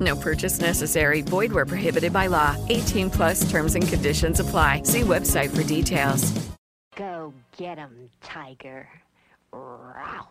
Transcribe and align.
No 0.00 0.14
purchase 0.16 0.60
necessary. 0.60 1.22
Void 1.22 1.52
where 1.52 1.66
prohibited 1.66 2.12
by 2.12 2.26
law. 2.26 2.56
18 2.68 3.10
plus 3.10 3.50
terms 3.50 3.74
and 3.74 3.86
conditions 3.88 4.40
apply. 4.40 4.82
See 4.82 5.00
website 5.00 5.50
for 5.56 5.62
details. 5.64 6.32
Go 6.94 7.32
get 7.56 7.78
'em, 7.78 8.10
Tiger. 8.22 8.88
Row. 9.52 10.26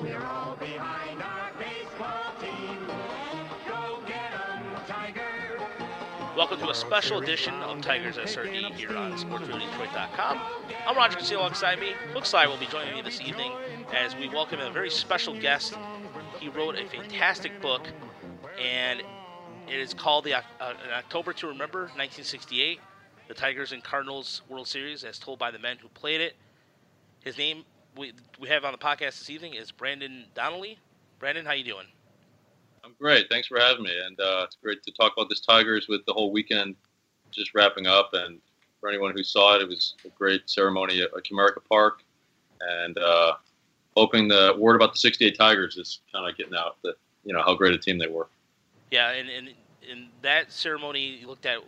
We're 0.00 0.24
all 0.24 0.56
behind 0.56 1.22
our 1.22 1.50
baseball 1.58 2.32
team. 2.40 2.86
Go 3.68 4.00
get 4.06 4.32
'em, 4.32 4.62
Tiger. 4.86 5.60
Welcome 6.36 6.60
to 6.60 6.70
a 6.70 6.74
special 6.74 7.18
edition 7.20 7.54
of 7.62 7.80
Tigers 7.82 8.16
SRD 8.16 8.72
here 8.72 8.96
on 8.96 9.12
SportsRadioDetroit.com. 9.12 10.40
I'm 10.86 10.96
Roger 10.96 11.18
Castillo 11.18 11.40
alongside 11.40 11.78
me. 11.78 11.92
Hookslide 12.14 12.48
will 12.48 12.56
be 12.56 12.66
joining 12.66 12.94
me 12.94 13.02
this 13.02 13.20
evening 13.20 13.52
as 13.92 14.14
we 14.14 14.28
welcome 14.28 14.60
a 14.60 14.70
very 14.70 14.90
special 14.90 15.38
guest. 15.38 15.74
He 16.38 16.48
wrote 16.48 16.76
a 16.78 16.86
fantastic 16.86 17.60
book, 17.60 17.86
and 18.58 19.00
it 19.68 19.80
is 19.80 19.94
called 19.94 20.24
the 20.24 20.34
uh, 20.34 20.42
October 20.92 21.32
to 21.34 21.48
Remember, 21.48 21.80
1968, 21.80 22.80
the 23.28 23.34
Tigers 23.34 23.72
and 23.72 23.82
Cardinals 23.82 24.42
World 24.48 24.68
Series, 24.68 25.04
as 25.04 25.18
told 25.18 25.38
by 25.38 25.50
the 25.50 25.58
men 25.58 25.76
who 25.80 25.88
played 25.88 26.20
it. 26.20 26.36
His 27.24 27.36
name 27.36 27.64
we 27.96 28.12
we 28.38 28.48
have 28.48 28.64
on 28.64 28.72
the 28.72 28.78
podcast 28.78 29.18
this 29.18 29.30
evening 29.30 29.54
is 29.54 29.72
Brandon 29.72 30.24
Donnelly. 30.34 30.78
Brandon, 31.18 31.44
how 31.44 31.52
you 31.52 31.64
doing? 31.64 31.86
I'm 32.84 32.94
great. 32.98 33.28
Thanks 33.28 33.48
for 33.48 33.58
having 33.58 33.82
me. 33.82 33.92
And 34.06 34.18
uh, 34.20 34.42
it's 34.44 34.56
great 34.62 34.82
to 34.84 34.92
talk 34.92 35.12
about 35.16 35.28
this 35.28 35.40
Tigers 35.40 35.86
with 35.88 36.04
the 36.06 36.12
whole 36.12 36.32
weekend 36.32 36.76
just 37.30 37.54
wrapping 37.54 37.86
up. 37.86 38.10
And 38.14 38.38
for 38.80 38.88
anyone 38.88 39.12
who 39.14 39.22
saw 39.22 39.56
it, 39.56 39.62
it 39.62 39.68
was 39.68 39.94
a 40.06 40.08
great 40.10 40.48
ceremony 40.48 41.02
at 41.02 41.10
Comerica 41.24 41.60
Park. 41.68 42.02
And 42.60 42.96
uh, 42.96 43.34
hoping 44.00 44.28
the 44.28 44.54
word 44.58 44.76
about 44.76 44.94
the 44.94 44.98
68 44.98 45.36
Tigers 45.36 45.76
is 45.76 46.00
kind 46.10 46.28
of 46.28 46.36
getting 46.36 46.54
out 46.54 46.78
that, 46.82 46.94
you 47.22 47.34
know, 47.34 47.42
how 47.42 47.54
great 47.54 47.74
a 47.74 47.78
team 47.78 47.98
they 47.98 48.06
were. 48.06 48.28
Yeah, 48.90 49.10
and 49.10 49.28
and 49.28 49.50
in 49.88 50.08
that 50.22 50.50
ceremony, 50.50 51.18
you 51.20 51.26
looked 51.26 51.46
at 51.46 51.58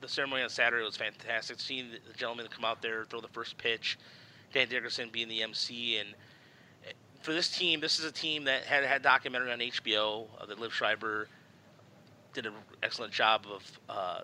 the 0.00 0.08
ceremony 0.08 0.42
on 0.42 0.50
Saturday. 0.50 0.84
Was 0.84 0.96
fantastic. 0.96 1.60
Seeing 1.60 1.90
the, 1.90 1.98
the 2.10 2.18
gentleman 2.18 2.46
come 2.50 2.64
out 2.64 2.82
there, 2.82 3.04
throw 3.04 3.20
the 3.20 3.28
first 3.28 3.56
pitch, 3.56 3.98
Dan 4.52 4.68
Dickerson 4.68 5.08
being 5.10 5.28
the 5.28 5.42
MC, 5.42 5.98
and 5.98 6.10
eh, 6.86 6.92
for 7.22 7.32
this 7.32 7.48
team, 7.56 7.80
this 7.80 7.98
is 7.98 8.04
a 8.04 8.12
team 8.12 8.44
that 8.44 8.64
had 8.64 8.84
had 8.84 9.02
documentary 9.02 9.52
on 9.52 9.60
HBO 9.60 10.26
uh, 10.40 10.46
that 10.46 10.58
Liev 10.58 10.72
Schreiber 10.72 11.28
did 12.34 12.46
an 12.46 12.54
excellent 12.82 13.12
job 13.12 13.46
of 13.50 13.80
uh, 13.88 14.20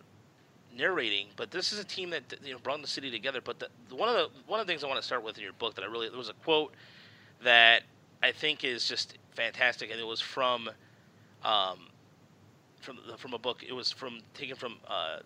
narrating. 0.77 1.29
But 1.37 1.51
this 1.51 1.73
is 1.73 1.79
a 1.79 1.85
team 1.85 2.11
that 2.11 2.23
you 2.43 2.53
know 2.53 2.59
brought 2.59 2.81
the 2.83 2.89
city 2.89 3.11
together. 3.11 3.41
But 3.41 3.59
the, 3.59 3.69
one 3.95 4.09
of 4.09 4.17
the 4.17 4.29
one 4.47 4.61
of 4.61 4.67
the 4.67 4.71
things 4.71 4.85
I 4.85 4.87
want 4.87 5.01
to 5.01 5.07
start 5.07 5.23
with 5.23 5.39
in 5.39 5.45
your 5.45 5.53
book 5.55 5.75
that 5.77 5.83
I 5.83 5.87
really 5.87 6.09
there 6.09 6.19
was 6.19 6.29
a 6.29 6.35
quote 6.35 6.75
that 7.43 7.83
I 8.23 8.33
think 8.33 8.65
is 8.65 8.89
just 8.89 9.19
fantastic, 9.35 9.91
and 9.91 10.01
it 10.01 10.07
was 10.07 10.21
from. 10.21 10.71
Um, 11.45 11.89
from 12.81 12.99
from 13.17 13.35
a 13.35 13.39
book. 13.39 13.63
It 13.67 13.73
was 13.73 13.91
from 13.93 14.21
taken 14.35 14.57
from 14.57 14.77
uh, 14.87 15.19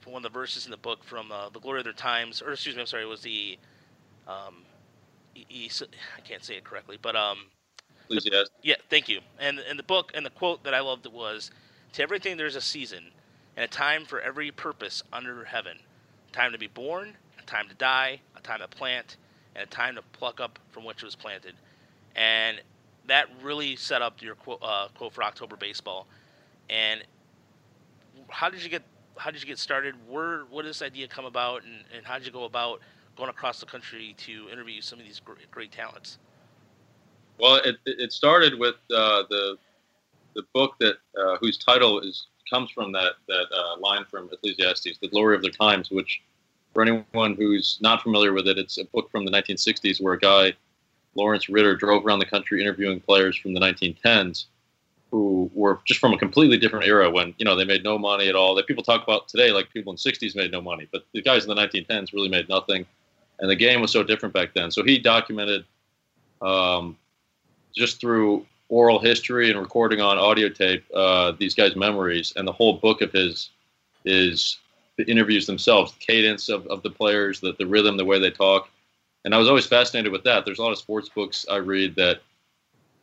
from 0.00 0.12
one 0.12 0.24
of 0.24 0.32
the 0.32 0.38
verses 0.38 0.64
in 0.64 0.70
the 0.70 0.76
book 0.76 1.04
from 1.04 1.32
uh, 1.32 1.48
the 1.50 1.60
glory 1.60 1.80
of 1.80 1.84
their 1.84 1.92
times, 1.92 2.42
or 2.42 2.52
excuse 2.52 2.74
me, 2.74 2.80
I'm 2.82 2.86
sorry, 2.86 3.02
it 3.02 3.06
was 3.06 3.22
the 3.22 3.58
um, 4.26 4.64
e- 5.34 5.44
e- 5.50 5.70
I 6.16 6.20
can't 6.20 6.44
say 6.44 6.56
it 6.56 6.64
correctly, 6.64 6.98
but 7.00 7.16
um, 7.16 7.38
yeah, 8.62 8.76
thank 8.88 9.08
you. 9.08 9.20
And 9.38 9.58
and 9.58 9.78
the 9.78 9.82
book 9.84 10.12
and 10.14 10.24
the 10.24 10.30
quote 10.30 10.64
that 10.64 10.74
I 10.74 10.80
loved 10.80 11.06
was, 11.06 11.50
"To 11.94 12.02
everything 12.02 12.36
there's 12.36 12.56
a 12.56 12.60
season, 12.60 13.12
and 13.56 13.64
a 13.64 13.68
time 13.68 14.04
for 14.04 14.20
every 14.20 14.50
purpose 14.50 15.02
under 15.12 15.44
heaven. 15.44 15.78
a 16.28 16.32
Time 16.32 16.52
to 16.52 16.58
be 16.58 16.68
born, 16.68 17.16
a 17.38 17.42
time 17.42 17.68
to 17.68 17.74
die, 17.74 18.20
a 18.36 18.40
time 18.40 18.60
to 18.60 18.68
plant, 18.68 19.16
and 19.58 19.66
a 19.66 19.70
time 19.70 19.96
to 19.96 20.02
pluck 20.12 20.40
up 20.40 20.58
from 20.70 20.84
which 20.84 21.02
it 21.02 21.04
was 21.04 21.16
planted." 21.16 21.54
And 22.14 22.60
that 23.06 23.28
really 23.42 23.76
set 23.76 24.02
up 24.02 24.22
your 24.22 24.34
quote, 24.34 24.60
uh, 24.62 24.88
quote 24.94 25.12
for 25.12 25.22
October 25.24 25.56
baseball. 25.56 26.06
And 26.70 27.02
how 28.28 28.50
did 28.50 28.62
you 28.62 28.68
get 28.68 28.82
how 29.16 29.30
did 29.30 29.42
you 29.42 29.48
get 29.48 29.58
started? 29.58 29.94
Where 30.08 30.40
what 30.50 30.62
did 30.62 30.70
this 30.70 30.82
idea 30.82 31.08
come 31.08 31.24
about, 31.24 31.64
and, 31.64 31.84
and 31.94 32.06
how 32.06 32.18
did 32.18 32.26
you 32.26 32.32
go 32.32 32.44
about 32.44 32.80
going 33.16 33.30
across 33.30 33.60
the 33.60 33.66
country 33.66 34.14
to 34.18 34.48
interview 34.50 34.80
some 34.80 34.98
of 35.00 35.04
these 35.04 35.20
great, 35.20 35.50
great 35.50 35.72
talents? 35.72 36.18
Well, 37.38 37.56
it, 37.56 37.76
it 37.84 38.12
started 38.12 38.58
with 38.58 38.76
uh, 38.94 39.24
the 39.28 39.58
the 40.34 40.42
book 40.54 40.74
that 40.80 40.96
uh, 41.18 41.36
whose 41.40 41.58
title 41.58 42.00
is 42.00 42.26
comes 42.48 42.70
from 42.70 42.92
that 42.92 43.14
that 43.26 43.46
uh, 43.52 43.78
line 43.80 44.04
from 44.10 44.28
Ecclesiastes, 44.32 44.98
"The 45.00 45.08
Glory 45.08 45.34
of 45.34 45.42
Their 45.42 45.50
Times," 45.50 45.90
which 45.90 46.20
for 46.72 46.82
anyone 46.82 47.34
who's 47.34 47.78
not 47.80 48.02
familiar 48.02 48.32
with 48.32 48.46
it, 48.46 48.58
it's 48.58 48.78
a 48.78 48.84
book 48.84 49.10
from 49.10 49.24
the 49.24 49.30
1960s 49.30 50.00
where 50.00 50.14
a 50.14 50.18
guy, 50.18 50.52
Lawrence 51.14 51.48
Ritter, 51.48 51.76
drove 51.76 52.04
around 52.04 52.18
the 52.18 52.26
country 52.26 52.60
interviewing 52.60 53.00
players 53.00 53.36
from 53.36 53.54
the 53.54 53.60
1910s 53.60 54.46
who 55.10 55.50
were 55.54 55.80
just 55.84 56.00
from 56.00 56.12
a 56.12 56.18
completely 56.18 56.58
different 56.58 56.84
era 56.84 57.10
when 57.10 57.34
you 57.38 57.44
know 57.44 57.56
they 57.56 57.64
made 57.64 57.82
no 57.82 57.98
money 57.98 58.28
at 58.28 58.34
all. 58.34 58.54
That 58.54 58.66
people 58.66 58.82
talk 58.82 59.02
about 59.02 59.28
today, 59.28 59.52
like 59.52 59.72
people 59.72 59.92
in 59.92 59.98
the 60.02 60.10
'60s 60.10 60.36
made 60.36 60.52
no 60.52 60.60
money, 60.60 60.86
but 60.92 61.04
the 61.12 61.22
guys 61.22 61.44
in 61.44 61.48
the 61.48 61.60
1910s 61.60 62.12
really 62.12 62.28
made 62.28 62.48
nothing, 62.48 62.84
and 63.40 63.50
the 63.50 63.56
game 63.56 63.80
was 63.80 63.90
so 63.90 64.02
different 64.02 64.34
back 64.34 64.52
then. 64.54 64.70
So 64.70 64.84
he 64.84 64.98
documented 64.98 65.64
um, 66.42 66.96
just 67.74 68.00
through 68.00 68.46
oral 68.68 68.98
history 68.98 69.50
and 69.50 69.58
recording 69.58 70.00
on 70.00 70.18
audio 70.18 70.50
tape 70.50 70.84
uh, 70.94 71.32
these 71.38 71.54
guys' 71.54 71.74
memories, 71.74 72.32
and 72.36 72.46
the 72.46 72.52
whole 72.52 72.74
book 72.74 73.00
of 73.00 73.10
his 73.10 73.50
is 74.04 74.58
the 74.98 75.10
interviews 75.10 75.46
themselves, 75.46 75.92
the 75.92 76.00
cadence 76.00 76.48
of, 76.48 76.66
of 76.66 76.82
the 76.82 76.90
players, 76.90 77.40
the, 77.40 77.54
the 77.58 77.66
rhythm, 77.66 77.96
the 77.96 78.04
way 78.04 78.18
they 78.18 78.30
talk. 78.30 78.68
And 79.24 79.34
I 79.34 79.38
was 79.38 79.48
always 79.48 79.66
fascinated 79.66 80.12
with 80.12 80.24
that. 80.24 80.44
There's 80.44 80.58
a 80.58 80.62
lot 80.62 80.72
of 80.72 80.78
sports 80.78 81.08
books 81.08 81.46
I 81.50 81.56
read 81.56 81.94
that 81.96 82.20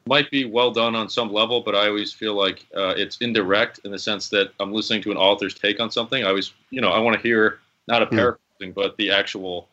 might 0.06 0.30
be 0.30 0.46
well 0.46 0.72
done 0.72 0.94
on 0.94 1.10
some 1.10 1.32
level, 1.32 1.62
but 1.62 1.74
I 1.74 1.88
always 1.88 2.14
feel 2.14 2.36
like 2.36 2.66
uh, 2.76 2.94
it's 2.96 3.18
indirect 3.18 3.80
in 3.86 3.92
the 3.92 3.98
sense 3.98 4.30
that 4.30 4.52
I'm 4.60 4.72
listening 4.72 5.02
to 5.04 5.12
an 5.12 5.18
author's 5.18 5.56
take 5.56 5.80
on 5.80 5.90
something. 5.90 6.24
I 6.24 6.28
always, 6.28 6.54
you 6.70 6.82
know, 6.82 6.92
I 6.92 7.00
want 7.00 7.16
to 7.16 7.28
hear 7.28 7.60
not 7.88 8.02
a 8.02 8.06
paraphrasing, 8.08 8.74
but 8.74 8.98
the 8.98 9.10
actual, 9.10 9.68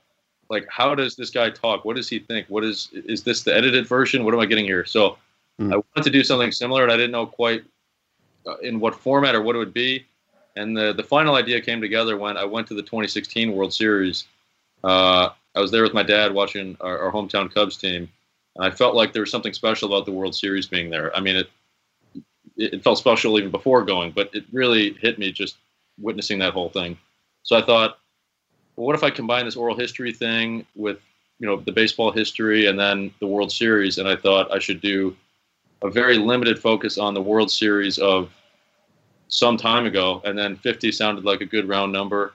like, 0.48 0.66
how 0.70 0.94
does 0.94 1.16
this 1.16 1.30
guy 1.30 1.50
talk? 1.50 1.84
What 1.84 1.96
does 1.96 2.08
he 2.08 2.20
think? 2.20 2.46
What 2.48 2.64
is 2.64 2.88
is 2.92 3.22
this 3.22 3.42
the 3.42 3.54
edited 3.54 3.86
version? 3.86 4.24
What 4.24 4.32
am 4.32 4.40
I 4.40 4.46
getting 4.46 4.64
here? 4.64 4.84
So 4.84 5.18
I 5.72 5.76
wanted 5.76 6.04
to 6.04 6.10
do 6.10 6.24
something 6.24 6.52
similar, 6.52 6.82
and 6.82 6.92
I 6.92 6.96
didn't 6.96 7.12
know 7.12 7.26
quite 7.26 7.64
uh, 8.46 8.56
in 8.58 8.80
what 8.80 8.94
format 8.94 9.34
or 9.34 9.42
what 9.42 9.54
it 9.54 9.58
would 9.58 9.74
be. 9.74 10.06
And 10.56 10.76
the 10.76 10.92
the 10.92 11.02
final 11.02 11.34
idea 11.34 11.60
came 11.60 11.80
together 11.80 12.16
when 12.16 12.36
I 12.36 12.44
went 12.44 12.66
to 12.68 12.74
the 12.74 12.82
2016 12.82 13.52
World 13.52 13.72
Series. 13.72 14.26
Uh, 14.84 15.30
I 15.54 15.60
was 15.60 15.70
there 15.70 15.82
with 15.82 15.94
my 15.94 16.02
dad 16.02 16.32
watching 16.32 16.76
our, 16.80 16.98
our 16.98 17.12
hometown 17.12 17.52
Cubs 17.52 17.76
team 17.76 18.08
and 18.56 18.64
I 18.64 18.70
felt 18.70 18.94
like 18.94 19.12
there 19.12 19.22
was 19.22 19.30
something 19.30 19.52
special 19.52 19.92
about 19.92 20.06
the 20.06 20.12
World 20.12 20.34
Series 20.34 20.66
being 20.66 20.90
there. 20.90 21.14
I 21.16 21.20
mean, 21.20 21.36
it 21.36 21.50
it 22.56 22.84
felt 22.84 22.98
special 22.98 23.38
even 23.38 23.50
before 23.50 23.82
going, 23.82 24.10
but 24.10 24.28
it 24.34 24.44
really 24.52 24.92
hit 24.94 25.18
me 25.18 25.32
just 25.32 25.56
witnessing 25.98 26.38
that 26.40 26.52
whole 26.52 26.68
thing. 26.68 26.98
So 27.44 27.56
I 27.56 27.62
thought, 27.62 27.98
well, 28.76 28.86
what 28.86 28.94
if 28.94 29.02
I 29.02 29.10
combine 29.10 29.46
this 29.46 29.56
oral 29.56 29.76
history 29.76 30.12
thing 30.12 30.66
with 30.76 30.98
you 31.38 31.46
know 31.46 31.56
the 31.56 31.72
baseball 31.72 32.10
history 32.10 32.66
and 32.66 32.78
then 32.78 33.12
the 33.20 33.26
World 33.26 33.50
Series? 33.50 33.98
And 33.98 34.08
I 34.08 34.16
thought 34.16 34.52
I 34.52 34.58
should 34.58 34.80
do 34.80 35.16
a 35.82 35.90
very 35.90 36.18
limited 36.18 36.58
focus 36.58 36.98
on 36.98 37.14
the 37.14 37.22
World 37.22 37.50
Series 37.50 37.98
of 37.98 38.30
some 39.32 39.56
time 39.56 39.86
ago, 39.86 40.20
and 40.26 40.38
then 40.38 40.56
50 40.56 40.92
sounded 40.92 41.24
like 41.24 41.40
a 41.40 41.46
good 41.46 41.66
round 41.66 41.90
number. 41.90 42.34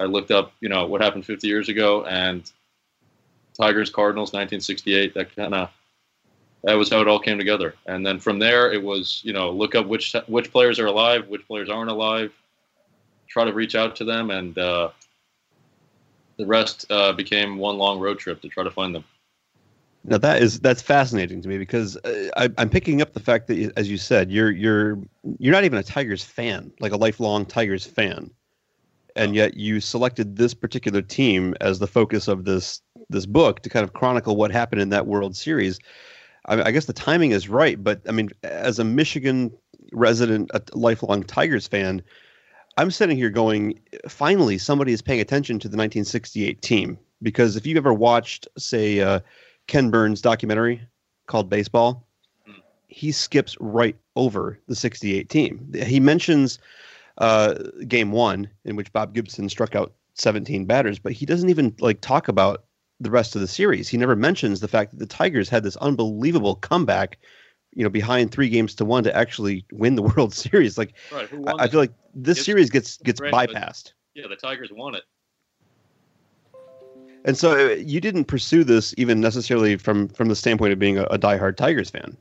I 0.00 0.04
looked 0.04 0.30
up, 0.30 0.52
you 0.60 0.70
know, 0.70 0.86
what 0.86 1.02
happened 1.02 1.26
50 1.26 1.46
years 1.46 1.68
ago, 1.68 2.06
and 2.06 2.50
Tigers 3.52 3.90
Cardinals 3.90 4.28
1968. 4.28 5.12
That 5.12 5.36
kind 5.36 5.52
of 5.52 5.68
that 6.64 6.72
was 6.72 6.88
how 6.88 7.02
it 7.02 7.08
all 7.08 7.20
came 7.20 7.36
together. 7.36 7.74
And 7.86 8.04
then 8.04 8.18
from 8.18 8.38
there, 8.38 8.72
it 8.72 8.82
was 8.82 9.20
you 9.24 9.34
know 9.34 9.50
look 9.50 9.74
up 9.74 9.86
which 9.86 10.16
which 10.26 10.50
players 10.50 10.78
are 10.78 10.86
alive, 10.86 11.28
which 11.28 11.46
players 11.46 11.68
aren't 11.68 11.90
alive, 11.90 12.32
try 13.28 13.44
to 13.44 13.52
reach 13.52 13.74
out 13.74 13.94
to 13.96 14.04
them, 14.04 14.30
and 14.30 14.56
uh, 14.56 14.88
the 16.38 16.46
rest 16.46 16.86
uh, 16.90 17.12
became 17.12 17.58
one 17.58 17.76
long 17.76 18.00
road 18.00 18.18
trip 18.18 18.40
to 18.40 18.48
try 18.48 18.64
to 18.64 18.70
find 18.70 18.94
them. 18.94 19.04
Now 20.08 20.18
that 20.18 20.42
is 20.42 20.60
that's 20.60 20.80
fascinating 20.80 21.42
to 21.42 21.48
me 21.48 21.58
because 21.58 21.96
uh, 21.98 22.30
I, 22.36 22.48
I'm 22.56 22.70
picking 22.70 23.02
up 23.02 23.12
the 23.12 23.20
fact 23.20 23.46
that, 23.48 23.72
as 23.76 23.90
you 23.90 23.98
said, 23.98 24.30
you're 24.30 24.50
you're 24.50 24.98
you're 25.38 25.52
not 25.52 25.64
even 25.64 25.78
a 25.78 25.82
Tigers 25.82 26.24
fan, 26.24 26.72
like 26.80 26.92
a 26.92 26.96
lifelong 26.96 27.44
Tigers 27.44 27.84
fan, 27.84 28.30
and 29.16 29.34
yet 29.34 29.54
you 29.54 29.80
selected 29.80 30.36
this 30.36 30.54
particular 30.54 31.02
team 31.02 31.54
as 31.60 31.78
the 31.78 31.86
focus 31.86 32.26
of 32.26 32.44
this 32.44 32.80
this 33.10 33.26
book 33.26 33.60
to 33.62 33.68
kind 33.68 33.84
of 33.84 33.92
chronicle 33.92 34.36
what 34.36 34.50
happened 34.50 34.80
in 34.80 34.88
that 34.88 35.06
World 35.06 35.36
Series. 35.36 35.78
I, 36.46 36.62
I 36.62 36.70
guess 36.70 36.86
the 36.86 36.94
timing 36.94 37.32
is 37.32 37.50
right, 37.50 37.82
but 37.82 38.00
I 38.08 38.12
mean, 38.12 38.30
as 38.42 38.78
a 38.78 38.84
Michigan 38.84 39.52
resident, 39.92 40.50
a 40.54 40.62
lifelong 40.72 41.22
Tigers 41.22 41.68
fan, 41.68 42.02
I'm 42.78 42.90
sitting 42.90 43.16
here 43.16 43.30
going, 43.30 43.80
finally, 44.08 44.56
somebody 44.56 44.92
is 44.92 45.02
paying 45.02 45.20
attention 45.20 45.58
to 45.58 45.68
the 45.68 45.76
1968 45.76 46.62
team. 46.62 46.98
Because 47.20 47.56
if 47.56 47.66
you've 47.66 47.76
ever 47.76 47.92
watched, 47.92 48.46
say, 48.56 49.00
uh, 49.00 49.18
Ken 49.68 49.90
Burns' 49.90 50.20
documentary 50.20 50.80
called 51.26 51.48
Baseball, 51.48 52.04
he 52.88 53.12
skips 53.12 53.56
right 53.60 53.94
over 54.16 54.58
the 54.66 54.74
68 54.74 55.28
team. 55.28 55.72
He 55.86 56.00
mentions 56.00 56.58
uh, 57.18 57.54
game 57.86 58.10
one 58.10 58.48
in 58.64 58.74
which 58.76 58.92
Bob 58.92 59.14
Gibson 59.14 59.48
struck 59.48 59.76
out 59.76 59.92
17 60.14 60.64
batters, 60.64 60.98
but 60.98 61.12
he 61.12 61.26
doesn't 61.26 61.50
even 61.50 61.74
like 61.80 62.00
talk 62.00 62.28
about 62.28 62.64
the 62.98 63.10
rest 63.10 63.34
of 63.36 63.40
the 63.42 63.46
series. 63.46 63.88
He 63.88 63.96
never 63.98 64.16
mentions 64.16 64.58
the 64.60 64.68
fact 64.68 64.90
that 64.90 64.98
the 64.98 65.06
Tigers 65.06 65.48
had 65.48 65.62
this 65.62 65.76
unbelievable 65.76 66.56
comeback, 66.56 67.18
you 67.74 67.84
know, 67.84 67.90
behind 67.90 68.32
three 68.32 68.48
games 68.48 68.74
to 68.76 68.84
one 68.84 69.04
to 69.04 69.14
actually 69.14 69.64
win 69.70 69.94
the 69.94 70.02
World 70.16 70.34
Series. 70.34 70.78
Like, 70.78 70.94
Right. 71.12 71.28
I, 71.46 71.64
I 71.64 71.68
feel 71.68 71.78
like 71.80 71.92
this 72.14 72.38
Gibson- 72.38 72.44
series 72.44 72.70
gets 72.70 72.96
gets 72.98 73.20
Right, 73.20 73.32
bypassed. 73.32 73.92
Yeah, 74.14 74.26
the 74.28 74.36
Tigers 74.36 74.70
won 74.72 74.94
it. 74.94 75.02
And 77.24 77.36
so 77.36 77.70
uh, 77.70 77.74
you 77.74 78.00
didn't 78.00 78.24
pursue 78.24 78.64
this 78.64 78.94
even 78.96 79.20
necessarily 79.20 79.76
from 79.76 80.08
from 80.08 80.28
the 80.28 80.36
standpoint 80.36 80.72
of 80.72 80.78
being 80.78 80.98
a, 80.98 81.04
a 81.04 81.18
diehard 81.18 81.56
Tigers 81.56 81.90
fan. 81.90 82.16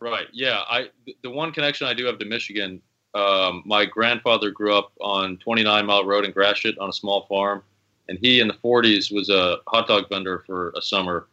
Right. 0.00 0.26
Yeah. 0.32 0.62
I 0.68 0.88
the 1.22 1.30
one 1.30 1.52
connection 1.52 1.86
I 1.86 1.94
do 1.94 2.04
have 2.06 2.18
to 2.18 2.24
Michigan. 2.24 2.80
Um, 3.14 3.62
my 3.64 3.84
grandfather 3.84 4.50
grew 4.50 4.76
up 4.76 4.92
on 5.00 5.36
29 5.38 5.86
Mile 5.86 6.04
Road 6.04 6.24
in 6.24 6.32
Gratiot 6.32 6.76
on 6.78 6.88
a 6.88 6.92
small 6.92 7.26
farm, 7.26 7.62
and 8.08 8.18
he 8.18 8.40
in 8.40 8.48
the 8.48 8.54
40s 8.54 9.14
was 9.14 9.28
a 9.30 9.58
hot 9.68 9.86
dog 9.86 10.08
vendor 10.08 10.42
for 10.46 10.72
a 10.76 10.82
summer 10.82 11.28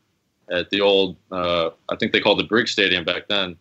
at 0.51 0.69
the 0.69 0.81
old, 0.81 1.15
uh, 1.31 1.69
I 1.89 1.95
think 1.95 2.11
they 2.11 2.19
called 2.19 2.39
it 2.41 2.49
Briggs 2.49 2.71
Stadium 2.71 3.03
back 3.03 3.27
then. 3.27 3.57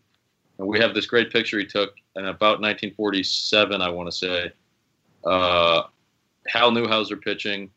And 0.58 0.66
we 0.68 0.78
have 0.80 0.94
this 0.94 1.06
great 1.06 1.32
picture 1.32 1.58
he 1.58 1.64
took 1.64 1.94
in 2.16 2.26
about 2.26 2.60
1947, 2.60 3.80
I 3.80 3.88
want 3.88 4.10
to 4.10 4.16
say. 4.16 4.52
Uh, 5.24 5.82
Hal 6.48 6.72
Newhouser 6.72 7.20
pitching, 7.20 7.70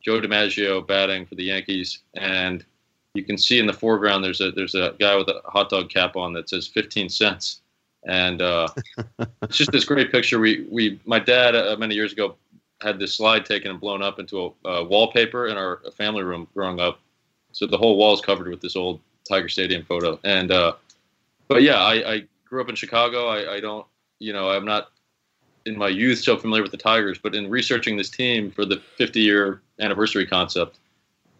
Joe 0.00 0.20
DiMaggio 0.20 0.86
batting 0.86 1.26
for 1.26 1.34
the 1.34 1.44
Yankees, 1.44 2.00
and 2.14 2.64
you 3.14 3.24
can 3.24 3.36
see 3.36 3.58
in 3.58 3.66
the 3.66 3.72
foreground 3.72 4.24
there's 4.24 4.40
a 4.40 4.50
there's 4.50 4.74
a 4.74 4.94
guy 4.98 5.16
with 5.16 5.28
a 5.28 5.40
hot 5.44 5.68
dog 5.68 5.90
cap 5.90 6.16
on 6.16 6.32
that 6.34 6.48
says 6.48 6.66
15 6.66 7.08
cents, 7.08 7.60
and 8.06 8.40
uh, 8.40 8.68
it's 9.42 9.56
just 9.56 9.72
this 9.72 9.84
great 9.84 10.10
picture. 10.10 10.38
We 10.38 10.66
we 10.70 11.00
my 11.04 11.18
dad 11.18 11.54
uh, 11.54 11.76
many 11.78 11.94
years 11.94 12.12
ago 12.12 12.36
had 12.80 12.98
this 12.98 13.14
slide 13.14 13.44
taken 13.44 13.70
and 13.70 13.80
blown 13.80 14.02
up 14.02 14.18
into 14.18 14.54
a, 14.64 14.82
wallpaper 14.82 15.48
in 15.48 15.58
our 15.58 15.82
family 15.96 16.22
room 16.22 16.48
growing 16.54 16.80
up, 16.80 17.00
so 17.52 17.66
the 17.66 17.76
whole 17.76 17.96
wall 17.96 18.14
is 18.14 18.20
covered 18.20 18.48
with 18.48 18.60
this 18.60 18.76
old 18.76 19.00
Tiger 19.28 19.48
Stadium 19.48 19.84
photo. 19.84 20.18
And 20.24 20.50
uh, 20.50 20.74
but 21.48 21.62
yeah, 21.62 21.80
I, 21.80 22.12
I 22.12 22.24
grew 22.46 22.62
up 22.62 22.68
in 22.68 22.74
Chicago. 22.74 23.28
I, 23.28 23.56
I 23.56 23.60
don't 23.60 23.86
you 24.18 24.32
know 24.32 24.50
I'm 24.50 24.64
not 24.64 24.90
in 25.66 25.76
my 25.76 25.88
youth 25.88 26.18
so 26.18 26.36
familiar 26.36 26.62
with 26.62 26.72
the 26.72 26.78
Tigers, 26.78 27.18
but 27.18 27.34
in 27.34 27.50
researching 27.50 27.96
this 27.96 28.10
team 28.10 28.50
for 28.50 28.64
the 28.64 28.80
50 28.96 29.20
year 29.20 29.62
anniversary 29.80 30.26
concept. 30.26 30.78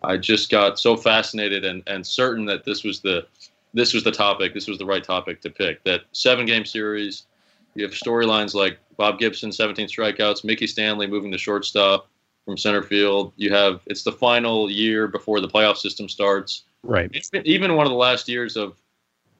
I 0.02 0.16
just 0.16 0.50
got 0.50 0.78
so 0.78 0.96
fascinated 0.96 1.64
and, 1.64 1.82
and 1.86 2.06
certain 2.06 2.46
that 2.46 2.64
this 2.64 2.84
was 2.84 3.00
the 3.00 3.26
this 3.72 3.94
was 3.94 4.02
the 4.02 4.10
topic, 4.10 4.52
this 4.52 4.66
was 4.66 4.78
the 4.78 4.86
right 4.86 5.04
topic 5.04 5.40
to 5.42 5.50
pick. 5.50 5.84
That 5.84 6.02
seven 6.12 6.44
game 6.44 6.64
series, 6.64 7.26
you 7.74 7.84
have 7.84 7.92
storylines 7.92 8.52
like 8.52 8.78
Bob 8.96 9.20
Gibson, 9.20 9.52
17 9.52 9.86
strikeouts, 9.86 10.42
Mickey 10.42 10.66
Stanley 10.66 11.06
moving 11.06 11.30
to 11.30 11.38
shortstop 11.38 12.08
from 12.44 12.56
center 12.56 12.82
field. 12.82 13.32
You 13.36 13.52
have 13.52 13.80
it's 13.86 14.02
the 14.02 14.12
final 14.12 14.70
year 14.70 15.06
before 15.06 15.40
the 15.40 15.48
playoff 15.48 15.76
system 15.76 16.08
starts. 16.08 16.64
Right. 16.82 17.10
It's 17.12 17.30
been 17.30 17.46
even 17.46 17.76
one 17.76 17.86
of 17.86 17.90
the 17.90 17.98
last 17.98 18.28
years 18.28 18.56
of 18.56 18.76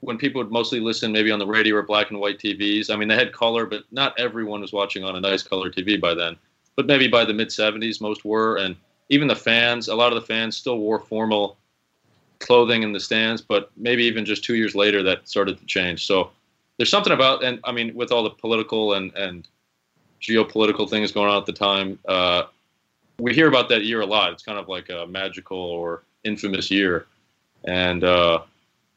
when 0.00 0.17
people 0.17 0.43
would 0.43 0.50
mostly 0.50 0.81
listen 0.81 1.12
maybe 1.12 1.31
on 1.31 1.38
the 1.38 1.47
radio 1.47 1.76
or 1.76 1.82
black 1.82 2.11
and 2.11 2.19
white 2.19 2.38
TVs. 2.38 2.91
I 2.91 2.97
mean, 2.97 3.08
they 3.08 3.17
had 3.17 3.32
color, 3.32 3.67
but 3.67 3.85
not 3.91 4.19
everyone 4.19 4.62
was 4.62 4.73
watching 4.73 5.05
on 5.05 5.17
a 5.17 5.20
nice 5.20 5.43
color 5.43 5.70
TV 5.70 6.00
by 6.00 6.14
then. 6.14 6.37
But 6.76 6.87
maybe 6.87 7.06
by 7.08 7.25
the 7.25 7.35
mid 7.35 7.49
70s, 7.49 8.00
most 8.00 8.25
were. 8.25 8.56
And 8.56 8.76
even 9.11 9.29
the 9.29 9.37
fans, 9.37 9.88
a 9.88 9.94
lot 9.94 10.12
of 10.12 10.20
the 10.20 10.26
fans 10.26 10.56
still 10.56 10.79
wore 10.79 10.99
formal 10.99 11.58
clothing 12.38 12.82
in 12.82 12.93
the 12.93 13.00
stands, 13.00 13.43
but 13.43 13.70
maybe 13.76 14.05
even 14.05 14.25
just 14.25 14.43
two 14.43 14.55
years 14.55 14.75
later, 14.75 15.02
that 15.02 15.29
started 15.29 15.58
to 15.58 15.67
change. 15.67 16.06
So 16.06 16.31
there's 16.79 16.91
something 16.91 17.12
about, 17.12 17.44
and 17.44 17.61
I 17.64 17.73
mean, 17.73 17.94
with 17.94 18.11
all 18.11 18.23
the 18.23 18.31
political 18.31 18.94
and, 18.94 19.14
and 19.14 19.47
geopolitical 20.23 20.88
things 20.88 21.12
going 21.12 21.29
on 21.29 21.37
at 21.37 21.44
the 21.44 21.52
time, 21.52 21.99
uh, 22.08 22.44
we 23.19 23.35
hear 23.35 23.49
about 23.49 23.69
that 23.69 23.85
year 23.85 24.00
a 24.00 24.06
lot. 24.06 24.32
It's 24.32 24.43
kind 24.43 24.58
of 24.58 24.69
like 24.69 24.88
a 24.88 25.06
magical 25.06 25.58
or 25.58 26.05
infamous 26.25 26.70
year. 26.70 27.06
And 27.64 28.02
uh, 28.02 28.41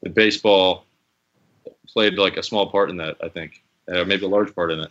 the 0.01 0.09
baseball 0.09 0.85
played 1.91 2.15
like 2.15 2.37
a 2.37 2.43
small 2.43 2.69
part 2.69 2.89
in 2.89 2.97
that, 2.97 3.17
I 3.21 3.29
think, 3.29 3.63
uh, 3.93 4.03
maybe 4.03 4.25
a 4.25 4.29
large 4.29 4.53
part 4.55 4.71
in 4.71 4.79
it. 4.79 4.89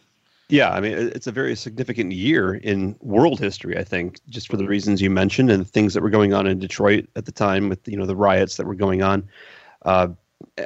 Yeah, 0.49 0.71
I 0.71 0.81
mean, 0.81 0.93
it's 0.93 1.27
a 1.27 1.33
very 1.33 1.57
significant 1.57 2.13
year 2.13 2.57
in 2.57 2.95
world 3.01 3.41
history. 3.41 3.79
I 3.79 3.85
think, 3.85 4.21
just 4.29 4.51
for 4.51 4.59
the 4.59 4.67
reasons 4.67 5.01
you 5.01 5.09
mentioned 5.09 5.51
and 5.51 5.63
the 5.63 5.69
things 5.69 5.95
that 5.95 6.03
were 6.03 6.11
going 6.11 6.35
on 6.35 6.47
in 6.47 6.59
Detroit 6.59 7.07
at 7.17 7.25
the 7.25 7.33
time, 7.33 7.71
with 7.71 7.89
you 7.89 7.97
know 7.97 8.05
the 8.05 8.17
riots 8.17 8.59
that 8.59 8.67
were 8.67 8.75
going 8.75 9.03
on. 9.03 9.27
Uh, 9.87 10.09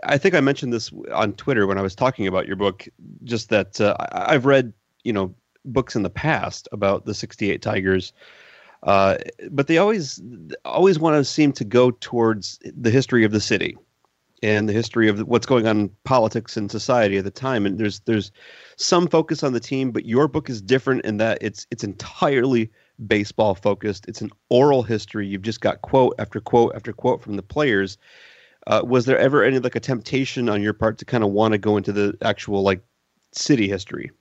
I 0.03 0.19
think 0.19 0.35
I 0.35 0.41
mentioned 0.41 0.73
this 0.73 0.91
on 1.13 1.35
Twitter 1.35 1.69
when 1.69 1.79
I 1.79 1.83
was 1.83 1.95
talking 1.95 2.27
about 2.27 2.49
your 2.49 2.57
book. 2.57 2.89
Just 3.23 3.49
that 3.51 3.81
uh, 3.81 3.97
I've 4.11 4.45
read 4.45 4.73
you 5.05 5.13
know 5.13 5.33
books 5.65 5.95
in 5.95 6.03
the 6.03 6.11
past 6.11 6.69
about 6.73 7.05
the 7.05 7.15
'68 7.15 7.63
Tigers, 7.63 8.13
uh, 8.83 9.19
but 9.51 9.69
they 9.69 9.79
always 9.79 10.21
always 10.65 10.99
want 10.99 11.15
to 11.15 11.25
seem 11.25 11.53
to 11.53 11.65
go 11.65 11.93
towards 11.93 12.59
the 12.65 12.91
history 12.91 13.25
of 13.25 13.31
the 13.31 13.41
city 13.41 13.77
and 14.47 14.69
the 14.69 14.73
history 14.73 15.09
of 15.09 15.19
what's 15.27 15.45
going 15.45 15.67
on 15.67 15.81
in 15.81 15.91
politics 16.05 16.57
and 16.57 16.71
society 16.71 17.19
at 17.19 17.25
the 17.25 17.33
time. 17.33 17.67
And 17.67 17.79
there's 17.79 17.99
there's 18.01 18.31
some 18.77 19.09
focus 19.09 19.43
on 19.43 19.53
the 19.53 19.61
team, 19.61 19.91
but 19.91 20.05
your 20.05 20.29
book 20.29 20.49
is 20.49 20.63
different 20.63 21.05
in 21.05 21.17
that 21.17 21.39
it's 21.41 21.67
it's 21.73 21.83
entirely 21.83 22.71
baseball 23.09 23.57
focused. 23.57 24.07
It's 24.07 24.21
an 24.21 24.31
oral 24.49 24.85
history. 24.85 25.27
You've 25.27 25.43
just 25.43 25.61
got 25.61 25.83
quote 25.83 26.15
after 26.21 26.41
quote 26.41 26.77
after 26.77 26.93
quote 26.93 27.23
from 27.23 27.35
the 27.35 27.43
players. 27.43 27.99
Uh, 28.69 28.83
was 28.85 29.05
there 29.05 29.19
ever 29.19 29.43
any 29.43 29.59
like 29.59 29.75
a 29.75 29.81
temptation 29.81 30.49
on 30.49 30.63
your 30.63 30.73
part 30.73 30.99
to 30.99 31.05
kind 31.05 31.25
of 31.25 31.31
want 31.31 31.53
to 31.53 31.59
go 31.59 31.77
into 31.77 31.93
the 31.93 32.17
actual 32.23 32.63
like 32.63 32.83
city 33.33 33.69
history? 33.69 34.13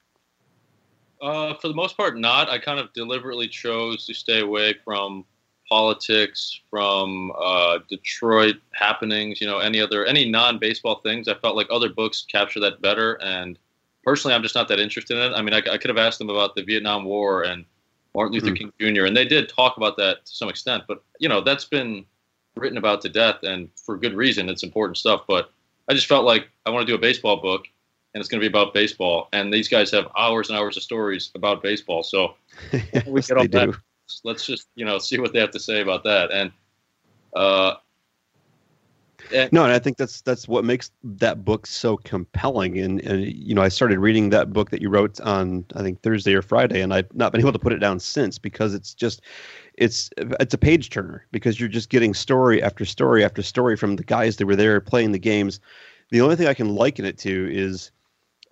Uh, 1.22 1.53
for 1.53 1.67
the 1.67 1.75
most 1.75 1.96
part, 1.98 2.17
not. 2.17 2.50
I 2.50 2.58
kind 2.58 2.79
of 2.79 2.91
deliberately 2.94 3.48
chose 3.48 4.08
to 4.08 4.13
stay 4.15 4.41
away 4.41 4.74
from 4.84 5.24
politics, 5.69 6.62
from 6.69 7.31
uh, 7.38 7.79
Detroit 7.89 8.55
happenings, 8.74 9.41
you 9.41 9.48
know, 9.48 9.60
any 9.60 9.79
other, 9.79 10.05
any 10.05 10.29
non 10.29 10.60
baseball 10.60 11.00
things. 11.01 11.27
I 11.27 11.34
felt 11.36 11.55
like 11.55 11.67
other 11.69 11.89
books 11.89 12.25
capture 12.29 12.60
that 12.62 12.81
better. 12.81 13.15
And 13.22 13.57
personally, 14.03 14.36
I'm 14.36 14.43
just 14.43 14.55
not 14.55 14.67
that 14.69 14.79
interested 14.79 15.17
in 15.17 15.31
it. 15.31 15.36
I 15.36 15.41
mean, 15.41 15.53
I, 15.53 15.57
I 15.72 15.77
could 15.77 15.89
have 15.89 15.98
asked 15.98 16.19
them 16.19 16.29
about 16.29 16.55
the 16.55 16.63
Vietnam 16.63 17.05
War 17.05 17.43
and 17.43 17.65
Martin 18.13 18.34
Luther 18.34 18.51
Mhm. 18.51 18.72
King 18.79 18.95
Jr., 18.95 19.05
and 19.05 19.17
they 19.17 19.25
did 19.25 19.50
talk 19.50 19.77
about 19.77 19.98
that 19.98 20.25
to 20.25 20.31
some 20.34 20.50
extent. 20.50 20.84
But, 20.88 21.03
you 21.19 21.27
know, 21.27 21.41
that's 21.41 21.65
been 21.65 22.05
written 22.55 22.77
about 22.77 23.01
to 23.01 23.10
death 23.10 23.43
and 23.43 23.69
for 23.75 23.98
good 23.98 24.13
reason. 24.13 24.48
It's 24.50 24.63
important 24.63 24.98
stuff. 24.98 25.24
But 25.27 25.51
I 25.89 25.93
just 25.93 26.07
felt 26.07 26.24
like 26.25 26.48
I 26.65 26.69
want 26.69 26.88
to 26.88 26.91
do 26.91 26.95
a 26.95 27.01
baseball 27.01 27.38
book 27.41 27.65
and 28.13 28.22
it's 28.22 28.29
going 28.29 28.39
to 28.39 28.43
be 28.43 28.48
about 28.48 28.74
baseball. 28.74 29.27
And 29.34 29.53
these 29.53 29.67
guys 29.67 29.91
have 29.91 30.07
hours 30.17 30.50
and 30.50 30.57
hours 30.57 30.77
of 30.77 30.84
stories 30.84 31.31
about 31.36 31.62
baseball. 31.62 32.01
So 32.03 32.36
we 32.72 32.79
Yes, 32.93 33.27
get 33.27 33.38
on 33.38 33.48
they 33.48 33.48
that. 33.48 33.72
do. 33.72 33.77
Let's 34.24 34.46
just 34.46 34.68
you 34.76 34.86
know 34.86 34.98
see 35.00 35.20
what 35.20 35.34
they 35.34 35.40
have 35.40 35.52
to 35.52 35.60
say 35.60 35.82
about 35.82 36.04
that. 36.04 36.32
And 36.32 36.52
uh, 37.36 37.76
and 39.34 39.52
No, 39.52 39.64
and 39.64 39.74
I 39.74 39.80
think 39.80 39.98
that's 39.98 40.22
that's 40.22 40.48
what 40.48 40.66
makes 40.66 40.92
that 41.04 41.46
book 41.46 41.66
so 41.66 41.98
compelling. 41.98 42.78
And, 42.80 43.02
and 43.02 43.26
you 43.26 43.56
know, 43.56 43.62
I 43.62 43.70
started 43.70 44.00
reading 44.00 44.30
that 44.30 44.54
book 44.54 44.70
that 44.72 44.82
you 44.82 44.90
wrote 44.90 45.20
on 45.22 45.66
I 45.76 45.82
think 45.82 46.02
Thursday 46.02 46.34
or 46.34 46.42
Friday, 46.42 46.82
and 46.82 46.94
I've 46.94 47.14
not 47.14 47.32
been 47.32 47.42
able 47.42 47.54
to 47.54 47.60
put 47.60 47.74
it 47.74 47.80
down 47.80 48.00
since 48.00 48.38
because 48.38 48.74
it's 48.74 48.94
just 48.94 49.22
it's 49.76 50.10
it's 50.18 50.54
a 50.54 50.58
page 50.58 50.90
turner 50.90 51.26
because 51.32 51.60
you're 51.60 51.70
just 51.70 51.90
getting 51.90 52.14
story 52.14 52.62
after 52.62 52.86
story 52.86 53.24
after 53.24 53.42
story 53.42 53.76
from 53.76 53.96
the 53.96 54.04
guys 54.04 54.38
that 54.38 54.46
were 54.46 54.56
there 54.56 54.80
playing 54.80 55.12
the 55.12 55.20
games. 55.20 55.60
The 56.12 56.22
only 56.22 56.36
thing 56.36 56.48
I 56.48 56.54
can 56.54 56.76
liken 56.76 57.04
it 57.04 57.18
to 57.20 57.50
is, 57.52 57.92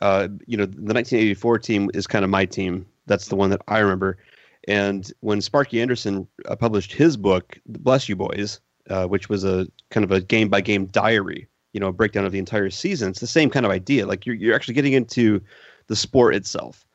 uh, 0.01 0.27
you 0.47 0.57
know, 0.57 0.65
the 0.65 0.93
1984 0.93 1.59
team 1.59 1.91
is 1.93 2.07
kind 2.07 2.25
of 2.25 2.31
my 2.31 2.45
team. 2.45 2.85
That's 3.05 3.27
the 3.27 3.35
one 3.35 3.51
that 3.51 3.61
I 3.67 3.79
remember. 3.79 4.17
And 4.67 5.11
when 5.19 5.41
Sparky 5.41 5.81
Anderson 5.81 6.27
uh, 6.47 6.55
published 6.55 6.93
his 6.93 7.17
book, 7.17 7.59
Bless 7.65 8.07
You 8.07 8.15
Boys, 8.15 8.61
uh, 8.89 9.07
which 9.07 9.29
was 9.29 9.43
a 9.43 9.67
kind 9.89 10.03
of 10.03 10.11
a 10.11 10.21
game 10.21 10.49
by 10.49 10.61
game 10.61 10.85
diary, 10.87 11.47
you 11.73 11.79
know, 11.79 11.87
a 11.87 11.93
breakdown 11.93 12.25
of 12.25 12.31
the 12.31 12.39
entire 12.39 12.69
season. 12.69 13.09
It's 13.09 13.19
the 13.19 13.27
same 13.27 13.49
kind 13.49 13.65
of 13.65 13.71
idea. 13.71 14.05
Like 14.05 14.25
you're, 14.25 14.35
you're 14.35 14.55
actually 14.55 14.75
getting 14.75 14.93
into 14.93 15.41
the 15.87 15.95
sport 15.95 16.35
itself. 16.35 16.85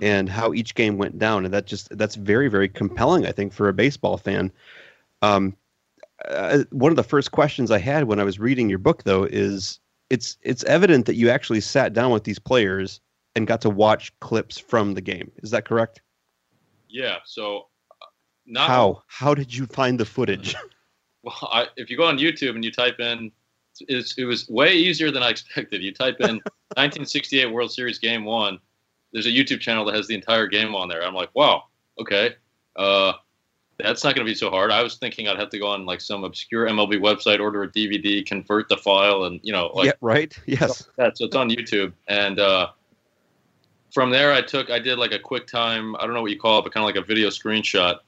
and 0.00 0.28
how 0.28 0.52
each 0.52 0.74
game 0.74 0.98
went 0.98 1.18
down, 1.18 1.44
and 1.44 1.52
that 1.52 1.66
just 1.66 1.96
that's 1.96 2.14
very 2.14 2.48
very 2.48 2.68
compelling, 2.68 3.26
I 3.26 3.32
think, 3.32 3.52
for 3.52 3.68
a 3.68 3.72
baseball 3.72 4.16
fan. 4.16 4.52
Um, 5.22 5.56
uh, 6.28 6.64
one 6.70 6.92
of 6.92 6.96
the 6.96 7.02
first 7.02 7.30
questions 7.32 7.70
I 7.70 7.78
had 7.78 8.04
when 8.04 8.20
I 8.20 8.24
was 8.24 8.38
reading 8.38 8.68
your 8.68 8.78
book, 8.78 9.04
though, 9.04 9.24
is 9.24 9.80
it's 10.10 10.36
it's 10.42 10.64
evident 10.64 11.06
that 11.06 11.16
you 11.16 11.30
actually 11.30 11.60
sat 11.60 11.92
down 11.92 12.10
with 12.12 12.24
these 12.24 12.38
players 12.38 13.00
and 13.34 13.46
got 13.46 13.60
to 13.62 13.70
watch 13.70 14.12
clips 14.20 14.58
from 14.58 14.94
the 14.94 15.00
game. 15.00 15.30
Is 15.42 15.50
that 15.50 15.64
correct? 15.64 16.00
Yeah. 16.88 17.16
So, 17.24 17.68
uh, 17.90 18.06
not 18.46 18.68
How 18.68 19.02
how 19.06 19.34
did 19.34 19.54
you 19.54 19.66
find 19.66 19.98
the 19.98 20.06
footage? 20.06 20.54
Well, 21.24 21.48
I, 21.50 21.66
if 21.76 21.90
you 21.90 21.96
go 21.96 22.04
on 22.04 22.16
YouTube 22.16 22.54
and 22.54 22.64
you 22.64 22.70
type 22.70 23.00
in, 23.00 23.32
it's, 23.80 24.16
it 24.16 24.24
was 24.24 24.48
way 24.48 24.74
easier 24.74 25.10
than 25.10 25.22
I 25.22 25.28
expected. 25.34 25.82
You 25.82 25.92
type 25.92 26.20
in 26.20 26.36
1968 26.76 27.46
World 27.46 27.72
Series 27.72 27.98
Game 27.98 28.24
One. 28.24 28.58
There's 29.12 29.26
a 29.26 29.30
YouTube 29.30 29.60
channel 29.60 29.84
that 29.86 29.94
has 29.94 30.06
the 30.06 30.14
entire 30.14 30.46
game 30.46 30.74
on 30.74 30.88
there. 30.88 31.04
I'm 31.04 31.14
like, 31.14 31.30
wow, 31.34 31.64
okay, 31.98 32.36
uh, 32.76 33.14
that's 33.78 34.04
not 34.04 34.14
going 34.14 34.26
to 34.26 34.30
be 34.30 34.34
so 34.34 34.50
hard. 34.50 34.70
I 34.70 34.82
was 34.82 34.96
thinking 34.96 35.28
I'd 35.28 35.38
have 35.38 35.50
to 35.50 35.58
go 35.58 35.68
on 35.68 35.86
like 35.86 36.00
some 36.00 36.24
obscure 36.24 36.68
MLB 36.68 37.00
website, 37.00 37.40
order 37.40 37.62
a 37.62 37.68
DVD, 37.68 38.24
convert 38.24 38.68
the 38.68 38.76
file, 38.76 39.24
and 39.24 39.40
you 39.42 39.52
know, 39.52 39.68
like 39.74 39.86
yeah, 39.86 39.92
right. 40.00 40.38
Yes. 40.46 40.88
that. 40.96 41.16
So 41.16 41.24
it's 41.24 41.36
on 41.36 41.48
YouTube, 41.48 41.92
and 42.06 42.38
uh, 42.38 42.68
from 43.92 44.10
there, 44.10 44.32
I 44.32 44.42
took, 44.42 44.70
I 44.70 44.78
did 44.78 44.98
like 44.98 45.12
a 45.12 45.18
quick 45.18 45.46
time. 45.46 45.96
I 45.96 46.00
don't 46.00 46.14
know 46.14 46.22
what 46.22 46.30
you 46.30 46.38
call 46.38 46.58
it, 46.58 46.62
but 46.62 46.72
kind 46.72 46.82
of 46.82 46.86
like 46.86 47.02
a 47.02 47.06
video 47.06 47.28
screenshot 47.28 47.98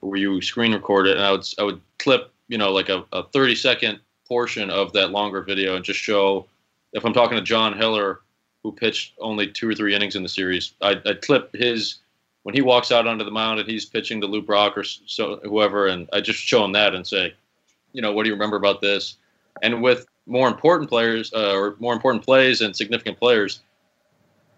where 0.00 0.18
you 0.18 0.40
screen 0.40 0.72
record 0.72 1.08
it, 1.08 1.16
and 1.16 1.26
I 1.26 1.32
would, 1.32 1.44
I 1.58 1.64
would 1.64 1.80
clip, 1.98 2.32
you 2.48 2.58
know, 2.58 2.72
like 2.72 2.88
a, 2.88 3.04
a 3.12 3.24
30 3.24 3.54
second 3.56 4.00
portion 4.26 4.70
of 4.70 4.92
that 4.92 5.10
longer 5.10 5.42
video 5.42 5.76
and 5.76 5.84
just 5.84 5.98
show. 5.98 6.46
If 6.92 7.04
I'm 7.04 7.12
talking 7.12 7.36
to 7.36 7.42
John 7.42 7.76
Hiller, 7.76 8.20
who 8.62 8.72
pitched 8.72 9.14
only 9.18 9.48
two 9.48 9.68
or 9.68 9.74
three 9.74 9.94
innings 9.94 10.16
in 10.16 10.22
the 10.22 10.28
series, 10.28 10.74
I'd, 10.80 11.06
I'd 11.06 11.22
clip 11.22 11.54
his 11.54 11.96
when 12.44 12.54
he 12.54 12.62
walks 12.62 12.90
out 12.92 13.06
onto 13.06 13.24
the 13.24 13.30
mound 13.30 13.60
and 13.60 13.68
he's 13.68 13.84
pitching 13.84 14.20
to 14.20 14.26
Lou 14.26 14.40
Brock 14.40 14.78
or 14.78 14.84
so 14.84 15.40
whoever, 15.44 15.88
and 15.88 16.08
I 16.12 16.20
just 16.20 16.38
show 16.38 16.64
him 16.64 16.72
that 16.72 16.94
and 16.94 17.06
say, 17.06 17.34
you 17.92 18.00
know, 18.00 18.12
what 18.12 18.22
do 18.22 18.28
you 18.28 18.34
remember 18.34 18.56
about 18.56 18.80
this? 18.80 19.16
And 19.62 19.82
with 19.82 20.06
more 20.26 20.48
important 20.48 20.88
players 20.88 21.32
uh, 21.34 21.52
or 21.54 21.76
more 21.78 21.92
important 21.92 22.24
plays 22.24 22.60
and 22.60 22.74
significant 22.74 23.18
players, 23.18 23.60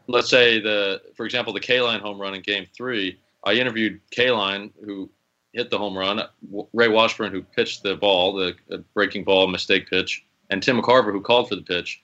let's 0.07 0.29
say 0.29 0.61
the, 0.61 1.03
for 1.15 1.25
example, 1.25 1.53
the 1.53 1.61
Kaline 1.61 2.01
home 2.01 2.21
run 2.21 2.35
in 2.35 2.43
Game 2.43 2.67
Three. 2.77 3.19
I 3.45 3.55
interviewed 3.55 4.01
Kaline 4.11 4.71
who 4.85 5.09
hit 5.53 5.71
the 5.71 5.79
home 5.79 5.97
run, 5.97 6.23
Ray 6.73 6.89
Washburn 6.89 7.33
who 7.33 7.43
pitched 7.43 7.83
the 7.83 7.97
ball, 7.97 8.35
the 8.35 8.85
breaking 8.95 9.25
ball 9.25 9.47
mistake 9.49 9.89
pitch, 9.89 10.25
and 10.51 10.63
Tim 10.63 10.81
McCarver 10.81 11.13
who 11.13 11.21
called 11.21 11.49
for 11.49 11.57
the 11.57 11.63
pitch. 11.63 12.03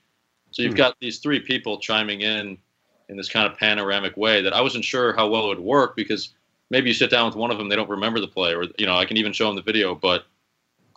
So 0.50 0.62
you've 0.62 0.72
Hmm. 0.72 0.78
got 0.78 0.96
these 1.00 1.18
three 1.18 1.40
people 1.40 1.78
chiming 1.78 2.22
in 2.22 2.58
in 3.08 3.16
this 3.16 3.28
kind 3.28 3.46
of 3.50 3.56
panoramic 3.56 4.16
way 4.16 4.42
that 4.42 4.52
I 4.52 4.60
wasn't 4.60 4.84
sure 4.84 5.14
how 5.14 5.28
well 5.28 5.44
it 5.44 5.48
would 5.48 5.60
work 5.60 5.94
because 5.94 6.34
maybe 6.70 6.88
you 6.88 6.94
sit 6.94 7.08
down 7.10 7.26
with 7.26 7.36
one 7.36 7.52
of 7.52 7.58
them, 7.58 7.68
they 7.68 7.76
don't 7.76 7.88
remember 7.88 8.18
the 8.20 8.26
play, 8.26 8.52
or 8.52 8.64
you 8.78 8.86
know, 8.86 8.96
I 8.96 9.04
can 9.04 9.16
even 9.16 9.32
show 9.32 9.46
them 9.46 9.54
the 9.54 9.62
video, 9.62 9.94
but 9.94 10.24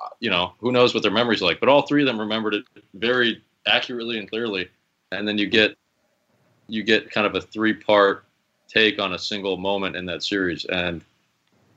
uh, 0.04 0.10
you 0.20 0.30
know, 0.30 0.54
who 0.60 0.72
knows 0.72 0.94
what 0.94 1.04
their 1.04 1.12
memory's 1.12 1.42
like. 1.42 1.60
But 1.60 1.70
all 1.70 1.84
three 1.84 2.02
of 2.02 2.08
them 2.08 2.20
remembered 2.20 2.56
it 2.56 2.66
very 2.96 3.44
accurately 3.68 4.18
and 4.18 4.30
clearly, 4.30 4.70
and 5.12 5.28
then 5.28 5.38
you 5.38 5.48
get 5.48 5.78
you 6.70 6.84
get 6.84 7.12
kind 7.12 7.28
of 7.28 7.36
a 7.36 7.42
three 7.42 7.74
part 7.74 8.26
take 8.68 9.00
on 9.00 9.14
a 9.14 9.20
single 9.20 9.58
moment 9.58 9.96
in 9.96 10.06
that 10.06 10.24
series, 10.24 10.66
and 10.66 11.04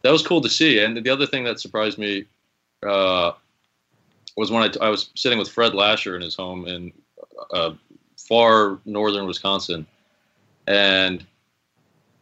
that 0.03 0.11
was 0.11 0.27
cool 0.27 0.41
to 0.41 0.49
see. 0.49 0.81
And 0.81 0.97
the 0.97 1.11
other 1.11 1.27
thing 1.27 1.45
that 1.45 1.61
surprised 1.61 1.99
me 1.99 2.27
uh, 2.87 3.33
was 4.37 4.51
when 4.51 4.63
I, 4.63 4.87
I 4.87 4.89
was 4.89 5.11
sitting 5.15 5.39
with 5.39 5.49
Fred 5.49 5.75
Lasher 5.75 6.17
in 6.17 6.23
his 6.23 6.35
home 6.35 6.67
in 6.67 6.93
uh, 7.53 7.73
far 8.17 8.79
northern 8.85 9.27
Wisconsin, 9.27 9.87
and 10.67 11.25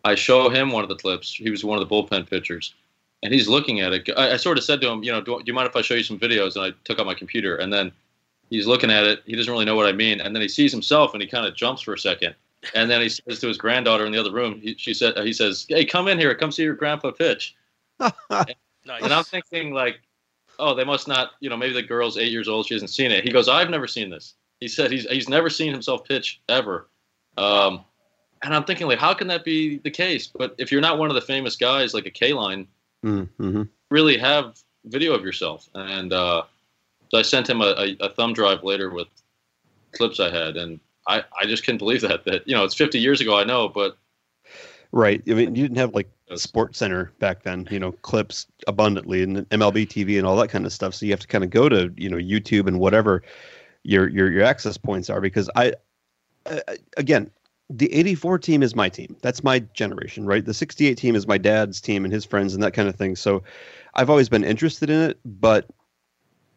I 0.04 0.14
show 0.14 0.48
him 0.48 0.70
one 0.70 0.82
of 0.82 0.88
the 0.88 0.96
clips. 0.96 1.34
He 1.34 1.50
was 1.50 1.64
one 1.64 1.80
of 1.80 1.88
the 1.88 1.94
bullpen 1.94 2.28
pitchers, 2.28 2.74
and 3.22 3.32
he's 3.32 3.48
looking 3.48 3.80
at 3.80 3.92
it. 3.92 4.08
I, 4.16 4.32
I 4.32 4.36
sort 4.36 4.58
of 4.58 4.64
said 4.64 4.80
to 4.80 4.88
him, 4.88 5.02
you 5.02 5.12
know, 5.12 5.20
do, 5.20 5.38
do 5.38 5.44
you 5.46 5.54
mind 5.54 5.68
if 5.68 5.76
I 5.76 5.82
show 5.82 5.94
you 5.94 6.02
some 6.02 6.18
videos? 6.18 6.56
And 6.56 6.64
I 6.64 6.70
took 6.84 6.98
out 6.98 7.06
my 7.06 7.14
computer, 7.14 7.56
and 7.56 7.72
then 7.72 7.92
he's 8.50 8.66
looking 8.66 8.90
at 8.90 9.04
it. 9.04 9.22
He 9.26 9.36
doesn't 9.36 9.52
really 9.52 9.64
know 9.64 9.76
what 9.76 9.86
I 9.86 9.92
mean, 9.92 10.20
and 10.20 10.34
then 10.34 10.42
he 10.42 10.48
sees 10.48 10.72
himself, 10.72 11.12
and 11.14 11.22
he 11.22 11.28
kind 11.28 11.46
of 11.46 11.54
jumps 11.54 11.82
for 11.82 11.94
a 11.94 11.98
second, 11.98 12.34
and 12.74 12.90
then 12.90 13.00
he 13.00 13.08
says 13.08 13.40
to 13.40 13.48
his 13.48 13.58
granddaughter 13.58 14.04
in 14.06 14.12
the 14.12 14.18
other 14.20 14.32
room, 14.32 14.60
he, 14.60 14.74
she 14.78 14.94
said, 14.94 15.16
he 15.18 15.32
says, 15.32 15.66
"Hey, 15.68 15.84
come 15.84 16.08
in 16.08 16.18
here. 16.18 16.34
Come 16.34 16.52
see 16.52 16.62
your 16.62 16.74
grandpa 16.74 17.10
pitch." 17.10 17.56
Nice. 18.86 19.02
And 19.02 19.12
I'm 19.12 19.24
thinking 19.24 19.74
like, 19.74 20.00
oh, 20.58 20.74
they 20.74 20.84
must 20.84 21.06
not, 21.06 21.32
you 21.40 21.50
know, 21.50 21.56
maybe 21.56 21.74
the 21.74 21.82
girl's 21.82 22.16
eight 22.16 22.32
years 22.32 22.48
old, 22.48 22.66
she 22.66 22.72
hasn't 22.74 22.90
seen 22.90 23.10
it. 23.10 23.22
He 23.24 23.30
goes, 23.30 23.46
I've 23.46 23.68
never 23.68 23.86
seen 23.86 24.08
this. 24.08 24.34
He 24.58 24.68
said 24.68 24.90
he's 24.90 25.04
he's 25.04 25.28
never 25.28 25.50
seen 25.50 25.70
himself 25.70 26.04
pitch 26.08 26.40
ever. 26.48 26.88
Um, 27.36 27.84
and 28.42 28.54
I'm 28.54 28.64
thinking 28.64 28.86
like, 28.86 28.98
how 28.98 29.12
can 29.12 29.28
that 29.28 29.44
be 29.44 29.78
the 29.78 29.90
case? 29.90 30.28
But 30.28 30.54
if 30.56 30.72
you're 30.72 30.80
not 30.80 30.98
one 30.98 31.10
of 31.10 31.14
the 31.14 31.20
famous 31.20 31.56
guys 31.56 31.92
like 31.94 32.06
a 32.06 32.10
Kaline, 32.10 32.66
Mm-hmm. 33.04 33.62
really 33.90 34.18
have 34.18 34.58
video 34.84 35.14
of 35.14 35.24
yourself. 35.24 35.68
And 35.74 36.12
uh, 36.12 36.42
so 37.10 37.18
I 37.18 37.22
sent 37.22 37.48
him 37.48 37.60
a, 37.62 37.74
a, 37.76 37.96
a 38.00 38.08
thumb 38.10 38.32
drive 38.32 38.62
later 38.62 38.90
with 38.90 39.08
clips 39.92 40.20
I 40.20 40.30
had, 40.30 40.56
and 40.56 40.80
I, 41.06 41.24
I 41.40 41.46
just 41.46 41.64
couldn't 41.64 41.78
believe 41.78 42.02
that. 42.02 42.24
That 42.24 42.46
you 42.46 42.54
know, 42.54 42.64
it's 42.64 42.74
50 42.74 42.98
years 42.98 43.20
ago, 43.20 43.36
I 43.36 43.44
know, 43.44 43.68
but 43.68 43.96
Right. 44.92 45.22
I 45.28 45.34
mean, 45.34 45.54
you 45.54 45.62
didn't 45.62 45.76
have 45.76 45.94
like 45.94 46.10
a 46.28 46.36
Sports 46.36 46.78
Center 46.78 47.12
back 47.20 47.44
then, 47.44 47.68
you 47.70 47.78
know, 47.78 47.92
clips 47.92 48.46
abundantly 48.66 49.22
and 49.22 49.48
MLB 49.50 49.86
TV 49.86 50.18
and 50.18 50.26
all 50.26 50.36
that 50.36 50.48
kind 50.48 50.66
of 50.66 50.72
stuff. 50.72 50.94
So 50.94 51.06
you 51.06 51.12
have 51.12 51.20
to 51.20 51.28
kind 51.28 51.44
of 51.44 51.50
go 51.50 51.68
to, 51.68 51.92
you 51.96 52.08
know, 52.08 52.16
YouTube 52.16 52.66
and 52.66 52.80
whatever 52.80 53.22
your 53.84 54.08
your 54.08 54.30
your 54.30 54.44
access 54.44 54.76
points 54.76 55.08
are 55.08 55.20
because 55.20 55.48
I 55.54 55.74
uh, 56.46 56.58
again, 56.96 57.30
the 57.68 57.92
84 57.92 58.38
team 58.40 58.62
is 58.64 58.74
my 58.74 58.88
team. 58.88 59.16
That's 59.22 59.44
my 59.44 59.60
generation, 59.74 60.26
right? 60.26 60.44
The 60.44 60.54
68 60.54 60.96
team 60.96 61.14
is 61.14 61.26
my 61.26 61.38
dad's 61.38 61.80
team 61.80 62.04
and 62.04 62.12
his 62.12 62.24
friends 62.24 62.52
and 62.54 62.62
that 62.64 62.72
kind 62.72 62.88
of 62.88 62.96
thing. 62.96 63.14
So 63.14 63.44
I've 63.94 64.10
always 64.10 64.28
been 64.28 64.42
interested 64.42 64.90
in 64.90 65.00
it, 65.02 65.20
but 65.24 65.66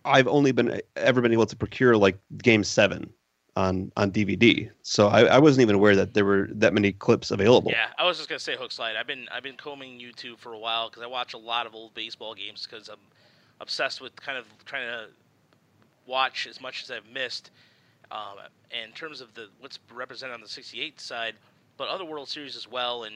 I've 0.05 0.27
only 0.27 0.51
been 0.51 0.81
ever 0.95 1.21
been 1.21 1.33
able 1.33 1.45
to 1.45 1.55
procure 1.55 1.95
like 1.97 2.17
game 2.39 2.63
7 2.63 3.13
on 3.55 3.91
on 3.95 4.11
DVD. 4.11 4.69
So 4.81 5.07
I, 5.07 5.21
I 5.23 5.39
wasn't 5.39 5.61
even 5.61 5.75
aware 5.75 5.95
that 5.95 6.13
there 6.13 6.25
were 6.25 6.47
that 6.51 6.73
many 6.73 6.91
clips 6.91 7.31
available. 7.31 7.71
Yeah, 7.71 7.87
I 7.97 8.05
was 8.05 8.17
just 8.17 8.29
gonna 8.29 8.39
say 8.39 8.55
hook 8.55 8.71
slide. 8.71 8.95
I've 8.95 9.07
been 9.07 9.27
I've 9.31 9.43
been 9.43 9.57
combing 9.57 9.99
YouTube 9.99 10.39
for 10.39 10.53
a 10.53 10.59
while 10.59 10.89
because 10.89 11.03
I 11.03 11.07
watch 11.07 11.33
a 11.33 11.37
lot 11.37 11.65
of 11.65 11.75
old 11.75 11.93
baseball 11.93 12.33
games 12.33 12.67
because 12.69 12.89
I'm 12.89 12.99
obsessed 13.59 14.01
with 14.01 14.15
kind 14.15 14.37
of 14.37 14.45
trying 14.65 14.87
to 14.87 15.07
watch 16.07 16.47
as 16.47 16.59
much 16.59 16.83
as 16.83 16.91
I've 16.91 17.07
missed. 17.11 17.51
Um, 18.11 18.37
in 18.71 18.91
terms 18.91 19.21
of 19.21 19.33
the 19.33 19.47
what's 19.59 19.79
represented 19.93 20.33
on 20.35 20.41
the 20.41 20.47
'68 20.47 20.99
side, 20.99 21.35
but 21.77 21.87
other 21.87 22.05
World 22.05 22.29
Series 22.29 22.55
as 22.55 22.67
well. 22.67 23.03
And 23.03 23.15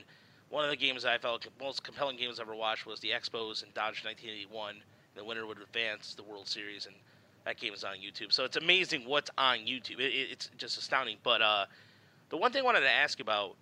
one 0.50 0.64
of 0.64 0.70
the 0.70 0.78
games 0.78 1.06
I 1.06 1.18
felt 1.18 1.46
most 1.60 1.84
compelling 1.84 2.18
games 2.18 2.40
I've 2.40 2.48
ever 2.48 2.56
watched 2.56 2.86
was 2.86 3.00
the 3.00 3.10
Expos 3.10 3.64
in 3.64 3.70
Dodge 3.74 4.04
1981. 4.06 4.78
The 5.16 5.24
winner 5.24 5.46
would 5.46 5.60
advance 5.60 6.14
the 6.14 6.24
World 6.24 6.48
Series, 6.48 6.86
and 6.86 6.96
that 7.48 7.58
game 7.58 7.74
is 7.74 7.86
on 7.86 7.96
YouTube. 7.96 8.34
So 8.34 8.44
it's 8.44 8.58
amazing 8.58 9.04
what's 9.06 9.32
on 9.38 9.60
YouTube. 9.60 10.00
It, 10.02 10.14
it- 10.14 10.32
it's 10.32 10.50
just 10.58 10.78
astounding. 10.78 11.16
But 11.24 11.42
uh, 11.42 11.66
the 12.30 12.36
one 12.36 12.52
thing 12.52 12.62
I 12.62 12.66
wanted 12.66 12.82
to 12.82 12.90
ask 12.92 13.22
about 13.22 13.56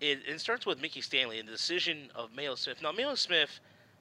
it, 0.00 0.20
it 0.26 0.40
starts 0.40 0.64
with 0.66 0.80
Mickey 0.80 1.00
Stanley 1.00 1.40
and 1.40 1.48
the 1.48 1.52
decision 1.52 2.10
of 2.14 2.34
Mayo 2.34 2.54
Smith. 2.54 2.80
Now, 2.80 2.92
Mayo 2.92 3.14
Smith, 3.16 3.58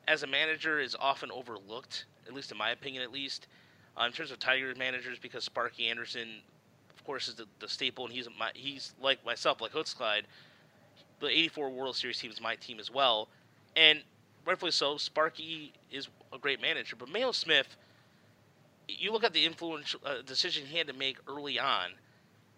as 0.08 0.22
a 0.22 0.28
manager, 0.28 0.80
is 0.80 0.96
often 1.00 1.32
overlooked, 1.32 2.06
at 2.28 2.34
least 2.34 2.52
in 2.52 2.60
my 2.60 2.70
opinion, 2.70 3.02
at 3.02 3.12
least, 3.12 3.48
uh, 4.00 4.04
in 4.06 4.12
terms 4.12 4.30
of 4.30 4.38
Tigers 4.38 4.78
managers, 4.78 5.18
because 5.18 5.44
Sparky 5.44 5.88
Anderson, 5.88 6.28
of 6.96 7.04
course, 7.04 7.28
is 7.28 7.34
the, 7.36 7.46
the 7.60 7.68
staple, 7.68 8.06
and 8.06 8.14
he's 8.14 8.28
my, 8.38 8.52
he's 8.54 8.94
like 9.02 9.26
myself, 9.26 9.62
like 9.62 9.72
Hookslide. 9.72 10.24
The 11.22 11.28
'84 11.28 11.70
World 11.72 11.96
Series 11.96 12.20
team 12.20 12.30
is 12.32 12.40
my 12.42 12.56
team 12.56 12.80
as 12.80 12.92
well, 12.92 13.30
and 13.76 14.04
rightfully 14.46 14.72
so. 14.72 14.98
Sparky 14.98 15.74
is 15.92 16.08
a 16.32 16.38
great 16.38 16.62
manager, 16.62 16.96
but 16.96 17.10
Mayo 17.10 17.32
Smith, 17.32 17.78
you 18.88 19.12
look 19.12 19.24
at 19.24 19.34
the 19.34 19.46
influential 19.46 20.00
uh, 20.06 20.22
decision 20.26 20.66
he 20.66 20.78
had 20.78 20.88
to 20.88 20.94
make 20.94 21.18
early 21.28 21.60
on, 21.60 21.92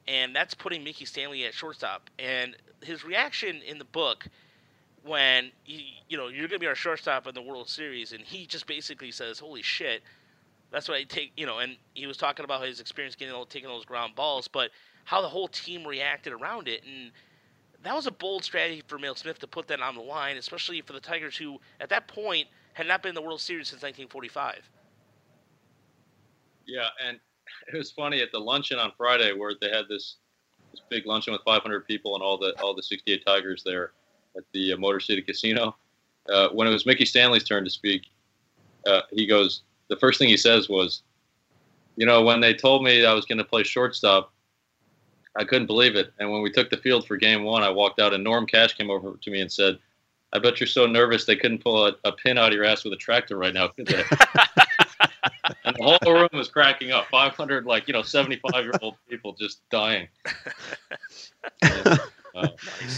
and 0.08 0.36
that's 0.36 0.54
putting 0.54 0.84
Mickey 0.84 1.06
Stanley 1.06 1.46
at 1.46 1.54
shortstop. 1.54 2.10
And 2.20 2.56
his 2.84 3.04
reaction 3.04 3.62
in 3.66 3.78
the 3.78 3.86
book 3.86 4.28
when 5.04 5.52
he, 5.64 6.02
you 6.10 6.18
know 6.18 6.28
you're 6.28 6.48
going 6.48 6.60
to 6.60 6.60
be 6.60 6.68
our 6.68 6.76
shortstop 6.76 7.28
in 7.28 7.36
the 7.36 7.42
World 7.42 7.70
Series, 7.70 8.12
and 8.12 8.24
he 8.24 8.46
just 8.46 8.68
basically 8.68 9.12
says, 9.12 9.40
"Holy 9.40 9.62
shit." 9.62 10.02
That's 10.72 10.90
what 10.90 10.98
I 10.98 11.04
take, 11.04 11.32
you 11.38 11.46
know, 11.46 11.60
and 11.60 11.78
he 11.94 12.06
was 12.06 12.18
talking 12.18 12.44
about 12.44 12.66
his 12.66 12.82
experience 12.82 13.16
getting 13.16 13.34
all, 13.34 13.46
taking 13.46 13.70
those 13.70 13.86
ground 13.86 14.16
balls, 14.16 14.48
but 14.48 14.72
how 15.06 15.22
the 15.22 15.30
whole 15.30 15.48
team 15.48 15.86
reacted 15.86 16.34
around 16.34 16.68
it, 16.68 16.84
and 16.84 17.12
that 17.84 17.96
was 17.96 18.08
a 18.08 18.12
bold 18.12 18.44
strategy 18.44 18.84
for 18.88 18.98
Mayo 18.98 19.14
Smith 19.14 19.40
to 19.40 19.48
put 19.48 19.68
that 19.68 19.80
on 19.80 19.96
the 19.96 20.02
line, 20.02 20.38
especially 20.38 20.82
for 20.82 20.94
the 20.94 21.00
Tigers, 21.00 21.38
who 21.38 21.62
at 21.80 21.90
that 21.90 22.08
point 22.08 22.48
had 22.74 22.88
not 22.88 23.04
been 23.04 23.10
in 23.10 23.16
the 23.16 23.22
World 23.22 23.40
Series 23.40 23.68
since 23.70 23.84
1945. 23.84 24.70
Yeah, 26.68 26.88
and 27.06 27.20
it 27.74 27.78
was 27.78 27.92
funny 27.92 28.22
at 28.22 28.32
the 28.32 28.40
luncheon 28.40 28.80
on 28.80 28.92
Friday 28.98 29.34
where 29.34 29.54
they 29.60 29.70
had 29.70 29.88
this 29.90 30.18
this 30.72 30.82
big 30.90 31.06
luncheon 31.06 31.32
with 31.32 31.42
500 31.44 31.88
people 31.88 32.16
and 32.16 32.24
all 32.24 32.38
the 32.38 32.54
all 32.62 32.74
the 32.76 32.84
68 32.84 33.26
Tigers 33.26 33.64
there 33.64 33.92
at 34.36 34.44
the 34.54 34.74
uh, 34.74 34.78
Motor 34.78 35.00
City 35.00 35.22
Casino. 35.22 35.76
Uh, 36.30 36.50
when 36.50 36.68
it 36.68 36.72
was 36.72 36.86
Mickey 36.86 37.06
Stanley's 37.06 37.44
turn 37.44 37.64
to 37.64 37.70
speak, 37.70 38.04
uh, 38.88 39.02
he 39.12 39.26
goes. 39.26 39.62
The 39.88 39.98
first 39.98 40.18
thing 40.18 40.30
he 40.30 40.38
says 40.38 40.68
was, 40.68 41.04
"You 41.96 42.08
know, 42.08 42.24
when 42.24 42.40
they 42.40 42.56
told 42.56 42.84
me 42.84 43.06
I 43.06 43.14
was 43.14 43.26
going 43.26 43.38
to 43.38 43.44
play 43.44 43.62
shortstop, 43.62 44.34
I 45.36 45.44
couldn't 45.44 45.68
believe 45.68 45.96
it. 45.96 46.14
And 46.20 46.32
when 46.32 46.42
we 46.42 46.50
took 46.50 46.70
the 46.70 46.78
field 46.78 47.06
for 47.06 47.18
game 47.18 47.44
one, 47.44 47.62
I 47.62 47.70
walked 47.70 48.00
out 48.00 48.14
and 48.14 48.24
Norm 48.24 48.46
Cash 48.46 48.74
came 48.74 48.90
over 48.90 49.18
to 49.22 49.32
me 49.32 49.42
and 49.42 49.52
said, 49.52 49.78
I 50.34 50.40
bet 50.40 50.60
you're 50.60 50.68
so 50.68 50.86
nervous 50.86 51.26
they 51.26 51.36
couldn't 51.36 51.64
pull 51.64 51.86
a, 51.88 51.96
a 52.04 52.12
pin 52.12 52.38
out 52.38 52.50
of 52.50 52.54
your 52.54 52.66
ass 52.66 52.84
with 52.84 52.94
a 52.94 52.98
tractor 52.98 53.38
right 53.38 53.54
now, 53.54 53.68
could 53.68 53.88
they? 53.88 54.04
and 55.64 55.76
the 55.78 55.84
whole 55.84 56.14
room 56.14 56.30
was 56.34 56.48
cracking 56.48 56.92
up. 56.92 57.08
500, 57.10 57.66
like, 57.66 57.88
you 57.88 57.94
know, 57.94 58.02
75 58.02 58.64
year 58.64 58.74
old 58.82 58.96
people 59.10 59.34
just 59.34 59.68
dying. 59.70 60.08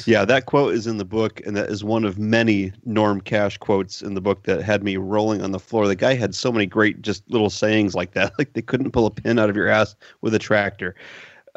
Yeah, 0.05 0.25
that 0.25 0.45
quote 0.45 0.73
is 0.73 0.87
in 0.87 0.97
the 0.97 1.05
book, 1.05 1.41
and 1.45 1.55
that 1.55 1.69
is 1.69 1.83
one 1.83 2.03
of 2.03 2.17
many 2.17 2.71
Norm 2.85 3.21
Cash 3.21 3.57
quotes 3.57 4.01
in 4.01 4.13
the 4.13 4.21
book 4.21 4.43
that 4.43 4.63
had 4.63 4.83
me 4.83 4.97
rolling 4.97 5.41
on 5.41 5.51
the 5.51 5.59
floor. 5.59 5.87
The 5.87 5.95
guy 5.95 6.15
had 6.15 6.33
so 6.33 6.51
many 6.51 6.65
great, 6.65 7.01
just 7.01 7.29
little 7.29 7.49
sayings 7.49 7.93
like 7.93 8.13
that, 8.13 8.33
like 8.39 8.53
they 8.53 8.61
couldn't 8.61 8.91
pull 8.91 9.05
a 9.05 9.11
pin 9.11 9.37
out 9.37 9.49
of 9.49 9.55
your 9.55 9.67
ass 9.67 9.95
with 10.21 10.33
a 10.33 10.39
tractor. 10.39 10.95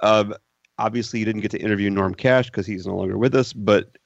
Um, 0.03 0.35
obviously, 0.79 1.21
you 1.21 1.25
didn't 1.25 1.41
get 1.41 1.50
to 1.53 1.59
interview 1.59 1.91
Norm 1.91 2.15
Cash 2.15 2.47
because 2.47 2.67
he's 2.67 2.87
no 2.87 2.97
longer 2.97 3.17
with 3.17 3.35
us. 3.35 3.53
But 3.53 3.97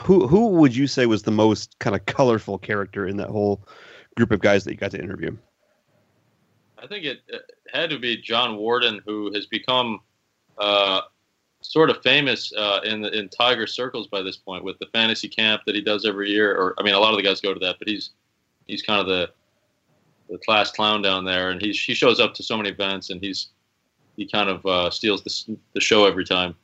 who 0.00 0.26
who 0.26 0.48
would 0.48 0.74
you 0.74 0.86
say 0.86 1.06
was 1.06 1.24
the 1.24 1.30
most 1.30 1.78
kind 1.80 1.96
of 1.96 2.06
colorful 2.06 2.58
character 2.58 3.06
in 3.06 3.16
that 3.18 3.28
whole 3.28 3.62
group 4.16 4.30
of 4.30 4.40
guys 4.40 4.64
that 4.64 4.70
you 4.70 4.76
got 4.76 4.92
to 4.92 5.02
interview? 5.02 5.36
I 6.82 6.86
think 6.86 7.04
it, 7.04 7.20
it 7.28 7.42
had 7.72 7.90
to 7.90 7.98
be 7.98 8.16
Jon 8.16 8.56
Warden, 8.56 9.00
who 9.06 9.32
has 9.34 9.46
become 9.46 10.00
uh, 10.58 11.02
sort 11.62 11.90
of 11.90 12.02
famous 12.02 12.52
uh, 12.56 12.80
in 12.84 13.04
in 13.04 13.28
Tiger 13.28 13.66
circles 13.66 14.06
by 14.06 14.22
this 14.22 14.36
point 14.36 14.64
with 14.64 14.78
the 14.78 14.86
fantasy 14.86 15.28
camp 15.28 15.62
that 15.66 15.74
he 15.74 15.80
does 15.80 16.04
every 16.04 16.30
year. 16.30 16.54
Or 16.54 16.74
I 16.78 16.82
mean, 16.82 16.94
a 16.94 16.98
lot 16.98 17.10
of 17.10 17.16
the 17.16 17.22
guys 17.22 17.40
go 17.40 17.52
to 17.52 17.60
that, 17.60 17.76
but 17.78 17.88
he's 17.88 18.10
he's 18.66 18.82
kind 18.82 19.00
of 19.00 19.06
the 19.06 19.30
the 20.30 20.38
class 20.38 20.70
clown 20.70 21.02
down 21.02 21.24
there, 21.24 21.50
and 21.50 21.60
he's 21.60 21.78
he 21.78 21.94
shows 21.94 22.20
up 22.20 22.34
to 22.34 22.42
so 22.42 22.56
many 22.56 22.70
events, 22.70 23.10
and 23.10 23.20
he's 23.20 23.48
he 24.16 24.26
kind 24.26 24.48
of 24.48 24.64
uh, 24.66 24.90
steals 24.90 25.22
the 25.22 25.58
the 25.74 25.80
show 25.80 26.06
every 26.06 26.24
time. 26.24 26.54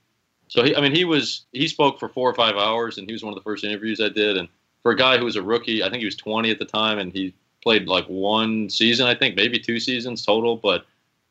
So 0.48 0.62
he, 0.62 0.76
I 0.76 0.80
mean, 0.80 0.94
he 0.94 1.04
was 1.04 1.46
he 1.52 1.68
spoke 1.68 1.98
for 1.98 2.08
four 2.08 2.30
or 2.30 2.34
five 2.34 2.56
hours, 2.56 2.98
and 2.98 3.06
he 3.06 3.12
was 3.12 3.22
one 3.22 3.32
of 3.32 3.38
the 3.38 3.42
first 3.42 3.64
interviews 3.64 4.00
I 4.00 4.08
did. 4.08 4.36
And 4.36 4.48
for 4.82 4.92
a 4.92 4.96
guy 4.96 5.18
who 5.18 5.24
was 5.24 5.36
a 5.36 5.42
rookie, 5.42 5.82
I 5.82 5.90
think 5.90 6.00
he 6.00 6.04
was 6.04 6.16
20 6.16 6.50
at 6.50 6.58
the 6.58 6.64
time, 6.64 6.98
and 6.98 7.12
he 7.12 7.34
played 7.66 7.88
like 7.88 8.06
one 8.06 8.70
season, 8.70 9.08
I 9.08 9.14
think, 9.16 9.34
maybe 9.34 9.58
two 9.58 9.80
seasons 9.80 10.24
total. 10.24 10.56
But 10.56 10.86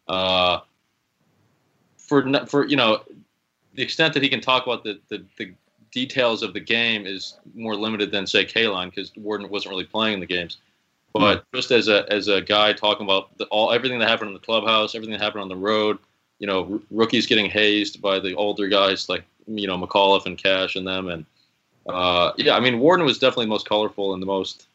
uh, 0.10 0.60
for 1.98 2.46
for 2.46 2.68
you 2.68 2.75
know, 2.75 3.04
the 3.74 3.82
extent 3.82 4.13
that 4.13 4.22
he 4.22 4.27
can 4.27 4.42
talk 4.42 4.63
about 4.65 4.84
the 4.84 5.00
the, 5.08 5.24
the 5.38 5.54
details 5.92 6.44
of 6.44 6.51
the 6.51 6.60
game 6.60 7.06
is 7.06 7.38
more 7.54 7.74
limited 7.74 8.12
than 8.12 8.27
say 8.27 8.44
Kaline 8.44 8.89
because 8.89 9.13
Warden 9.15 9.50
wasn't 9.50 9.72
really 9.72 9.86
playing 9.86 10.15
in 10.15 10.20
the 10.20 10.25
games. 10.25 10.58
But 11.13 11.46
just 11.54 11.72
as 11.72 11.88
a 11.88 12.06
as 12.12 12.27
a 12.27 12.42
guy 12.42 12.74
talking 12.74 13.06
about 13.06 13.38
the, 13.38 13.46
all 13.46 13.72
everything 13.72 14.00
that 14.00 14.10
happened 14.10 14.27
in 14.27 14.34
the 14.34 14.42
clubhouse, 14.42 14.94
everything 14.94 15.13
that 15.13 15.22
happened 15.22 15.44
on 15.44 15.48
the 15.48 15.56
road, 15.56 15.98
you 16.39 16.48
know, 16.48 16.68
r- 16.70 16.80
rookies 16.92 17.27
getting 17.27 17.50
hazed 17.50 18.01
by 18.01 18.20
the 18.20 18.36
older 18.36 18.68
guys 18.68 19.08
like 19.08 19.24
you 19.48 19.68
know 19.68 19.77
McAuliffe 19.77 20.25
and 20.25 20.38
Cash 20.38 20.75
and 20.75 20.86
them, 20.86 21.08
and 21.08 21.25
uh, 21.88 22.34
yeah, 22.36 22.58
I 22.58 22.60
mean 22.60 22.80
Warden 22.80 23.06
was 23.06 23.20
definitely 23.20 23.46
the 23.46 23.51
most 23.51 23.70
colorful 23.70 24.13
and 24.13 24.22
the 24.22 24.27
most 24.27 24.68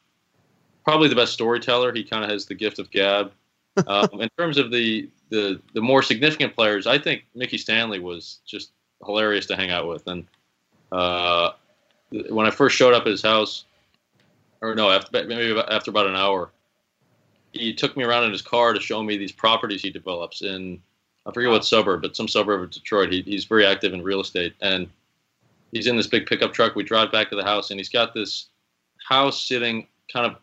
probably 0.90 1.08
the 1.08 1.14
best 1.14 1.32
storyteller. 1.32 1.92
He 1.92 2.02
kind 2.02 2.24
of 2.24 2.30
has 2.30 2.46
the 2.46 2.54
gift 2.54 2.78
of 2.78 2.90
gab. 2.90 3.32
Um, 3.86 4.20
in 4.20 4.28
terms 4.36 4.58
of 4.58 4.72
the, 4.72 5.08
the 5.30 5.58
the 5.74 5.80
more 5.80 6.02
significant 6.02 6.56
players, 6.56 6.88
I 6.88 6.98
think 6.98 7.24
Mickey 7.36 7.56
Stanley 7.56 8.00
was 8.00 8.40
just 8.44 8.72
hilarious 9.06 9.46
to 9.46 9.56
hang 9.56 9.70
out 9.70 9.86
with. 9.88 10.06
And 10.08 10.26
uh, 10.90 11.52
when 12.28 12.46
I 12.46 12.50
first 12.50 12.76
showed 12.76 12.94
up 12.94 13.02
at 13.02 13.10
his 13.12 13.22
house, 13.22 13.64
or 14.60 14.74
no, 14.74 14.90
after 14.90 15.24
maybe 15.24 15.58
after 15.68 15.92
about 15.92 16.08
an 16.08 16.16
hour, 16.16 16.50
he 17.52 17.72
took 17.72 17.96
me 17.96 18.02
around 18.02 18.24
in 18.24 18.32
his 18.32 18.42
car 18.42 18.74
to 18.74 18.80
show 18.80 19.04
me 19.04 19.16
these 19.16 19.32
properties 19.32 19.80
he 19.80 19.90
develops 19.90 20.42
in 20.42 20.82
I 21.24 21.32
forget 21.32 21.50
what 21.50 21.64
suburb, 21.64 22.02
but 22.02 22.16
some 22.16 22.28
suburb 22.28 22.62
of 22.62 22.70
Detroit. 22.72 23.12
He, 23.12 23.22
he's 23.22 23.44
very 23.44 23.64
active 23.64 23.94
in 23.94 24.02
real 24.02 24.20
estate, 24.20 24.54
and 24.60 24.88
he's 25.70 25.86
in 25.86 25.96
this 25.96 26.08
big 26.08 26.26
pickup 26.26 26.52
truck. 26.52 26.74
We 26.74 26.82
drive 26.82 27.12
back 27.12 27.30
to 27.30 27.36
the 27.36 27.44
house, 27.44 27.70
and 27.70 27.78
he's 27.78 27.88
got 27.88 28.14
this 28.14 28.48
house 29.08 29.46
sitting 29.46 29.86
kind 30.12 30.26
of 30.26 30.36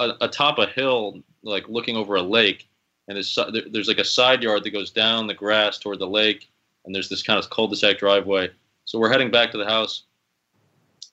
a- 0.00 0.16
atop 0.24 0.58
a 0.58 0.66
hill, 0.66 1.20
like 1.42 1.68
looking 1.68 1.96
over 1.96 2.16
a 2.16 2.22
lake. 2.22 2.68
And 3.08 3.16
his, 3.16 3.30
si- 3.30 3.50
there- 3.52 3.68
there's 3.70 3.88
like 3.88 3.98
a 3.98 4.04
side 4.04 4.42
yard 4.42 4.64
that 4.64 4.70
goes 4.70 4.90
down 4.90 5.26
the 5.26 5.34
grass 5.34 5.78
toward 5.78 5.98
the 5.98 6.06
lake, 6.06 6.48
and 6.84 6.94
there's 6.94 7.08
this 7.08 7.22
kind 7.22 7.38
of 7.38 7.50
cul-de-sac 7.50 7.98
driveway. 7.98 8.50
So 8.84 8.98
we're 8.98 9.10
heading 9.10 9.30
back 9.30 9.50
to 9.52 9.58
the 9.58 9.66
house. 9.66 10.04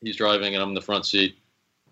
He's 0.01 0.15
driving, 0.15 0.53
and 0.53 0.61
I'm 0.61 0.69
in 0.69 0.75
the 0.75 0.81
front 0.81 1.05
seat. 1.05 1.37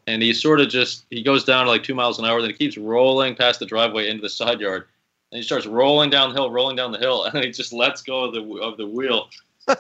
And 0.08 0.22
he 0.22 0.34
sort 0.34 0.62
of 0.62 0.70
just 0.70 1.06
he 1.10 1.24
goes 1.24 1.44
down 1.44 1.66
like 1.66 1.84
two 1.84 1.96
miles 1.96 2.20
an 2.20 2.26
hour, 2.26 2.40
then 2.42 2.52
he 2.52 2.56
keeps 2.56 2.78
rolling 2.78 3.36
past 3.36 3.60
the 3.60 3.66
driveway 3.66 4.08
into 4.10 4.22
the 4.22 4.30
side 4.30 4.60
yard, 4.62 4.86
and 5.32 5.38
he 5.38 5.44
starts 5.44 5.66
rolling 5.66 6.12
down 6.12 6.30
the 6.30 6.36
hill, 6.36 6.52
rolling 6.52 6.76
down 6.76 6.92
the 6.92 7.00
hill, 7.00 7.24
and 7.34 7.44
he 7.44 7.50
just 7.52 7.74
lets 7.74 8.04
go 8.04 8.26
of 8.26 8.34
the 8.34 8.44
of 8.62 8.78
the 8.78 8.86
wheel. 8.88 9.30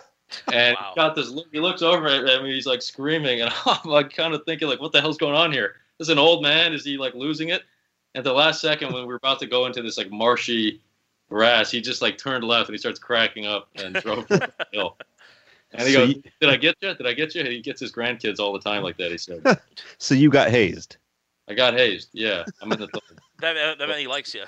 And 0.51 0.75
Wow. 0.79 0.93
got 0.95 1.15
this 1.15 1.29
look. 1.29 1.45
He 1.51 1.59
looks 1.59 1.83
over 1.83 2.07
at 2.07 2.41
me. 2.41 2.51
He's 2.51 2.65
like 2.65 2.81
screaming, 2.81 3.41
and 3.41 3.53
I'm 3.67 3.77
like 3.87 4.11
kind 4.11 4.33
of 4.33 4.43
thinking 4.45 4.67
like, 4.67 4.81
what 4.81 4.91
the 4.91 4.99
hell's 4.99 5.17
going 5.17 5.35
on 5.35 5.51
here? 5.51 5.75
Is 5.99 6.09
an 6.09 6.19
old 6.19 6.41
man? 6.43 6.73
Is 6.73 6.83
he 6.83 6.97
like 6.97 7.13
losing 7.15 7.49
it? 7.49 7.63
At 8.15 8.23
the 8.23 8.33
last 8.33 8.61
second, 8.61 8.93
when 8.93 9.01
we 9.03 9.07
were 9.07 9.15
about 9.15 9.39
to 9.39 9.47
go 9.47 9.65
into 9.65 9.81
this 9.81 9.97
like 9.97 10.09
marshy 10.11 10.81
grass, 11.29 11.71
he 11.71 11.81
just 11.81 12.01
like 12.01 12.17
turned 12.17 12.43
left 12.43 12.69
and 12.69 12.73
he 12.73 12.77
starts 12.77 12.99
cracking 12.99 13.45
up 13.45 13.69
and 13.75 13.95
drove 14.01 14.27
down 14.27 14.39
the 14.39 14.67
hill. 14.71 14.97
And 15.71 15.87
he 15.87 15.93
So 15.93 15.99
goes, 16.05 16.15
you- 16.15 16.23
"Did 16.41 16.49
I 16.49 16.55
get 16.57 16.75
you? 16.81 16.93
Did 16.95 17.07
I 17.07 17.13
get 17.13 17.35
you?" 17.35 17.43
He 17.43 17.61
gets 17.61 17.79
his 17.79 17.91
grandkids 17.91 18.39
all 18.39 18.53
the 18.53 18.59
time 18.59 18.83
like 18.83 18.97
that. 18.97 19.11
He 19.11 19.17
said, 19.17 19.41
So 19.97 20.15
you 20.15 20.29
got 20.29 20.49
hazed. 20.49 20.97
"I 21.49 21.53
got 21.53 21.73
hazed. 21.73 22.09
Yeah, 22.13 22.43
I'm 22.61 22.71
in 22.71 22.79
the." 22.79 22.87
That, 23.41 23.51
that, 23.55 23.79
that 23.79 23.87
meant 23.89 23.99
he 23.99 24.07
likes 24.07 24.33
you. 24.33 24.43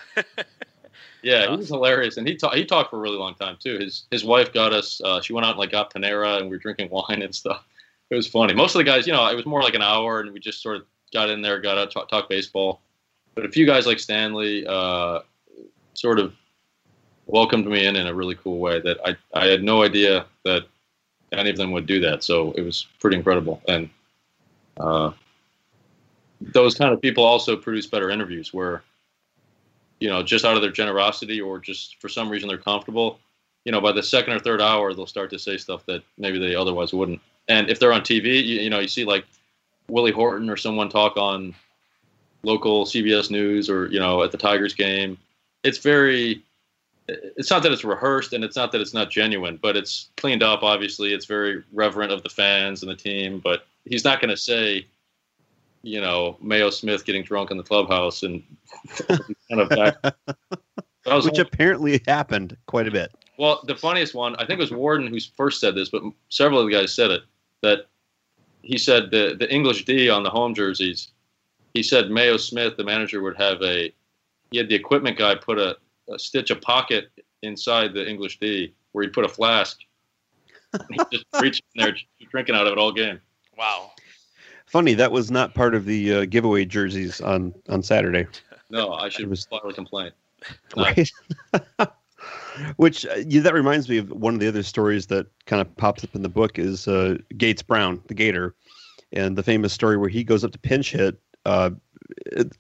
Yeah, 1.22 1.52
he 1.52 1.58
was 1.58 1.68
hilarious, 1.68 2.16
and 2.16 2.26
he 2.26 2.36
talked. 2.38 2.56
He 2.56 2.64
talked 2.64 2.90
for 2.90 2.96
a 2.96 3.00
really 3.02 3.18
long 3.18 3.36
time 3.36 3.58
too. 3.62 3.78
His 3.80 4.06
his 4.12 4.24
wife 4.24 4.54
got 4.54 4.72
us. 4.72 5.02
Uh, 5.04 5.20
she 5.20 5.34
went 5.34 5.46
out 5.46 5.52
and 5.52 5.60
like 5.60 5.72
got 5.72 5.94
Panera, 5.94 6.38
and 6.38 6.46
we 6.46 6.52
were 6.56 6.58
drinking 6.62 6.90
wine 6.90 7.22
and 7.22 7.36
stuff. 7.36 7.66
It 8.10 8.16
was 8.16 8.28
funny. 8.28 8.54
Most 8.54 8.76
of 8.76 8.80
the 8.80 8.86
guys, 8.86 9.06
you 9.06 9.12
know, 9.12 9.28
it 9.28 9.36
was 9.36 9.46
more 9.46 9.62
like 9.62 9.74
an 9.74 9.82
hour, 9.82 10.22
and 10.22 10.32
we 10.32 10.40
just 10.40 10.62
sort 10.62 10.78
of 10.78 10.86
got 11.14 11.30
in 11.30 11.42
there, 11.42 11.60
got 11.60 11.78
out, 11.78 11.92
talk, 11.92 12.10
talk 12.10 12.30
baseball. 12.30 12.82
But 13.36 13.46
a 13.46 13.50
few 13.50 13.66
guys 13.66 13.86
like 13.86 14.00
Stanley, 14.00 14.66
uh, 14.68 15.20
sort 15.94 16.20
of 16.20 16.34
welcomed 17.26 17.68
me 17.68 17.86
in 17.86 17.96
in 17.96 18.08
a 18.08 18.14
really 18.14 18.36
cool 18.36 18.60
way 18.60 18.80
that 18.80 18.98
I 19.06 19.16
I 19.34 19.48
had 19.48 19.64
no 19.64 19.84
idea 19.84 20.26
that 20.44 20.66
any 21.32 21.50
of 21.50 21.58
them 21.58 21.72
would 21.72 21.86
do 21.86 22.00
that. 22.02 22.24
So 22.24 22.52
it 22.54 22.62
was 22.62 22.88
pretty 23.00 23.18
incredible, 23.18 23.62
and 23.68 23.90
uh, 24.78 25.12
those 26.42 26.76
kind 26.76 26.94
of 26.94 27.02
people 27.02 27.24
also 27.24 27.56
produce 27.56 27.88
better 27.88 28.10
interviews 28.10 28.54
where 28.54 28.84
you 30.00 30.10
know, 30.10 30.22
just 30.24 30.46
out 30.46 30.56
of 30.56 30.62
their 30.62 30.72
generosity 30.72 31.42
or 31.42 31.60
just 31.60 32.00
for 32.00 32.10
some 32.10 32.30
reason 32.30 32.48
they're 32.48 32.58
comfortable, 32.58 33.20
you 33.66 33.72
know, 33.72 33.82
by 33.82 33.92
the 33.92 34.04
second 34.04 34.34
or 34.34 34.40
third 34.40 34.62
hour, 34.62 34.94
they'll 34.94 35.08
start 35.08 35.30
to 35.32 35.40
say 35.40 35.58
stuff 35.58 35.86
that 35.88 36.04
maybe 36.18 36.40
they 36.40 36.56
otherwise 36.56 36.94
wouldn't. 36.94 37.20
And 37.48 37.70
if 37.70 37.80
they're 37.80 37.94
on 37.94 38.02
TV, 38.02 38.36
you, 38.36 38.62
you 38.62 38.70
know, 38.70 38.80
you 38.80 38.88
see 38.88 39.06
like 39.06 39.26
Willie 39.90 40.12
Horton 40.12 40.50
or 40.50 40.58
someone 40.58 40.90
talk 40.90 41.18
on 41.18 41.54
local 42.44 42.86
CBS 42.86 43.32
News 43.32 43.70
or, 43.70 43.88
you 43.88 44.00
know, 44.00 44.24
at 44.24 44.32
the 44.32 44.38
Tigers 44.38 44.74
game. 44.74 45.18
It's 45.64 45.78
very, 45.78 46.44
it's 47.08 47.50
not 47.50 47.64
that 47.64 47.72
it's 47.72 47.84
rehearsed 47.84 48.34
and 48.34 48.44
it's 48.44 48.56
not 48.56 48.72
that 48.72 48.82
it's 48.82 48.94
not 48.94 49.10
genuine, 49.10 49.58
but 49.62 49.76
it's 49.78 50.10
cleaned 50.18 50.44
up, 50.44 50.64
obviously. 50.64 51.14
It's 51.14 51.26
very 51.26 51.64
reverent 51.74 52.12
of 52.12 52.24
the 52.24 52.30
fans 52.30 52.84
and 52.84 52.92
the 52.92 52.96
team, 52.96 53.40
but 53.40 53.66
he's 53.86 54.04
not 54.04 54.22
going 54.22 54.30
to 54.30 54.38
say, 54.38 54.86
you 55.84 56.02
know, 56.02 56.38
Mayo 56.42 56.70
Smith 56.70 57.06
getting 57.06 57.24
drunk 57.24 57.52
in 57.52 57.58
the 57.58 57.64
clubhouse 57.64 58.24
and 58.24 58.44
kind 59.08 59.62
of 59.62 59.70
back. 59.70 59.96
But 60.02 61.14
I 61.14 61.16
was 61.16 61.26
Which 61.26 61.40
apparently 61.40 62.02
happened 62.06 62.58
quite 62.66 62.88
a 62.88 62.92
bit. 62.92 63.12
well, 63.38 63.62
the 63.66 63.76
funniest 63.76 64.14
one, 64.14 64.36
I 64.36 64.40
think 64.40 64.60
it 64.60 64.64
was 64.64 64.72
Warden 64.72 65.08
who 65.08 65.20
first 65.36 65.62
said 65.62 65.76
this, 65.76 65.90
but 65.90 66.04
several 66.30 66.60
of 66.60 66.68
the 66.68 66.74
guys 66.74 66.94
said 66.94 67.12
it. 67.12 67.22
That 67.62 67.88
he 68.68 68.78
said 68.78 69.10
the 69.12 69.36
the 69.40 69.52
English 69.54 69.86
D 69.86 70.10
on 70.10 70.24
the 70.24 70.30
home 70.30 70.54
jerseys. 70.54 71.10
He 71.74 71.84
said 71.84 72.10
Mayo 72.12 72.38
Smith, 72.38 72.76
the 72.78 72.84
manager, 72.84 73.22
would 73.22 73.38
have 73.38 73.62
a. 73.62 73.94
He 74.52 74.58
had 74.58 74.70
the 74.70 74.76
equipment 74.76 75.18
guy 75.18 75.36
put 75.36 75.58
a, 75.60 75.78
a 76.14 76.18
stitch 76.20 76.52
a 76.52 76.56
pocket 76.56 77.10
inside 77.44 77.94
the 77.94 78.08
English 78.08 78.40
D 78.40 78.74
where 78.92 79.04
he'd 79.04 79.14
put 79.14 79.26
a 79.26 79.30
flask. 79.30 79.80
he 80.90 80.98
just 81.12 81.26
reached 81.42 81.64
in 81.76 81.84
there, 81.84 81.96
drinking 82.32 82.56
out 82.56 82.68
of 82.68 82.74
it 82.74 82.78
all 82.80 82.92
game. 82.92 83.20
wow. 83.58 83.92
Funny, 84.66 84.94
that 84.96 85.12
was 85.14 85.32
not 85.32 85.54
part 85.54 85.74
of 85.76 85.86
the 85.86 86.14
uh, 86.14 86.26
giveaway 86.26 86.66
jerseys 86.66 87.22
on 87.22 87.54
on 87.70 87.82
Saturday. 87.82 88.28
No, 88.70 88.92
I 88.94 89.08
should 89.08 89.26
It 89.26 89.30
was- 89.30 89.46
file 89.46 89.62
a 89.64 89.74
complaint. 89.74 90.14
No. 90.76 90.84
right? 90.84 91.12
Which 92.78 93.06
uh, 93.06 93.24
yeah, 93.28 93.42
that 93.42 93.54
reminds 93.54 93.90
me 93.90 93.98
of 93.98 94.10
one 94.10 94.34
of 94.34 94.40
the 94.40 94.48
other 94.48 94.64
stories 94.64 95.08
that 95.08 95.28
kind 95.46 95.62
of 95.62 95.76
pops 95.78 96.04
up 96.04 96.16
in 96.16 96.22
the 96.22 96.30
book 96.30 96.60
is 96.60 96.88
uh, 96.88 97.18
Gates 97.38 97.62
Brown, 97.62 98.02
the 98.08 98.14
Gator, 98.14 98.56
and 99.12 99.38
the 99.38 99.44
famous 99.44 99.74
story 99.74 99.98
where 99.98 100.10
he 100.10 100.24
goes 100.24 100.44
up 100.44 100.52
to 100.52 100.60
pinch 100.60 100.92
hit. 100.92 101.20
Uh, 101.46 101.72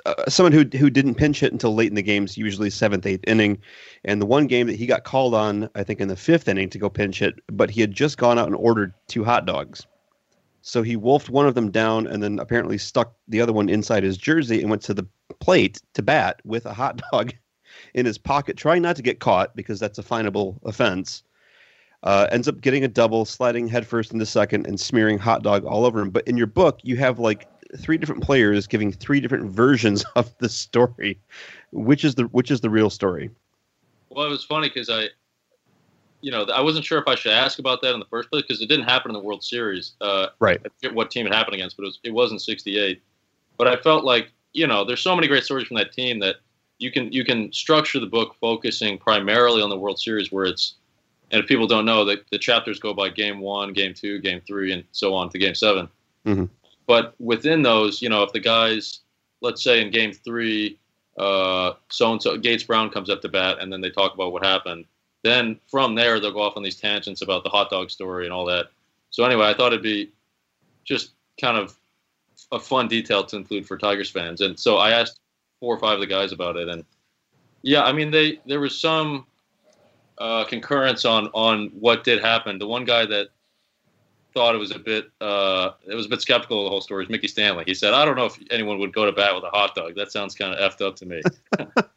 uh, 0.05 0.13
someone 0.27 0.51
who 0.51 0.65
who 0.77 0.89
didn't 0.89 1.15
pinch 1.15 1.39
hit 1.39 1.51
until 1.51 1.73
late 1.73 1.89
in 1.89 1.95
the 1.95 2.01
games, 2.01 2.37
usually 2.37 2.69
seventh, 2.69 3.05
eighth 3.05 3.23
inning, 3.27 3.57
and 4.05 4.21
the 4.21 4.25
one 4.25 4.47
game 4.47 4.67
that 4.67 4.75
he 4.75 4.85
got 4.85 5.03
called 5.03 5.33
on, 5.33 5.69
I 5.75 5.83
think 5.83 5.99
in 5.99 6.07
the 6.07 6.15
fifth 6.15 6.47
inning 6.47 6.69
to 6.69 6.77
go 6.77 6.89
pinch 6.89 7.19
hit, 7.19 7.35
but 7.51 7.69
he 7.69 7.81
had 7.81 7.91
just 7.91 8.17
gone 8.17 8.39
out 8.39 8.47
and 8.47 8.55
ordered 8.55 8.93
two 9.07 9.23
hot 9.23 9.45
dogs. 9.45 9.85
So 10.61 10.83
he 10.83 10.97
wolfed 10.97 11.29
one 11.29 11.47
of 11.47 11.55
them 11.55 11.71
down 11.71 12.07
and 12.07 12.21
then 12.21 12.39
apparently 12.39 12.77
stuck 12.77 13.13
the 13.29 13.39
other 13.39 13.53
one 13.53 13.69
inside 13.69 14.03
his 14.03 14.17
jersey 14.17 14.59
and 14.59 14.69
went 14.69 14.81
to 14.83 14.93
the 14.93 15.07
plate 15.39 15.81
to 15.93 16.01
bat 16.01 16.41
with 16.43 16.65
a 16.65 16.73
hot 16.73 17.01
dog 17.11 17.33
in 17.97 18.05
his 18.05 18.17
pocket, 18.17 18.55
trying 18.55 18.81
not 18.83 18.95
to 18.95 19.01
get 19.01 19.19
caught 19.19 19.55
because 19.55 19.79
that's 19.79 19.97
a 19.97 20.03
finable 20.03 20.59
offense. 20.63 21.23
uh, 22.03 22.27
ends 22.31 22.47
up 22.47 22.61
getting 22.61 22.83
a 22.83 22.87
double, 22.87 23.25
sliding 23.25 23.67
headfirst 23.67 24.13
into 24.13 24.25
second, 24.25 24.67
and 24.67 24.79
smearing 24.79 25.17
hot 25.17 25.41
dog 25.41 25.65
all 25.65 25.83
over 25.83 25.99
him. 25.99 26.11
But 26.11 26.27
in 26.27 26.37
your 26.37 26.47
book, 26.47 26.79
you 26.83 26.95
have 26.97 27.17
like 27.17 27.47
three 27.79 27.97
different 27.97 28.23
players 28.23 28.67
giving 28.67 28.91
three 28.91 29.19
different 29.19 29.49
versions 29.63 30.05
of 30.15 30.33
the 30.37 30.47
story. 30.47 31.19
Which 31.71 32.05
is 32.05 32.15
the 32.15 32.25
which 32.25 32.51
is 32.51 32.61
the 32.61 32.69
real 32.69 32.91
story? 32.91 33.31
Well, 34.09 34.25
it 34.27 34.29
was 34.29 34.43
funny 34.45 34.69
because 34.69 34.89
I, 34.91 35.07
you 36.21 36.31
know, 36.31 36.43
I 36.43 36.61
wasn't 36.61 36.85
sure 36.85 36.99
if 36.99 37.07
I 37.07 37.15
should 37.15 37.33
ask 37.33 37.57
about 37.59 37.81
that 37.81 37.93
in 37.93 37.99
the 37.99 38.05
first 38.05 38.29
place 38.29 38.43
because 38.43 38.61
it 38.61 38.67
didn't 38.67 38.85
happen 38.85 39.09
in 39.09 39.13
the 39.13 39.23
World 39.23 39.43
Series. 39.43 39.93
Uh, 39.99 40.27
Right. 40.39 40.59
I 40.63 40.69
forget 40.69 40.93
what 40.95 41.09
team 41.09 41.25
it 41.25 41.33
happened 41.33 41.55
against, 41.55 41.77
but 41.77 41.83
it 41.83 41.87
was 41.87 41.99
it 42.03 42.13
was 42.13 42.31
in 42.31 42.37
'68. 42.39 43.01
But 43.57 43.67
I 43.67 43.75
felt 43.75 44.05
like 44.05 44.31
you 44.53 44.67
know, 44.67 44.85
there's 44.85 45.01
so 45.01 45.15
many 45.15 45.27
great 45.27 45.43
stories 45.43 45.67
from 45.67 45.77
that 45.77 45.91
team 45.93 46.19
that 46.19 46.37
you 46.79 46.91
can 46.91 47.11
you 47.11 47.25
can 47.25 47.51
structure 47.51 47.99
the 47.99 48.07
book 48.07 48.35
focusing 48.39 48.97
primarily 48.97 49.61
on 49.61 49.69
the 49.69 49.77
World 49.77 49.99
Series, 49.99 50.31
where 50.31 50.45
it's 50.45 50.75
and 51.31 51.41
if 51.41 51.47
people 51.47 51.67
don't 51.67 51.85
know, 51.85 52.05
the, 52.05 52.21
the 52.31 52.37
chapters 52.37 52.79
go 52.79 52.93
by 52.93 53.09
game 53.09 53.39
one, 53.39 53.73
game 53.73 53.93
two, 53.93 54.19
game 54.19 54.41
three, 54.47 54.71
and 54.71 54.83
so 54.91 55.13
on 55.13 55.29
to 55.29 55.37
game 55.37 55.55
7 55.55 55.89
Mhm. 56.25 56.49
But 56.85 57.15
within 57.19 57.61
those, 57.61 58.01
you 58.01 58.09
know, 58.09 58.23
if 58.23 58.31
the 58.31 58.39
guys, 58.39 58.99
let's 59.41 59.63
say 59.63 59.81
in 59.81 59.91
game 59.91 60.13
three, 60.13 60.77
uh, 61.17 61.73
so 61.89 62.11
and 62.11 62.21
so 62.21 62.37
Gates 62.37 62.63
Brown 62.63 62.89
comes 62.89 63.09
up 63.09 63.21
to 63.21 63.29
bat, 63.29 63.57
and 63.59 63.71
then 63.71 63.81
they 63.81 63.89
talk 63.89 64.13
about 64.13 64.31
what 64.31 64.45
happened. 64.45 64.85
Then 65.23 65.59
from 65.67 65.95
there, 65.95 66.19
they'll 66.19 66.31
go 66.31 66.41
off 66.41 66.57
on 66.57 66.63
these 66.63 66.75
tangents 66.75 67.21
about 67.21 67.43
the 67.43 67.49
hot 67.49 67.69
dog 67.69 67.89
story 67.89 68.25
and 68.25 68.33
all 68.33 68.45
that. 68.45 68.67
So 69.09 69.23
anyway, 69.23 69.47
I 69.47 69.53
thought 69.53 69.73
it'd 69.73 69.81
be 69.81 70.11
just 70.85 71.11
kind 71.39 71.57
of 71.57 71.77
a 72.51 72.59
fun 72.59 72.87
detail 72.87 73.23
to 73.25 73.35
include 73.35 73.65
for 73.65 73.77
Tigers 73.77 74.09
fans. 74.09 74.41
And 74.41 74.59
so 74.59 74.77
I 74.77 74.91
asked 74.91 75.19
four 75.59 75.75
or 75.75 75.79
five 75.79 75.95
of 75.95 75.99
the 75.99 76.07
guys 76.07 76.31
about 76.31 76.57
it, 76.57 76.67
and 76.67 76.83
yeah, 77.61 77.83
I 77.83 77.91
mean, 77.91 78.11
they 78.11 78.39
there 78.45 78.59
was 78.59 78.79
some 78.79 79.25
uh, 80.17 80.45
concurrence 80.45 81.05
on 81.05 81.27
on 81.33 81.67
what 81.79 82.03
did 82.03 82.21
happen. 82.21 82.59
The 82.59 82.67
one 82.67 82.85
guy 82.85 83.05
that 83.05 83.27
thought 84.33 84.53
it 84.53 84.59
was 84.59 84.71
a 84.71 84.79
bit 84.79 85.09
uh, 85.19 85.71
it 85.85 85.95
was 85.95 86.05
a 86.05 86.09
bit 86.09 86.21
skeptical 86.21 86.59
of 86.59 86.65
the 86.65 86.69
whole 86.69 86.81
story 86.81 87.03
is 87.03 87.09
Mickey 87.09 87.27
Stanley. 87.27 87.63
He 87.65 87.73
said, 87.73 87.93
"I 87.93 88.05
don't 88.05 88.15
know 88.15 88.25
if 88.25 88.37
anyone 88.51 88.79
would 88.79 88.93
go 88.93 89.05
to 89.05 89.11
bat 89.11 89.33
with 89.33 89.43
a 89.43 89.49
hot 89.49 89.75
dog. 89.75 89.95
That 89.95 90.11
sounds 90.11 90.35
kind 90.35 90.53
of 90.53 90.59
effed 90.59 90.85
up 90.85 90.95
to 90.97 91.05
me." 91.05 91.21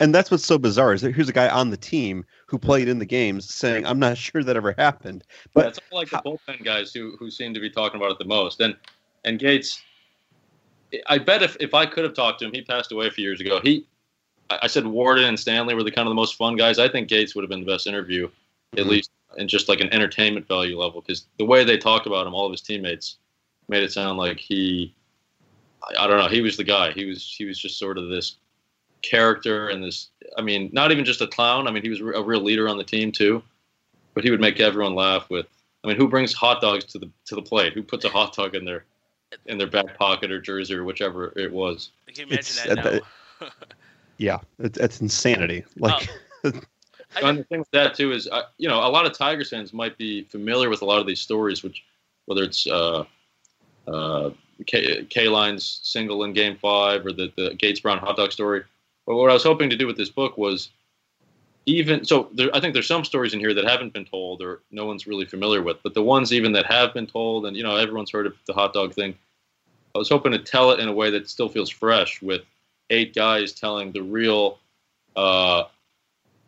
And 0.00 0.14
that's 0.14 0.30
what's 0.30 0.44
so 0.44 0.58
bizarre 0.58 0.92
is 0.92 1.00
that 1.02 1.14
here's 1.14 1.28
a 1.28 1.32
guy 1.32 1.48
on 1.48 1.70
the 1.70 1.76
team 1.76 2.24
who 2.46 2.58
played 2.58 2.88
in 2.88 2.98
the 2.98 3.06
games 3.06 3.52
saying, 3.52 3.86
"I'm 3.86 3.98
not 3.98 4.18
sure 4.18 4.42
that 4.42 4.56
ever 4.56 4.74
happened." 4.76 5.24
But 5.54 5.66
it's 5.66 5.80
all 5.90 5.98
like 5.98 6.10
the 6.10 6.18
bullpen 6.18 6.64
guys 6.64 6.92
who 6.92 7.16
who 7.18 7.30
seem 7.30 7.54
to 7.54 7.60
be 7.60 7.70
talking 7.70 8.00
about 8.00 8.10
it 8.10 8.18
the 8.18 8.24
most. 8.24 8.60
And 8.60 8.76
and 9.24 9.38
Gates, 9.38 9.80
I 11.06 11.18
bet 11.18 11.42
if, 11.42 11.56
if 11.60 11.74
I 11.74 11.86
could 11.86 12.04
have 12.04 12.14
talked 12.14 12.40
to 12.40 12.46
him, 12.46 12.52
he 12.52 12.62
passed 12.62 12.92
away 12.92 13.06
a 13.06 13.10
few 13.10 13.24
years 13.24 13.40
ago. 13.40 13.60
He, 13.62 13.86
I 14.50 14.66
said 14.66 14.86
Warden 14.86 15.24
and 15.24 15.38
Stanley 15.38 15.74
were 15.74 15.84
the 15.84 15.90
kind 15.90 16.06
of 16.06 16.10
the 16.10 16.16
most 16.16 16.34
fun 16.34 16.56
guys. 16.56 16.78
I 16.78 16.88
think 16.88 17.08
Gates 17.08 17.34
would 17.34 17.42
have 17.42 17.50
been 17.50 17.60
the 17.60 17.72
best 17.72 17.86
interview, 17.86 18.28
at 18.76 18.84
Mhm. 18.84 18.88
least 18.88 19.10
in 19.36 19.46
just 19.46 19.68
like 19.68 19.80
an 19.80 19.92
entertainment 19.92 20.48
value 20.48 20.78
level, 20.78 21.00
because 21.00 21.26
the 21.38 21.44
way 21.44 21.62
they 21.62 21.78
talked 21.78 22.06
about 22.06 22.26
him, 22.26 22.34
all 22.34 22.46
of 22.46 22.52
his 22.52 22.60
teammates, 22.60 23.18
made 23.68 23.82
it 23.84 23.92
sound 23.92 24.18
like 24.18 24.40
he, 24.40 24.92
I, 25.88 26.04
I 26.04 26.06
don't 26.08 26.18
know, 26.18 26.28
he 26.28 26.40
was 26.40 26.56
the 26.56 26.64
guy. 26.64 26.90
He 26.90 27.04
was 27.04 27.32
he 27.38 27.44
was 27.44 27.58
just 27.58 27.78
sort 27.78 27.96
of 27.96 28.08
this 28.08 28.36
character 29.02 29.68
and 29.68 29.82
this. 29.84 30.08
I 30.36 30.42
mean, 30.42 30.70
not 30.72 30.90
even 30.90 31.04
just 31.04 31.20
a 31.20 31.26
clown. 31.28 31.68
I 31.68 31.70
mean, 31.70 31.82
he 31.82 31.88
was 31.88 32.00
a 32.00 32.22
real 32.22 32.40
leader 32.40 32.68
on 32.68 32.76
the 32.76 32.84
team 32.84 33.12
too. 33.12 33.42
But 34.14 34.24
he 34.24 34.30
would 34.32 34.40
make 34.40 34.58
everyone 34.58 34.96
laugh 34.96 35.30
with. 35.30 35.46
I 35.84 35.88
mean, 35.88 35.96
who 35.96 36.08
brings 36.08 36.34
hot 36.34 36.60
dogs 36.60 36.84
to 36.86 36.98
the 36.98 37.08
to 37.26 37.36
the 37.36 37.42
plate? 37.42 37.72
Who 37.74 37.82
puts 37.84 38.04
a 38.04 38.08
hot 38.08 38.34
dog 38.34 38.56
in 38.56 38.64
their 38.64 38.84
in 39.46 39.58
their 39.58 39.66
back 39.66 39.96
pocket 39.98 40.30
or 40.30 40.40
jersey 40.40 40.74
or 40.74 40.84
whichever 40.84 41.32
it 41.36 41.52
was? 41.52 41.90
Can 42.06 42.28
you 42.28 42.34
imagine 42.34 42.70
It's- 42.70 42.84
that 42.84 42.86
uh, 42.86 43.00
now? 43.40 43.48
yeah, 44.18 44.38
it's, 44.58 44.78
it's 44.78 45.00
insanity. 45.00 45.64
Like, 45.78 46.08
I 46.44 46.52
and 47.22 47.38
the 47.38 47.44
thing 47.44 47.60
with 47.60 47.70
that 47.72 47.94
too 47.94 48.12
is, 48.12 48.28
uh, 48.28 48.42
you 48.58 48.68
know, 48.68 48.78
a 48.78 48.88
lot 48.88 49.06
of 49.06 49.16
Tigers 49.16 49.50
fans 49.50 49.72
might 49.72 49.98
be 49.98 50.24
familiar 50.24 50.68
with 50.68 50.82
a 50.82 50.84
lot 50.84 51.00
of 51.00 51.06
these 51.06 51.20
stories, 51.20 51.62
which 51.62 51.82
whether 52.26 52.42
it's 52.44 52.66
uh, 52.66 53.04
uh, 53.88 54.30
K, 54.66 55.04
Kaline's 55.10 55.80
single 55.82 56.22
in 56.24 56.32
Game 56.32 56.56
Five 56.56 57.04
or 57.04 57.12
the 57.12 57.32
the 57.36 57.54
Gates 57.54 57.80
Brown 57.80 57.98
hot 57.98 58.16
dog 58.16 58.32
story. 58.32 58.62
But 59.06 59.16
what 59.16 59.30
I 59.30 59.34
was 59.34 59.42
hoping 59.42 59.70
to 59.70 59.76
do 59.76 59.86
with 59.86 59.96
this 59.96 60.10
book 60.10 60.38
was 60.38 60.70
even 61.76 62.04
so. 62.04 62.28
There, 62.32 62.50
I 62.54 62.60
think 62.60 62.74
there's 62.74 62.86
some 62.86 63.04
stories 63.04 63.34
in 63.34 63.40
here 63.40 63.54
that 63.54 63.64
haven't 63.64 63.92
been 63.92 64.04
told 64.04 64.42
or 64.42 64.60
no 64.70 64.86
one's 64.86 65.06
really 65.06 65.24
familiar 65.24 65.62
with, 65.62 65.78
but 65.82 65.94
the 65.94 66.02
ones 66.02 66.32
even 66.32 66.52
that 66.52 66.66
have 66.66 66.92
been 66.94 67.06
told, 67.06 67.46
and 67.46 67.56
you 67.56 67.62
know, 67.62 67.76
everyone's 67.76 68.10
heard 68.10 68.26
of 68.26 68.34
the 68.46 68.52
hot 68.52 68.72
dog 68.72 68.94
thing. 68.94 69.14
I 69.94 69.98
was 69.98 70.08
hoping 70.08 70.32
to 70.32 70.38
tell 70.38 70.70
it 70.70 70.80
in 70.80 70.88
a 70.88 70.92
way 70.92 71.10
that 71.10 71.28
still 71.28 71.48
feels 71.48 71.70
fresh, 71.70 72.22
with 72.22 72.42
eight 72.90 73.14
guys 73.14 73.52
telling 73.52 73.92
the 73.92 74.02
real. 74.02 74.58
Uh, 75.16 75.64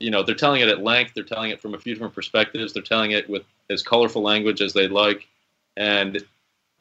you 0.03 0.11
know 0.11 0.23
they're 0.23 0.35
telling 0.35 0.61
it 0.61 0.69
at 0.69 0.83
length 0.83 1.15
they're 1.15 1.23
telling 1.23 1.51
it 1.51 1.61
from 1.61 1.75
a 1.75 1.79
few 1.79 1.95
different 1.95 2.15
perspectives 2.15 2.73
they're 2.73 2.83
telling 2.83 3.13
it 3.13 3.29
with 3.31 3.45
as 3.71 3.83
colorful 3.83 4.21
language 4.21 4.61
as 4.61 4.73
they 4.73 4.89
like 4.89 5.29
and 5.77 6.23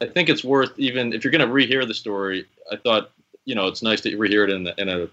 i 0.00 0.06
think 0.06 0.28
it's 0.28 0.42
worth 0.42 0.76
even 0.76 1.12
if 1.12 1.22
you're 1.22 1.30
going 1.30 1.40
to 1.40 1.46
rehear 1.46 1.86
the 1.86 1.94
story 1.94 2.44
i 2.70 2.76
thought 2.76 3.12
you 3.44 3.54
know 3.54 3.68
it's 3.68 3.82
nice 3.82 4.00
to 4.00 4.10
rehear 4.16 4.44
it 4.44 4.50
in, 4.50 4.66
in 4.76 4.88
a 4.88 5.08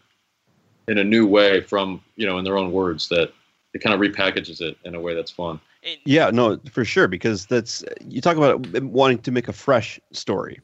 in 0.89 0.97
a 0.97 1.03
new 1.03 1.25
way 1.25 1.61
from 1.61 2.01
you 2.15 2.25
know 2.25 2.37
in 2.37 2.43
their 2.43 2.57
own 2.57 2.71
words 2.71 3.07
that 3.09 3.31
it 3.73 3.79
kind 3.79 3.93
of 3.93 4.01
repackages 4.01 4.61
it 4.61 4.77
in 4.83 4.95
a 4.95 4.99
way 4.99 5.13
that's 5.13 5.31
fun 5.31 5.59
yeah, 6.03 6.29
no, 6.29 6.59
for 6.71 6.83
sure, 6.83 7.07
because 7.07 7.45
that's 7.45 7.83
you 8.05 8.21
talk 8.21 8.35
about 8.35 8.67
wanting 8.83 9.19
to 9.19 9.31
make 9.31 9.47
a 9.47 9.53
fresh 9.53 9.99
story, 10.11 10.59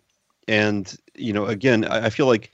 and 0.48 0.98
you 1.16 1.32
know, 1.32 1.46
again, 1.46 1.86
I, 1.86 2.08
I 2.08 2.10
feel 2.10 2.26
like 2.26 2.52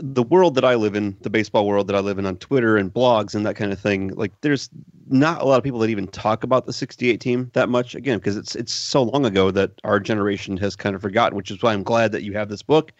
the 0.00 0.22
world 0.22 0.54
that 0.54 0.64
I 0.64 0.76
live 0.76 0.94
in, 0.94 1.16
the 1.22 1.30
baseball 1.30 1.66
world 1.66 1.88
that 1.88 1.96
I 1.96 2.00
live 2.00 2.18
in 2.18 2.26
on 2.26 2.36
Twitter 2.36 2.76
and 2.76 2.94
blogs 2.94 3.34
and 3.34 3.44
that 3.44 3.56
kind 3.56 3.72
of 3.72 3.80
thing, 3.80 4.08
like 4.14 4.32
there's 4.42 4.70
not 5.08 5.42
a 5.42 5.44
lot 5.44 5.56
of 5.56 5.64
people 5.64 5.80
that 5.80 5.90
even 5.90 6.06
talk 6.06 6.44
about 6.44 6.66
the 6.66 6.72
68 6.72 7.20
team 7.20 7.50
that 7.54 7.68
much 7.68 7.96
again 7.96 8.18
because 8.18 8.36
it's 8.36 8.54
it's 8.54 8.72
so 8.72 9.02
long 9.02 9.26
ago 9.26 9.50
that 9.50 9.72
our 9.82 9.98
generation 9.98 10.56
has 10.58 10.76
kind 10.76 10.94
of 10.94 11.02
forgotten, 11.02 11.36
which 11.36 11.50
is 11.50 11.60
why 11.60 11.72
I'm 11.72 11.82
glad 11.82 12.12
that 12.12 12.22
you 12.22 12.34
have 12.34 12.48
this 12.48 12.62
book. 12.62 12.92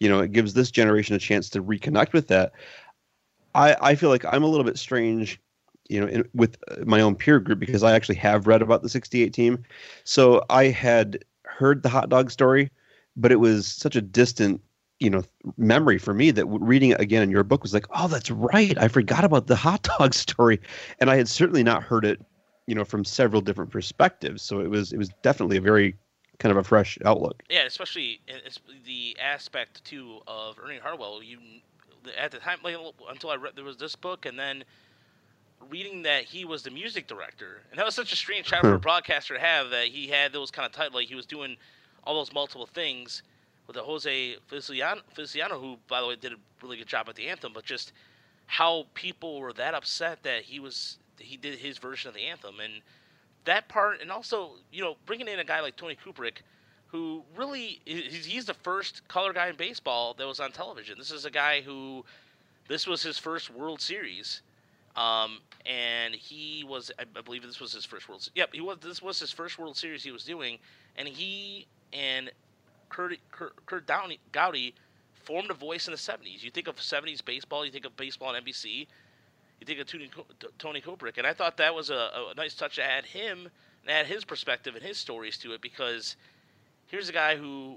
You 0.00 0.08
know, 0.08 0.20
it 0.20 0.32
gives 0.32 0.54
this 0.54 0.70
generation 0.70 1.14
a 1.14 1.18
chance 1.18 1.48
to 1.50 1.62
reconnect 1.62 2.12
with 2.12 2.28
that. 2.28 2.52
I 3.54 3.76
I 3.80 3.94
feel 3.94 4.10
like 4.10 4.24
I'm 4.24 4.42
a 4.42 4.48
little 4.48 4.64
bit 4.64 4.78
strange, 4.78 5.40
you 5.88 6.00
know, 6.00 6.06
in, 6.06 6.28
with 6.34 6.56
uh, 6.70 6.84
my 6.84 7.00
own 7.00 7.14
peer 7.14 7.38
group 7.38 7.58
because 7.58 7.82
I 7.82 7.94
actually 7.94 8.16
have 8.16 8.46
read 8.46 8.62
about 8.62 8.82
the 8.82 8.88
68 8.88 9.32
team. 9.32 9.62
So 10.04 10.44
I 10.50 10.66
had 10.66 11.24
heard 11.44 11.82
the 11.82 11.88
hot 11.88 12.08
dog 12.08 12.30
story, 12.30 12.70
but 13.16 13.32
it 13.32 13.36
was 13.36 13.66
such 13.66 13.96
a 13.96 14.00
distant 14.00 14.60
you 15.00 15.08
know 15.08 15.22
memory 15.56 15.98
for 15.98 16.14
me 16.14 16.30
that 16.30 16.44
reading 16.46 16.90
it 16.90 17.00
again 17.00 17.22
in 17.22 17.30
your 17.30 17.42
book 17.42 17.62
was 17.62 17.72
like 17.74 17.86
oh 17.96 18.06
that's 18.06 18.30
right 18.30 18.76
i 18.78 18.86
forgot 18.86 19.24
about 19.24 19.46
the 19.46 19.56
hot 19.56 19.82
dog 19.82 20.12
story 20.26 20.60
and 21.00 21.10
i 21.10 21.16
had 21.16 21.26
certainly 21.26 21.62
not 21.62 21.82
heard 21.82 22.04
it 22.04 22.20
you 22.66 22.74
know 22.74 22.84
from 22.84 23.04
several 23.04 23.40
different 23.40 23.70
perspectives 23.70 24.42
so 24.42 24.60
it 24.60 24.68
was 24.68 24.92
it 24.92 24.98
was 24.98 25.08
definitely 25.22 25.56
a 25.56 25.60
very 25.60 25.96
kind 26.40 26.50
of 26.50 26.56
a 26.56 26.64
fresh 26.64 26.98
outlook 27.04 27.42
Yeah, 27.48 27.62
especially 27.62 28.20
the 28.84 29.16
aspect 29.20 29.84
too 29.84 30.20
of 30.26 30.58
Ernie 30.58 30.78
Harwell. 30.78 31.22
You 31.22 31.38
at 32.18 32.30
the 32.30 32.38
time, 32.38 32.58
like, 32.64 32.76
until 33.10 33.30
I 33.30 33.36
read 33.36 33.52
there 33.54 33.64
was 33.64 33.76
this 33.76 33.94
book, 33.94 34.24
and 34.24 34.38
then 34.38 34.64
reading 35.68 36.02
that 36.02 36.24
he 36.24 36.46
was 36.46 36.62
the 36.62 36.70
music 36.70 37.06
director, 37.06 37.60
and 37.70 37.78
that 37.78 37.84
was 37.84 37.94
such 37.94 38.12
a 38.12 38.16
strange 38.16 38.48
time 38.48 38.62
for 38.62 38.74
a 38.74 38.78
broadcaster 38.78 39.34
to 39.34 39.40
have 39.40 39.70
that 39.70 39.88
he 39.88 40.08
had 40.08 40.32
those 40.32 40.50
kind 40.50 40.66
of 40.66 40.72
titles. 40.72 40.94
Like 40.94 41.08
he 41.08 41.14
was 41.14 41.26
doing 41.26 41.56
all 42.04 42.14
those 42.14 42.32
multiple 42.32 42.66
things 42.66 43.22
with 43.66 43.76
the 43.76 43.82
Jose 43.82 44.36
Feliciano, 44.46 45.02
Feliciano, 45.14 45.60
who 45.60 45.76
by 45.88 46.00
the 46.00 46.06
way 46.06 46.16
did 46.16 46.32
a 46.32 46.36
really 46.62 46.78
good 46.78 46.88
job 46.88 47.08
at 47.08 47.14
the 47.14 47.28
anthem, 47.28 47.52
but 47.52 47.64
just 47.64 47.92
how 48.46 48.86
people 48.94 49.38
were 49.38 49.52
that 49.52 49.74
upset 49.74 50.22
that 50.22 50.42
he 50.42 50.58
was 50.58 50.98
he 51.18 51.36
did 51.36 51.58
his 51.58 51.76
version 51.76 52.08
of 52.08 52.14
the 52.14 52.22
anthem 52.22 52.58
and 52.60 52.80
that 53.44 53.68
part 53.68 54.00
and 54.00 54.10
also 54.10 54.52
you 54.72 54.82
know 54.82 54.96
bringing 55.06 55.28
in 55.28 55.38
a 55.38 55.44
guy 55.44 55.60
like 55.60 55.76
Tony 55.76 55.96
Kubek 55.96 56.38
who 56.88 57.22
really 57.36 57.80
he's, 57.84 58.46
the 58.46 58.54
first 58.54 59.06
color 59.06 59.32
guy 59.32 59.48
in 59.48 59.56
baseball 59.56 60.14
that 60.14 60.26
was 60.26 60.40
on 60.40 60.52
television 60.52 60.96
this 60.98 61.10
is 61.10 61.24
a 61.24 61.30
guy 61.30 61.60
who 61.60 62.04
this 62.68 62.86
was 62.86 63.02
his 63.02 63.18
first 63.18 63.50
World 63.50 63.80
Series 63.80 64.42
um, 64.96 65.38
and 65.66 66.14
he 66.14 66.64
was 66.66 66.90
I 66.98 67.04
believe 67.20 67.42
this 67.42 67.60
was 67.60 67.72
his 67.72 67.84
first 67.84 68.08
World 68.08 68.28
yep 68.34 68.50
he 68.52 68.60
was 68.60 68.78
this 68.82 69.00
was 69.02 69.18
his 69.20 69.30
first 69.30 69.58
World 69.58 69.76
Series 69.76 70.02
he 70.02 70.10
was 70.10 70.24
doing 70.24 70.58
and 70.96 71.08
he 71.08 71.66
and 71.92 72.30
Curt 72.88 73.16
Curt, 73.30 73.66
Curt 73.66 73.86
Downey, 73.86 74.18
Gowdy 74.32 74.74
formed 75.14 75.50
a 75.50 75.54
voice 75.54 75.86
in 75.86 75.92
the 75.92 75.98
70s. 75.98 76.42
You 76.42 76.50
think 76.50 76.66
of 76.66 76.76
70s 76.76 77.24
baseball, 77.24 77.64
you 77.64 77.70
think 77.70 77.84
of 77.84 77.96
baseball 77.96 78.34
on 78.34 78.42
NBC, 78.42 78.86
you 79.60 79.66
think 79.66 79.80
of 79.80 79.86
Tony, 79.86 80.10
Tony 80.58 80.80
Kubek, 80.80 81.18
and 81.18 81.26
I 81.26 81.32
thought 81.32 81.58
that 81.58 81.74
was 81.74 81.90
a, 81.90 82.10
a 82.30 82.34
nice 82.36 82.54
touch 82.54 82.76
to 82.76 82.84
add 82.84 83.04
him 83.04 83.48
and 83.82 83.90
add 83.90 84.06
his 84.06 84.24
perspective 84.24 84.74
and 84.74 84.84
his 84.84 84.98
stories 84.98 85.36
to 85.38 85.52
it 85.52 85.60
because 85.60 86.16
here's 86.86 87.08
a 87.08 87.12
guy 87.12 87.36
who 87.36 87.76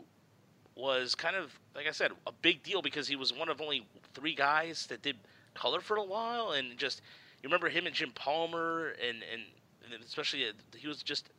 was 0.76 1.14
kind 1.14 1.36
of 1.36 1.58
like 1.76 1.88
I 1.88 1.92
said 1.92 2.12
a 2.26 2.32
big 2.32 2.64
deal 2.64 2.82
because 2.82 3.08
he 3.08 3.16
was 3.16 3.34
one 3.34 3.50
of 3.50 3.62
only 3.62 3.86
three 4.14 4.34
guys 4.34 4.88
that 4.88 5.02
did 5.02 5.18
color 5.54 5.82
for 5.82 5.98
a 5.98 6.04
while 6.04 6.52
and 6.52 6.78
just 6.78 7.02
you 7.42 7.48
remember 7.48 7.70
him 7.70 7.86
and 7.86 7.94
Jim 7.94 8.12
Palmer 8.16 8.96
and 9.02 9.24
and, 9.32 9.44
and 9.94 10.04
especially 10.04 10.48
uh, 10.48 10.54
he 10.76 10.88
was 10.88 11.04
just 11.04 11.30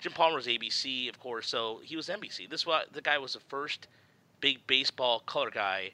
Jim 0.00 0.12
Palmer 0.12 0.36
was 0.36 0.46
ABC, 0.46 1.08
of 1.08 1.18
course, 1.18 1.48
so 1.48 1.80
he 1.82 1.96
was 1.96 2.08
NBC. 2.08 2.48
This 2.48 2.64
was 2.66 2.86
the 2.92 3.00
guy 3.00 3.18
was 3.18 3.32
the 3.32 3.40
first 3.40 3.88
big 4.40 4.64
baseball 4.66 5.20
color 5.20 5.50
guy 5.50 5.92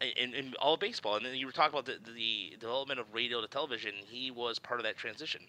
in, 0.00 0.34
in 0.34 0.54
all 0.60 0.74
of 0.74 0.80
baseball. 0.80 1.16
And 1.16 1.24
then 1.24 1.34
you 1.34 1.46
were 1.46 1.52
talking 1.52 1.78
about 1.78 1.86
the, 1.86 1.98
the 2.14 2.56
development 2.58 3.00
of 3.00 3.06
radio 3.12 3.40
to 3.40 3.48
television. 3.48 3.92
He 4.08 4.30
was 4.30 4.58
part 4.58 4.80
of 4.80 4.84
that 4.84 4.96
transition. 4.96 5.42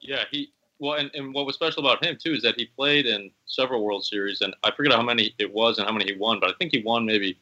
Yeah, 0.00 0.24
he 0.30 0.52
well, 0.78 0.98
and, 0.98 1.10
and 1.14 1.32
what 1.32 1.46
was 1.46 1.54
special 1.54 1.86
about 1.86 2.04
him 2.04 2.18
too 2.20 2.32
is 2.32 2.42
that 2.42 2.56
he 2.56 2.66
played 2.66 3.06
in 3.06 3.30
several 3.46 3.84
World 3.84 4.04
Series, 4.04 4.40
and 4.40 4.54
I 4.64 4.72
forget 4.72 4.92
how 4.92 5.02
many 5.02 5.32
it 5.38 5.52
was 5.52 5.78
and 5.78 5.86
how 5.86 5.92
many 5.92 6.12
he 6.12 6.18
won, 6.18 6.40
but 6.40 6.50
I 6.50 6.54
think 6.58 6.72
he 6.72 6.82
won 6.82 7.06
maybe 7.06 7.38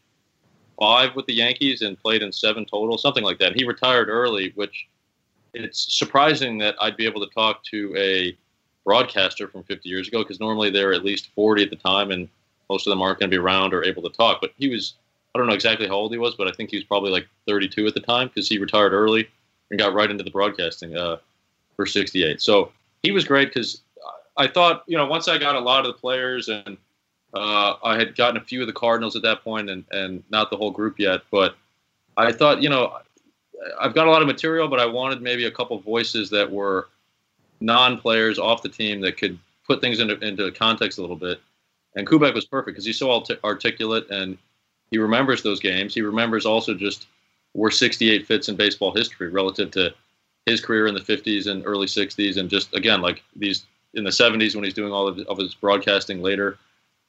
five 0.78 1.16
with 1.16 1.24
the 1.24 1.32
Yankees 1.32 1.80
and 1.80 1.98
played 1.98 2.22
in 2.22 2.32
seven 2.32 2.66
total, 2.66 2.98
something 2.98 3.24
like 3.24 3.38
that. 3.38 3.52
And 3.52 3.56
he 3.56 3.66
retired 3.66 4.10
early, 4.10 4.52
which 4.56 4.88
it's 5.54 5.96
surprising 5.98 6.58
that 6.58 6.74
I'd 6.80 6.96
be 6.98 7.06
able 7.06 7.26
to 7.26 7.32
talk 7.32 7.64
to 7.64 7.94
a 7.96 8.36
broadcaster 8.84 9.48
from 9.48 9.62
50 9.62 9.88
years 9.88 10.08
ago 10.08 10.22
because 10.22 10.40
normally 10.40 10.70
they're 10.70 10.92
at 10.92 11.04
least 11.04 11.30
40 11.34 11.62
at 11.62 11.70
the 11.70 11.76
time, 11.76 12.10
and 12.10 12.28
most 12.68 12.86
of 12.86 12.90
them 12.90 13.02
aren't 13.02 13.18
going 13.18 13.30
to 13.30 13.34
be 13.34 13.40
around 13.40 13.72
or 13.72 13.84
able 13.84 14.02
to 14.02 14.10
talk. 14.10 14.40
But 14.40 14.52
he 14.58 14.68
was, 14.68 14.94
I 15.34 15.38
don't 15.38 15.46
know 15.46 15.54
exactly 15.54 15.86
how 15.86 15.94
old 15.94 16.12
he 16.12 16.18
was, 16.18 16.34
but 16.34 16.48
I 16.48 16.52
think 16.52 16.70
he 16.70 16.76
was 16.76 16.84
probably 16.84 17.10
like 17.10 17.28
32 17.46 17.86
at 17.86 17.94
the 17.94 18.00
time 18.00 18.28
because 18.28 18.48
he 18.48 18.58
retired 18.58 18.92
early 18.92 19.28
and 19.70 19.78
got 19.78 19.94
right 19.94 20.10
into 20.10 20.24
the 20.24 20.30
broadcasting 20.30 20.96
uh, 20.96 21.18
for 21.76 21.86
68. 21.86 22.40
So 22.40 22.72
he 23.02 23.12
was 23.12 23.24
great 23.24 23.48
because 23.48 23.82
I 24.36 24.48
thought, 24.48 24.84
you 24.86 24.96
know, 24.96 25.06
once 25.06 25.28
I 25.28 25.38
got 25.38 25.54
a 25.54 25.60
lot 25.60 25.80
of 25.80 25.86
the 25.86 25.98
players 25.98 26.48
and 26.48 26.76
uh, 27.34 27.74
I 27.84 27.96
had 27.96 28.16
gotten 28.16 28.36
a 28.36 28.44
few 28.44 28.60
of 28.60 28.66
the 28.66 28.72
Cardinals 28.72 29.14
at 29.14 29.22
that 29.22 29.44
point 29.44 29.70
and, 29.70 29.84
and 29.92 30.22
not 30.30 30.50
the 30.50 30.56
whole 30.56 30.72
group 30.72 30.98
yet, 30.98 31.22
but 31.30 31.56
I 32.16 32.32
thought, 32.32 32.62
you 32.62 32.68
know, 32.68 32.98
I've 33.80 33.94
got 33.94 34.08
a 34.08 34.10
lot 34.10 34.22
of 34.22 34.26
material, 34.26 34.66
but 34.66 34.80
I 34.80 34.86
wanted 34.86 35.22
maybe 35.22 35.44
a 35.44 35.50
couple 35.50 35.78
voices 35.78 36.30
that 36.30 36.50
were 36.50 36.88
non-players 37.60 38.38
off 38.38 38.62
the 38.62 38.68
team 38.68 39.00
that 39.02 39.16
could 39.16 39.38
put 39.66 39.80
things 39.80 40.00
into, 40.00 40.18
into 40.20 40.50
context 40.52 40.98
a 40.98 41.00
little 41.00 41.16
bit. 41.16 41.40
And 41.94 42.06
Kubek 42.06 42.34
was 42.34 42.44
perfect 42.44 42.74
because 42.74 42.84
he's 42.84 42.98
so 42.98 43.24
articulate 43.44 44.10
and 44.10 44.38
he 44.90 44.98
remembers 44.98 45.42
those 45.42 45.60
games. 45.60 45.94
He 45.94 46.02
remembers 46.02 46.46
also 46.46 46.74
just 46.74 47.06
where 47.52 47.70
68 47.70 48.26
fits 48.26 48.48
in 48.48 48.56
baseball 48.56 48.94
history 48.94 49.28
relative 49.28 49.70
to 49.72 49.94
his 50.46 50.60
career 50.60 50.86
in 50.86 50.94
the 50.94 51.00
50s 51.00 51.46
and 51.46 51.62
early 51.66 51.86
60s, 51.86 52.36
and 52.36 52.48
just 52.48 52.74
again 52.74 53.00
like 53.00 53.22
these 53.36 53.66
in 53.94 54.04
the 54.04 54.10
70s 54.10 54.54
when 54.54 54.64
he's 54.64 54.74
doing 54.74 54.92
all 54.92 55.08
of, 55.08 55.18
of 55.20 55.38
his 55.38 55.54
broadcasting 55.54 56.22
later, 56.22 56.58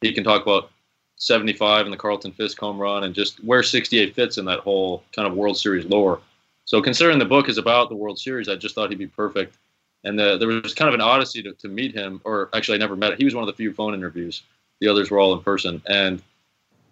he 0.02 0.14
can 0.14 0.24
talk 0.24 0.42
about 0.42 0.72
75 1.18 1.86
and 1.86 1.94
the 1.94 1.98
Carlton 1.98 2.32
Fisk 2.32 2.60
home 2.60 2.80
run 2.80 3.04
and 3.04 3.14
just 3.14 3.44
where 3.44 3.62
68 3.62 4.16
fits 4.16 4.40
in 4.40 4.46
that 4.46 4.60
whole 4.60 5.04
kind 5.16 5.28
of 5.28 5.36
World 5.36 5.58
Series 5.58 5.86
lore. 5.86 6.20
So 6.66 6.82
considering 6.82 7.20
the 7.20 7.26
book 7.26 7.50
is 7.50 7.60
about 7.60 7.90
the 7.90 7.96
World 7.96 8.18
Series, 8.18 8.50
I 8.50 8.56
just 8.56 8.74
thought 8.74 8.90
he'd 8.90 8.98
be 8.98 9.08
perfect. 9.08 9.58
And 10.04 10.18
the, 10.18 10.38
there 10.38 10.48
was 10.48 10.74
kind 10.74 10.90
of 10.90 10.96
an 10.96 11.02
odyssey 11.02 11.44
to, 11.44 11.54
to 11.54 11.68
meet 11.68 11.94
him, 11.94 12.22
or 12.24 12.50
actually 12.54 12.76
I 12.76 12.80
never 12.80 12.96
met 12.96 13.12
him. 13.12 13.18
He 13.20 13.26
was 13.26 13.36
one 13.36 13.44
of 13.44 13.48
the 13.48 13.54
few 13.54 13.72
phone 13.72 13.94
interviews. 13.94 14.42
The 14.80 14.88
others 14.88 15.12
were 15.12 15.20
all 15.20 15.34
in 15.34 15.44
person. 15.44 15.84
And 15.86 16.24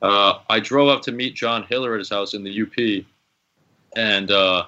uh, 0.01 0.39
I 0.49 0.59
drove 0.59 0.89
up 0.89 1.01
to 1.03 1.11
meet 1.11 1.35
John 1.35 1.63
Hiller 1.63 1.93
at 1.93 1.99
his 1.99 2.09
house 2.09 2.33
in 2.33 2.43
the 2.43 2.61
UP. 2.61 3.05
And 3.95 4.31
uh, 4.31 4.65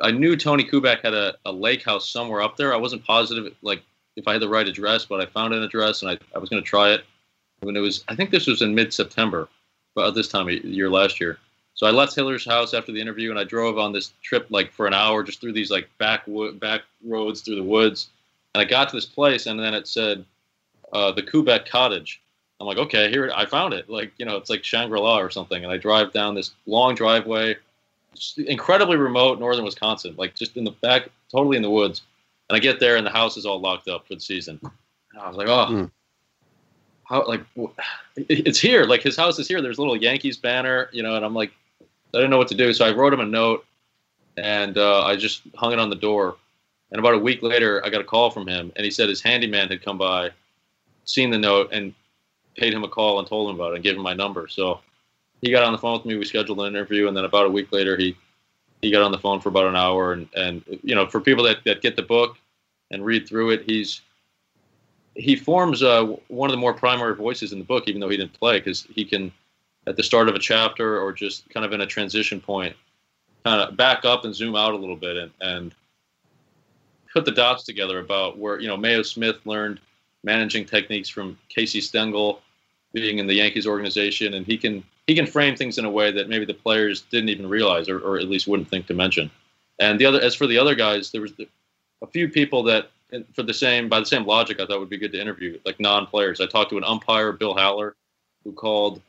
I 0.00 0.10
knew 0.10 0.36
Tony 0.36 0.64
Kubek 0.64 1.02
had 1.02 1.14
a, 1.14 1.34
a 1.44 1.52
lake 1.52 1.84
house 1.84 2.08
somewhere 2.08 2.42
up 2.42 2.56
there. 2.56 2.72
I 2.72 2.76
wasn't 2.76 3.04
positive, 3.04 3.54
like 3.62 3.82
if 4.16 4.26
I 4.26 4.32
had 4.32 4.42
the 4.42 4.48
right 4.48 4.66
address, 4.66 5.04
but 5.04 5.20
I 5.20 5.26
found 5.26 5.54
an 5.54 5.62
address 5.62 6.02
and 6.02 6.10
I, 6.10 6.18
I 6.34 6.38
was 6.38 6.48
going 6.48 6.62
to 6.62 6.68
try 6.68 6.90
it. 6.90 7.04
When 7.60 7.76
it 7.76 7.80
was, 7.80 8.04
I 8.08 8.16
think 8.16 8.30
this 8.30 8.46
was 8.46 8.62
in 8.62 8.74
mid-September, 8.74 9.48
but 9.94 10.10
this 10.12 10.28
time 10.28 10.48
of 10.48 10.54
year 10.64 10.90
last 10.90 11.20
year. 11.20 11.38
So 11.74 11.86
I 11.86 11.90
left 11.90 12.14
Hiller's 12.14 12.44
house 12.44 12.72
after 12.72 12.92
the 12.92 13.00
interview 13.00 13.30
and 13.30 13.38
I 13.38 13.44
drove 13.44 13.78
on 13.78 13.92
this 13.92 14.12
trip 14.22 14.46
like 14.50 14.72
for 14.72 14.86
an 14.86 14.94
hour, 14.94 15.22
just 15.22 15.40
through 15.40 15.52
these 15.52 15.70
like 15.70 15.88
back 15.98 16.24
back 16.54 16.82
roads 17.04 17.40
through 17.40 17.56
the 17.56 17.62
woods. 17.62 18.10
And 18.54 18.62
I 18.62 18.64
got 18.64 18.88
to 18.90 18.96
this 18.96 19.06
place 19.06 19.46
and 19.46 19.58
then 19.58 19.74
it 19.74 19.88
said 19.88 20.24
uh, 20.92 21.10
the 21.12 21.22
Kubek 21.22 21.66
Cottage. 21.66 22.22
I'm 22.60 22.66
like, 22.66 22.78
okay, 22.78 23.10
here 23.10 23.32
I 23.34 23.46
found 23.46 23.74
it. 23.74 23.90
Like 23.90 24.12
you 24.18 24.24
know, 24.24 24.36
it's 24.36 24.50
like 24.50 24.64
Shangri 24.64 24.98
La 24.98 25.18
or 25.18 25.30
something. 25.30 25.62
And 25.62 25.72
I 25.72 25.76
drive 25.76 26.12
down 26.12 26.34
this 26.34 26.52
long 26.66 26.94
driveway 26.94 27.56
incredibly 28.46 28.96
remote 28.96 29.38
northern 29.40 29.64
Wisconsin, 29.64 30.14
like 30.16 30.34
just 30.34 30.56
in 30.56 30.64
the 30.64 30.70
back, 30.70 31.08
totally 31.30 31.56
in 31.56 31.62
the 31.62 31.70
woods. 31.70 32.02
And 32.48 32.56
I 32.56 32.60
get 32.60 32.80
there 32.80 32.96
and 32.96 33.06
the 33.06 33.10
house 33.10 33.36
is 33.36 33.46
all 33.46 33.60
locked 33.60 33.88
up 33.88 34.06
for 34.06 34.14
the 34.14 34.20
season. 34.20 34.58
And 34.62 35.20
I 35.20 35.28
was 35.28 35.36
like, 35.36 35.48
oh, 35.48 35.66
mm. 35.70 35.90
how 37.04 37.26
like 37.26 37.40
it's 38.16 38.58
here. 38.58 38.84
Like 38.84 39.02
his 39.02 39.16
house 39.16 39.38
is 39.38 39.48
here. 39.48 39.60
There's 39.60 39.78
a 39.78 39.80
little 39.80 39.96
Yankees 39.96 40.36
banner, 40.36 40.88
you 40.92 41.02
know. 41.02 41.16
And 41.16 41.24
I'm 41.24 41.34
like, 41.34 41.52
I 41.80 42.18
didn't 42.18 42.30
know 42.30 42.38
what 42.38 42.48
to 42.48 42.54
do, 42.54 42.72
so 42.72 42.84
I 42.84 42.92
wrote 42.92 43.12
him 43.12 43.20
a 43.20 43.26
note, 43.26 43.66
and 44.36 44.78
uh, 44.78 45.04
I 45.04 45.16
just 45.16 45.42
hung 45.56 45.72
it 45.72 45.80
on 45.80 45.90
the 45.90 45.96
door. 45.96 46.36
And 46.92 47.00
about 47.00 47.14
a 47.14 47.18
week 47.18 47.42
later, 47.42 47.84
I 47.84 47.90
got 47.90 48.00
a 48.00 48.04
call 48.04 48.30
from 48.30 48.46
him, 48.46 48.70
and 48.76 48.84
he 48.84 48.90
said 48.92 49.08
his 49.08 49.20
handyman 49.20 49.66
had 49.66 49.84
come 49.84 49.98
by, 49.98 50.30
seen 51.06 51.30
the 51.30 51.38
note, 51.38 51.70
and 51.72 51.92
paid 52.56 52.72
him 52.72 52.84
a 52.84 52.88
call 52.88 53.18
and 53.18 53.28
told 53.28 53.50
him 53.50 53.56
about 53.56 53.72
it 53.72 53.76
and 53.76 53.84
gave 53.84 53.96
him 53.96 54.02
my 54.02 54.14
number. 54.14 54.48
So 54.48 54.80
he 55.40 55.50
got 55.50 55.62
on 55.62 55.72
the 55.72 55.78
phone 55.78 55.98
with 55.98 56.06
me. 56.06 56.16
We 56.16 56.24
scheduled 56.24 56.60
an 56.60 56.66
interview, 56.66 57.08
and 57.08 57.16
then 57.16 57.24
about 57.24 57.46
a 57.46 57.50
week 57.50 57.72
later, 57.72 57.96
he 57.96 58.16
he 58.82 58.90
got 58.90 59.02
on 59.02 59.12
the 59.12 59.18
phone 59.18 59.40
for 59.40 59.48
about 59.48 59.66
an 59.66 59.76
hour. 59.76 60.12
And 60.12 60.28
and 60.34 60.62
you 60.82 60.94
know, 60.94 61.06
for 61.06 61.20
people 61.20 61.44
that, 61.44 61.64
that 61.64 61.82
get 61.82 61.96
the 61.96 62.02
book 62.02 62.36
and 62.90 63.04
read 63.04 63.28
through 63.28 63.50
it, 63.50 63.62
he's 63.66 64.00
he 65.14 65.36
forms 65.36 65.82
uh, 65.82 66.16
one 66.28 66.50
of 66.50 66.52
the 66.52 66.60
more 66.60 66.74
primary 66.74 67.14
voices 67.14 67.52
in 67.52 67.58
the 67.58 67.64
book, 67.64 67.84
even 67.86 68.00
though 68.00 68.08
he 68.08 68.16
didn't 68.16 68.32
play, 68.32 68.58
because 68.58 68.82
he 68.90 69.04
can 69.04 69.32
at 69.86 69.96
the 69.96 70.02
start 70.02 70.28
of 70.28 70.34
a 70.34 70.38
chapter 70.38 71.00
or 71.00 71.12
just 71.12 71.48
kind 71.50 71.64
of 71.64 71.72
in 71.72 71.82
a 71.82 71.86
transition 71.86 72.40
point, 72.40 72.74
kind 73.44 73.60
of 73.60 73.76
back 73.76 74.04
up 74.04 74.24
and 74.24 74.34
zoom 74.34 74.56
out 74.56 74.72
a 74.72 74.76
little 74.76 74.96
bit 74.96 75.16
and, 75.16 75.30
and 75.40 75.74
put 77.12 77.24
the 77.24 77.30
dots 77.30 77.64
together 77.64 78.00
about 78.00 78.38
where 78.38 78.58
you 78.60 78.68
know 78.68 78.76
Mayo 78.76 79.02
Smith 79.02 79.36
learned 79.44 79.80
managing 80.24 80.64
techniques 80.64 81.08
from 81.08 81.38
Casey 81.48 81.80
Stengel, 81.80 82.40
being 82.94 83.18
in 83.18 83.26
the 83.26 83.34
Yankees 83.34 83.66
organization, 83.66 84.34
and 84.34 84.46
he 84.46 84.56
can 84.56 84.82
he 85.06 85.14
can 85.14 85.26
frame 85.26 85.56
things 85.56 85.76
in 85.76 85.84
a 85.84 85.90
way 85.90 86.10
that 86.12 86.30
maybe 86.30 86.46
the 86.46 86.54
players 86.54 87.02
didn't 87.02 87.28
even 87.28 87.46
realize 87.46 87.90
or, 87.90 87.98
or 87.98 88.16
at 88.18 88.28
least 88.30 88.48
wouldn't 88.48 88.70
think 88.70 88.86
to 88.86 88.94
mention. 88.94 89.30
And 89.78 90.00
the 90.00 90.06
other, 90.06 90.20
as 90.20 90.34
for 90.34 90.46
the 90.46 90.56
other 90.56 90.74
guys, 90.74 91.10
there 91.10 91.20
was 91.20 91.32
a 92.00 92.06
few 92.06 92.28
people 92.28 92.62
that, 92.62 92.90
for 93.34 93.42
the 93.42 93.52
same 93.52 93.88
by 93.88 94.00
the 94.00 94.06
same 94.06 94.24
logic, 94.24 94.60
I 94.60 94.66
thought 94.66 94.80
would 94.80 94.88
be 94.88 94.96
good 94.96 95.12
to 95.12 95.20
interview, 95.20 95.58
like 95.66 95.78
non-players. 95.80 96.40
I 96.40 96.46
talked 96.46 96.70
to 96.70 96.78
an 96.78 96.84
umpire, 96.84 97.32
Bill 97.32 97.54
Haller, 97.54 97.96
who 98.44 98.52
called. 98.52 99.02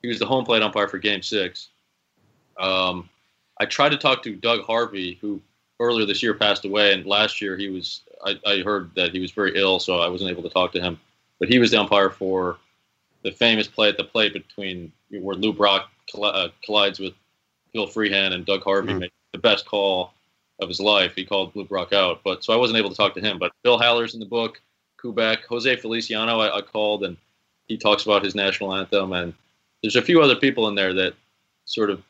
He 0.00 0.08
was 0.08 0.18
the 0.18 0.26
home 0.26 0.44
plate 0.44 0.62
umpire 0.62 0.88
for 0.88 0.98
Game 0.98 1.22
Six. 1.22 1.68
Um, 2.58 3.08
I 3.60 3.66
tried 3.66 3.90
to 3.90 3.98
talk 3.98 4.22
to 4.22 4.34
Doug 4.34 4.64
Harvey, 4.64 5.18
who 5.20 5.40
earlier 5.80 6.06
this 6.06 6.22
year 6.22 6.34
passed 6.34 6.64
away, 6.64 6.92
and 6.94 7.04
last 7.04 7.40
year 7.40 7.56
he 7.56 7.68
was. 7.68 8.02
I, 8.24 8.38
I 8.46 8.62
heard 8.62 8.92
that 8.94 9.10
he 9.10 9.18
was 9.18 9.32
very 9.32 9.56
ill, 9.56 9.80
so 9.80 9.98
I 9.98 10.08
wasn't 10.08 10.30
able 10.30 10.44
to 10.44 10.48
talk 10.48 10.72
to 10.72 10.80
him. 10.80 10.98
But 11.40 11.48
he 11.48 11.58
was 11.58 11.72
the 11.72 11.80
umpire 11.80 12.10
for 12.10 12.56
the 13.22 13.30
famous 13.30 13.68
play 13.68 13.88
at 13.88 13.96
the 13.96 14.04
plate 14.04 14.32
between 14.32 14.92
where 15.10 15.36
Lou 15.36 15.52
Brock 15.52 15.90
uh, 16.20 16.48
collides 16.64 16.98
with 16.98 17.14
Bill 17.72 17.86
Freehan 17.86 18.32
and 18.32 18.44
Doug 18.44 18.62
Harvey 18.62 18.90
mm-hmm. 18.90 18.98
made 19.00 19.12
the 19.32 19.38
best 19.38 19.66
call 19.66 20.12
of 20.60 20.68
his 20.68 20.80
life. 20.80 21.14
He 21.14 21.24
called 21.24 21.54
Lou 21.54 21.64
Brock 21.64 21.92
out, 21.92 22.20
but 22.24 22.44
so 22.44 22.52
I 22.52 22.56
wasn't 22.56 22.78
able 22.78 22.90
to 22.90 22.96
talk 22.96 23.14
to 23.14 23.20
him. 23.20 23.38
But 23.38 23.52
Bill 23.62 23.78
Haller's 23.78 24.14
in 24.14 24.20
the 24.20 24.26
book, 24.26 24.60
Kubek, 25.02 25.44
Jose 25.48 25.76
Feliciano, 25.76 26.40
I, 26.40 26.58
I 26.58 26.60
called, 26.60 27.04
and 27.04 27.16
he 27.66 27.76
talks 27.76 28.04
about 28.04 28.24
his 28.24 28.34
national 28.34 28.74
anthem, 28.74 29.12
and 29.12 29.34
there's 29.82 29.96
a 29.96 30.02
few 30.02 30.20
other 30.20 30.36
people 30.36 30.68
in 30.68 30.74
there 30.74 30.92
that 30.94 31.14
sort 31.64 31.90
of 31.90 32.02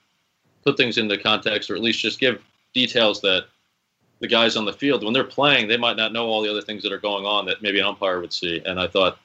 put 0.64 0.76
things 0.76 0.98
into 0.98 1.16
context, 1.18 1.70
or 1.70 1.76
at 1.76 1.82
least 1.82 2.00
just 2.00 2.20
give 2.20 2.42
details 2.74 3.20
that 3.20 3.46
the 4.20 4.28
guys 4.28 4.56
on 4.56 4.64
the 4.64 4.72
field, 4.72 5.02
when 5.02 5.12
they're 5.12 5.24
playing, 5.24 5.68
they 5.68 5.76
might 5.76 5.96
not 5.96 6.12
know 6.12 6.26
all 6.26 6.42
the 6.42 6.50
other 6.50 6.62
things 6.62 6.82
that 6.82 6.92
are 6.92 6.98
going 6.98 7.24
on 7.24 7.44
that 7.46 7.60
maybe 7.60 7.80
an 7.80 7.86
umpire 7.86 8.20
would 8.20 8.32
see. 8.32 8.62
And 8.64 8.78
I 8.78 8.86
thought 8.86 9.18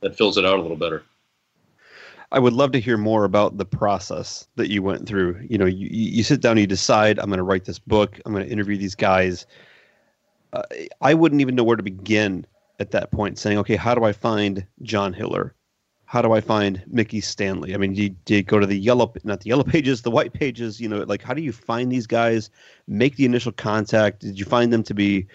that 0.00 0.16
fills 0.16 0.38
it 0.38 0.44
out 0.44 0.58
a 0.58 0.62
little 0.62 0.76
better. 0.76 1.02
I 2.32 2.38
would 2.38 2.52
love 2.52 2.72
to 2.72 2.80
hear 2.80 2.96
more 2.96 3.24
about 3.24 3.56
the 3.56 3.64
process 3.64 4.46
that 4.54 4.70
you 4.70 4.82
went 4.82 5.06
through. 5.06 5.44
You 5.48 5.58
know, 5.58 5.66
you, 5.66 5.88
you 5.90 6.22
sit 6.22 6.40
down, 6.40 6.58
you 6.58 6.66
decide, 6.66 7.18
I'm 7.18 7.26
going 7.26 7.38
to 7.38 7.44
write 7.44 7.64
this 7.64 7.78
book, 7.78 8.20
I'm 8.24 8.32
going 8.32 8.46
to 8.46 8.52
interview 8.52 8.76
these 8.76 8.94
guys. 8.94 9.46
Uh, 10.52 10.62
I 11.00 11.14
wouldn't 11.14 11.40
even 11.40 11.56
know 11.56 11.64
where 11.64 11.76
to 11.76 11.82
begin 11.82 12.46
at 12.78 12.92
that 12.92 13.10
point, 13.10 13.38
saying, 13.38 13.58
okay, 13.58 13.76
how 13.76 13.94
do 13.94 14.04
I 14.04 14.12
find 14.12 14.64
John 14.82 15.12
Hiller? 15.12 15.54
How 16.04 16.22
do 16.22 16.32
I 16.32 16.40
find 16.40 16.82
Mickey 16.86 17.20
Stanley? 17.20 17.74
I 17.74 17.78
mean, 17.78 17.94
do 17.94 18.02
you, 18.02 18.08
do 18.10 18.34
you 18.36 18.42
go 18.42 18.58
to 18.58 18.66
the 18.66 18.78
yellow, 18.78 19.12
not 19.24 19.40
the 19.40 19.48
yellow 19.48 19.64
pages, 19.76 20.02
the 20.02 20.10
white 20.10 20.32
pages? 20.32 20.80
You 20.80 20.88
know, 20.88 21.02
like 21.02 21.22
how 21.22 21.34
do 21.34 21.42
you 21.42 21.52
find 21.52 21.90
these 21.90 22.06
guys? 22.06 22.50
Make 22.86 23.16
the 23.16 23.24
initial 23.24 23.52
contact. 23.52 24.20
Did 24.20 24.38
you 24.38 24.44
find 24.44 24.72
them 24.72 24.82
to 24.84 24.94
be 24.94 25.26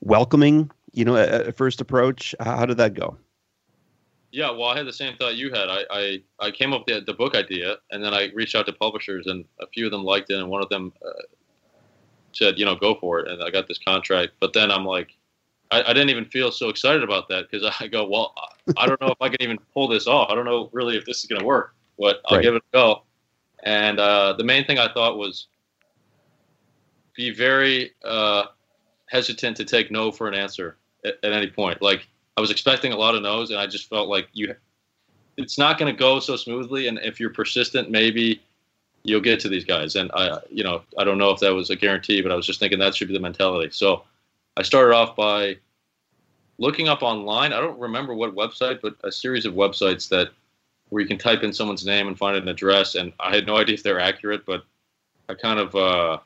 welcoming? 0.00 0.70
You 0.92 1.04
know, 1.04 1.16
at, 1.16 1.28
at 1.28 1.56
first 1.56 1.80
approach. 1.80 2.34
How 2.40 2.64
did 2.64 2.76
that 2.76 2.94
go? 2.94 3.18
Yeah, 4.34 4.50
well, 4.50 4.64
I 4.64 4.76
had 4.76 4.86
the 4.88 4.92
same 4.92 5.16
thought 5.16 5.36
you 5.36 5.50
had. 5.50 5.68
I, 5.68 5.84
I, 5.90 6.22
I 6.40 6.50
came 6.50 6.72
up 6.72 6.88
with 6.88 7.06
the, 7.06 7.12
the 7.12 7.16
book 7.16 7.36
idea, 7.36 7.76
and 7.92 8.02
then 8.02 8.12
I 8.12 8.32
reached 8.34 8.56
out 8.56 8.66
to 8.66 8.72
publishers, 8.72 9.28
and 9.28 9.44
a 9.60 9.66
few 9.68 9.86
of 9.86 9.92
them 9.92 10.02
liked 10.02 10.28
it, 10.28 10.40
and 10.40 10.48
one 10.48 10.60
of 10.60 10.68
them 10.70 10.92
uh, 11.06 11.22
said, 12.32 12.58
you 12.58 12.64
know, 12.64 12.74
go 12.74 12.96
for 12.96 13.20
it, 13.20 13.28
and 13.28 13.40
I 13.44 13.50
got 13.50 13.68
this 13.68 13.78
contract. 13.78 14.32
But 14.40 14.52
then 14.52 14.72
I'm 14.72 14.84
like, 14.84 15.16
I, 15.70 15.82
I 15.82 15.92
didn't 15.92 16.10
even 16.10 16.24
feel 16.24 16.50
so 16.50 16.68
excited 16.68 17.04
about 17.04 17.28
that 17.28 17.48
because 17.48 17.72
I 17.80 17.86
go, 17.86 18.08
well, 18.08 18.34
I 18.76 18.86
don't 18.86 19.00
know 19.00 19.06
if 19.06 19.18
I 19.20 19.28
can 19.28 19.40
even 19.40 19.56
pull 19.72 19.86
this 19.86 20.08
off. 20.08 20.32
I 20.32 20.34
don't 20.34 20.46
know 20.46 20.68
really 20.72 20.96
if 20.96 21.04
this 21.04 21.20
is 21.20 21.26
going 21.26 21.40
to 21.40 21.46
work, 21.46 21.72
but 21.96 22.20
I'll 22.26 22.38
right. 22.38 22.42
give 22.42 22.56
it 22.56 22.62
a 22.72 22.76
go. 22.76 23.02
And 23.62 24.00
uh, 24.00 24.32
the 24.36 24.42
main 24.44 24.64
thing 24.64 24.80
I 24.80 24.92
thought 24.92 25.16
was 25.16 25.46
be 27.14 27.30
very 27.30 27.92
uh, 28.04 28.46
hesitant 29.06 29.56
to 29.58 29.64
take 29.64 29.92
no 29.92 30.10
for 30.10 30.26
an 30.26 30.34
answer 30.34 30.76
at, 31.04 31.18
at 31.22 31.32
any 31.32 31.46
point. 31.46 31.80
Like 31.80 32.08
I 32.36 32.40
was 32.40 32.50
expecting 32.50 32.92
a 32.92 32.96
lot 32.96 33.14
of 33.14 33.22
no's, 33.22 33.50
and 33.50 33.58
I 33.58 33.66
just 33.66 33.88
felt 33.88 34.08
like 34.08 34.28
you, 34.32 34.54
it's 35.36 35.58
not 35.58 35.78
going 35.78 35.92
to 35.92 35.98
go 35.98 36.20
so 36.20 36.36
smoothly. 36.36 36.88
And 36.88 36.98
if 36.98 37.20
you're 37.20 37.30
persistent, 37.30 37.90
maybe 37.90 38.42
you'll 39.04 39.20
get 39.20 39.38
to 39.40 39.48
these 39.48 39.64
guys. 39.64 39.96
And 39.96 40.10
I, 40.14 40.38
you 40.50 40.64
know, 40.64 40.82
I 40.98 41.04
don't 41.04 41.18
know 41.18 41.30
if 41.30 41.40
that 41.40 41.54
was 41.54 41.70
a 41.70 41.76
guarantee, 41.76 42.22
but 42.22 42.32
I 42.32 42.34
was 42.34 42.46
just 42.46 42.58
thinking 42.58 42.78
that 42.80 42.94
should 42.94 43.08
be 43.08 43.14
the 43.14 43.20
mentality. 43.20 43.70
So 43.70 44.04
I 44.56 44.62
started 44.62 44.94
off 44.94 45.14
by 45.14 45.58
looking 46.58 46.88
up 46.88 47.02
online. 47.02 47.52
I 47.52 47.60
don't 47.60 47.78
remember 47.78 48.14
what 48.14 48.34
website, 48.34 48.80
but 48.80 48.96
a 49.04 49.12
series 49.12 49.46
of 49.46 49.54
websites 49.54 50.08
that 50.08 50.30
where 50.88 51.02
you 51.02 51.08
can 51.08 51.18
type 51.18 51.42
in 51.42 51.52
someone's 51.52 51.84
name 51.84 52.08
and 52.08 52.18
find 52.18 52.36
an 52.36 52.48
address. 52.48 52.94
And 52.94 53.12
I 53.20 53.34
had 53.34 53.46
no 53.46 53.56
idea 53.58 53.74
if 53.74 53.82
they're 53.82 54.00
accurate, 54.00 54.44
but 54.46 54.64
I 55.28 55.34
kind 55.34 55.58
of 55.58 55.74
uh, 55.74 56.18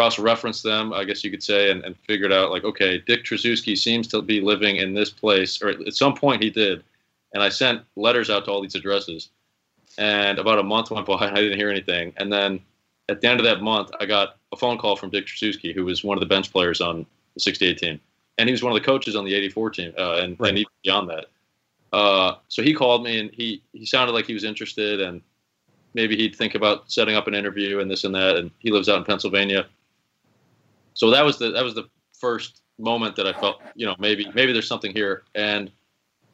cross-referenced 0.00 0.62
them, 0.62 0.94
I 0.94 1.04
guess 1.04 1.22
you 1.22 1.30
could 1.30 1.42
say, 1.42 1.70
and, 1.70 1.84
and 1.84 1.94
figured 2.06 2.32
out 2.32 2.50
like, 2.50 2.64
okay, 2.64 3.02
Dick 3.06 3.22
Tracewski 3.22 3.76
seems 3.76 4.08
to 4.08 4.22
be 4.22 4.40
living 4.40 4.76
in 4.76 4.94
this 4.94 5.10
place, 5.10 5.60
or 5.60 5.68
at 5.68 5.92
some 5.92 6.14
point 6.14 6.42
he 6.42 6.48
did. 6.48 6.82
And 7.34 7.42
I 7.42 7.50
sent 7.50 7.82
letters 7.96 8.30
out 8.30 8.46
to 8.46 8.50
all 8.50 8.62
these 8.62 8.74
addresses. 8.74 9.28
And 9.98 10.38
about 10.38 10.58
a 10.58 10.62
month 10.62 10.90
went 10.90 11.06
by, 11.06 11.26
and 11.26 11.36
I 11.36 11.42
didn't 11.42 11.58
hear 11.58 11.68
anything. 11.68 12.14
And 12.16 12.32
then 12.32 12.60
at 13.10 13.20
the 13.20 13.28
end 13.28 13.40
of 13.40 13.44
that 13.44 13.60
month, 13.60 13.90
I 14.00 14.06
got 14.06 14.38
a 14.52 14.56
phone 14.56 14.78
call 14.78 14.96
from 14.96 15.10
Dick 15.10 15.26
Tracewski, 15.26 15.74
who 15.74 15.84
was 15.84 16.02
one 16.02 16.16
of 16.16 16.20
the 16.20 16.26
bench 16.34 16.50
players 16.50 16.80
on 16.80 17.04
the 17.34 17.40
68 17.40 17.76
team. 17.76 18.00
And 18.38 18.48
he 18.48 18.52
was 18.52 18.62
one 18.62 18.72
of 18.72 18.78
the 18.80 18.86
coaches 18.86 19.16
on 19.16 19.26
the 19.26 19.34
84 19.34 19.70
team, 19.70 19.92
uh, 19.98 20.20
and, 20.22 20.40
Right. 20.40 20.48
and 20.48 20.58
even 20.60 20.72
beyond 20.82 21.10
that. 21.10 21.26
Uh, 21.92 22.36
so 22.48 22.62
he 22.62 22.72
called 22.72 23.04
me, 23.04 23.20
and 23.20 23.30
he, 23.34 23.62
he 23.74 23.84
sounded 23.84 24.14
like 24.14 24.24
he 24.24 24.32
was 24.32 24.44
interested, 24.44 25.02
and 25.02 25.20
maybe 25.92 26.16
he'd 26.16 26.34
think 26.34 26.54
about 26.54 26.90
setting 26.90 27.16
up 27.16 27.26
an 27.26 27.34
interview 27.34 27.80
and 27.80 27.90
this 27.90 28.04
and 28.04 28.14
that. 28.14 28.36
And 28.36 28.50
he 28.60 28.70
lives 28.70 28.88
out 28.88 28.96
in 28.96 29.04
Pennsylvania. 29.04 29.66
So 30.94 31.10
that 31.10 31.24
was 31.24 31.38
the 31.38 31.50
that 31.50 31.64
was 31.64 31.74
the 31.74 31.88
first 32.18 32.62
moment 32.78 33.16
that 33.16 33.26
I 33.26 33.32
felt, 33.32 33.60
you 33.74 33.86
know, 33.86 33.94
maybe 33.98 34.30
maybe 34.34 34.52
there's 34.52 34.68
something 34.68 34.92
here. 34.92 35.22
And 35.34 35.70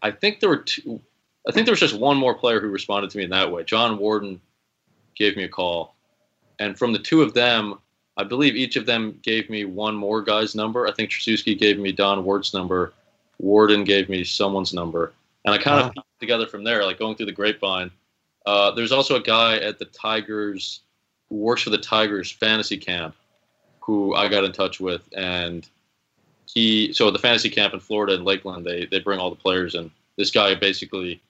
I 0.02 0.10
think 0.10 0.40
there 0.40 0.48
were 0.48 0.58
two. 0.58 1.00
I 1.48 1.52
think 1.52 1.66
there 1.66 1.72
was 1.72 1.80
just 1.80 1.98
one 1.98 2.16
more 2.16 2.34
player 2.34 2.60
who 2.60 2.68
responded 2.68 3.10
to 3.10 3.18
me 3.18 3.24
in 3.24 3.30
that 3.30 3.50
way. 3.50 3.62
Jon 3.64 3.98
Warden 3.98 4.40
gave 5.14 5.36
me 5.36 5.44
a 5.44 5.48
call, 5.48 5.94
and 6.58 6.76
from 6.76 6.92
the 6.92 6.98
two 6.98 7.22
of 7.22 7.34
them, 7.34 7.78
I 8.16 8.24
believe 8.24 8.56
each 8.56 8.76
of 8.76 8.86
them 8.86 9.18
gave 9.22 9.48
me 9.48 9.64
one 9.64 9.94
more 9.94 10.22
guy's 10.22 10.54
number. 10.54 10.86
I 10.88 10.92
think 10.92 11.10
Tracewski 11.10 11.56
gave 11.56 11.78
me 11.78 11.92
Don 11.92 12.24
Wert's 12.24 12.52
number. 12.52 12.92
Warden 13.38 13.84
gave 13.84 14.08
me 14.08 14.24
someone's 14.24 14.72
number, 14.72 15.12
and 15.44 15.54
I 15.54 15.58
kind 15.58 15.80
Wow. 15.80 15.88
of 15.88 15.94
pieced 15.94 16.20
together 16.20 16.46
from 16.46 16.64
there, 16.64 16.84
like 16.84 16.98
going 16.98 17.14
through 17.16 17.26
the 17.26 17.32
grapevine. 17.32 17.90
Uh, 18.46 18.70
there's 18.70 18.92
also 18.92 19.16
a 19.16 19.20
guy 19.20 19.58
at 19.58 19.78
the 19.78 19.84
Tigers 19.86 20.80
who 21.28 21.36
works 21.36 21.62
for 21.62 21.70
the 21.70 21.78
Tigers 21.78 22.30
fantasy 22.30 22.76
camp, 22.76 23.14
who 23.86 24.14
I 24.14 24.28
got 24.28 24.42
in 24.44 24.50
touch 24.52 24.80
with, 24.80 25.08
and 25.16 25.68
he. 26.52 26.92
So 26.92 27.06
at 27.06 27.12
the 27.12 27.18
fantasy 27.20 27.48
camp 27.50 27.72
in 27.72 27.80
Florida 27.80 28.14
in 28.14 28.24
Lakeland, 28.24 28.66
they 28.66 28.86
they 28.86 28.98
bring 28.98 29.20
all 29.20 29.30
the 29.30 29.36
players, 29.36 29.74
and 29.76 29.90
this 30.16 30.30
guy 30.30 30.54
basically. 30.54 31.20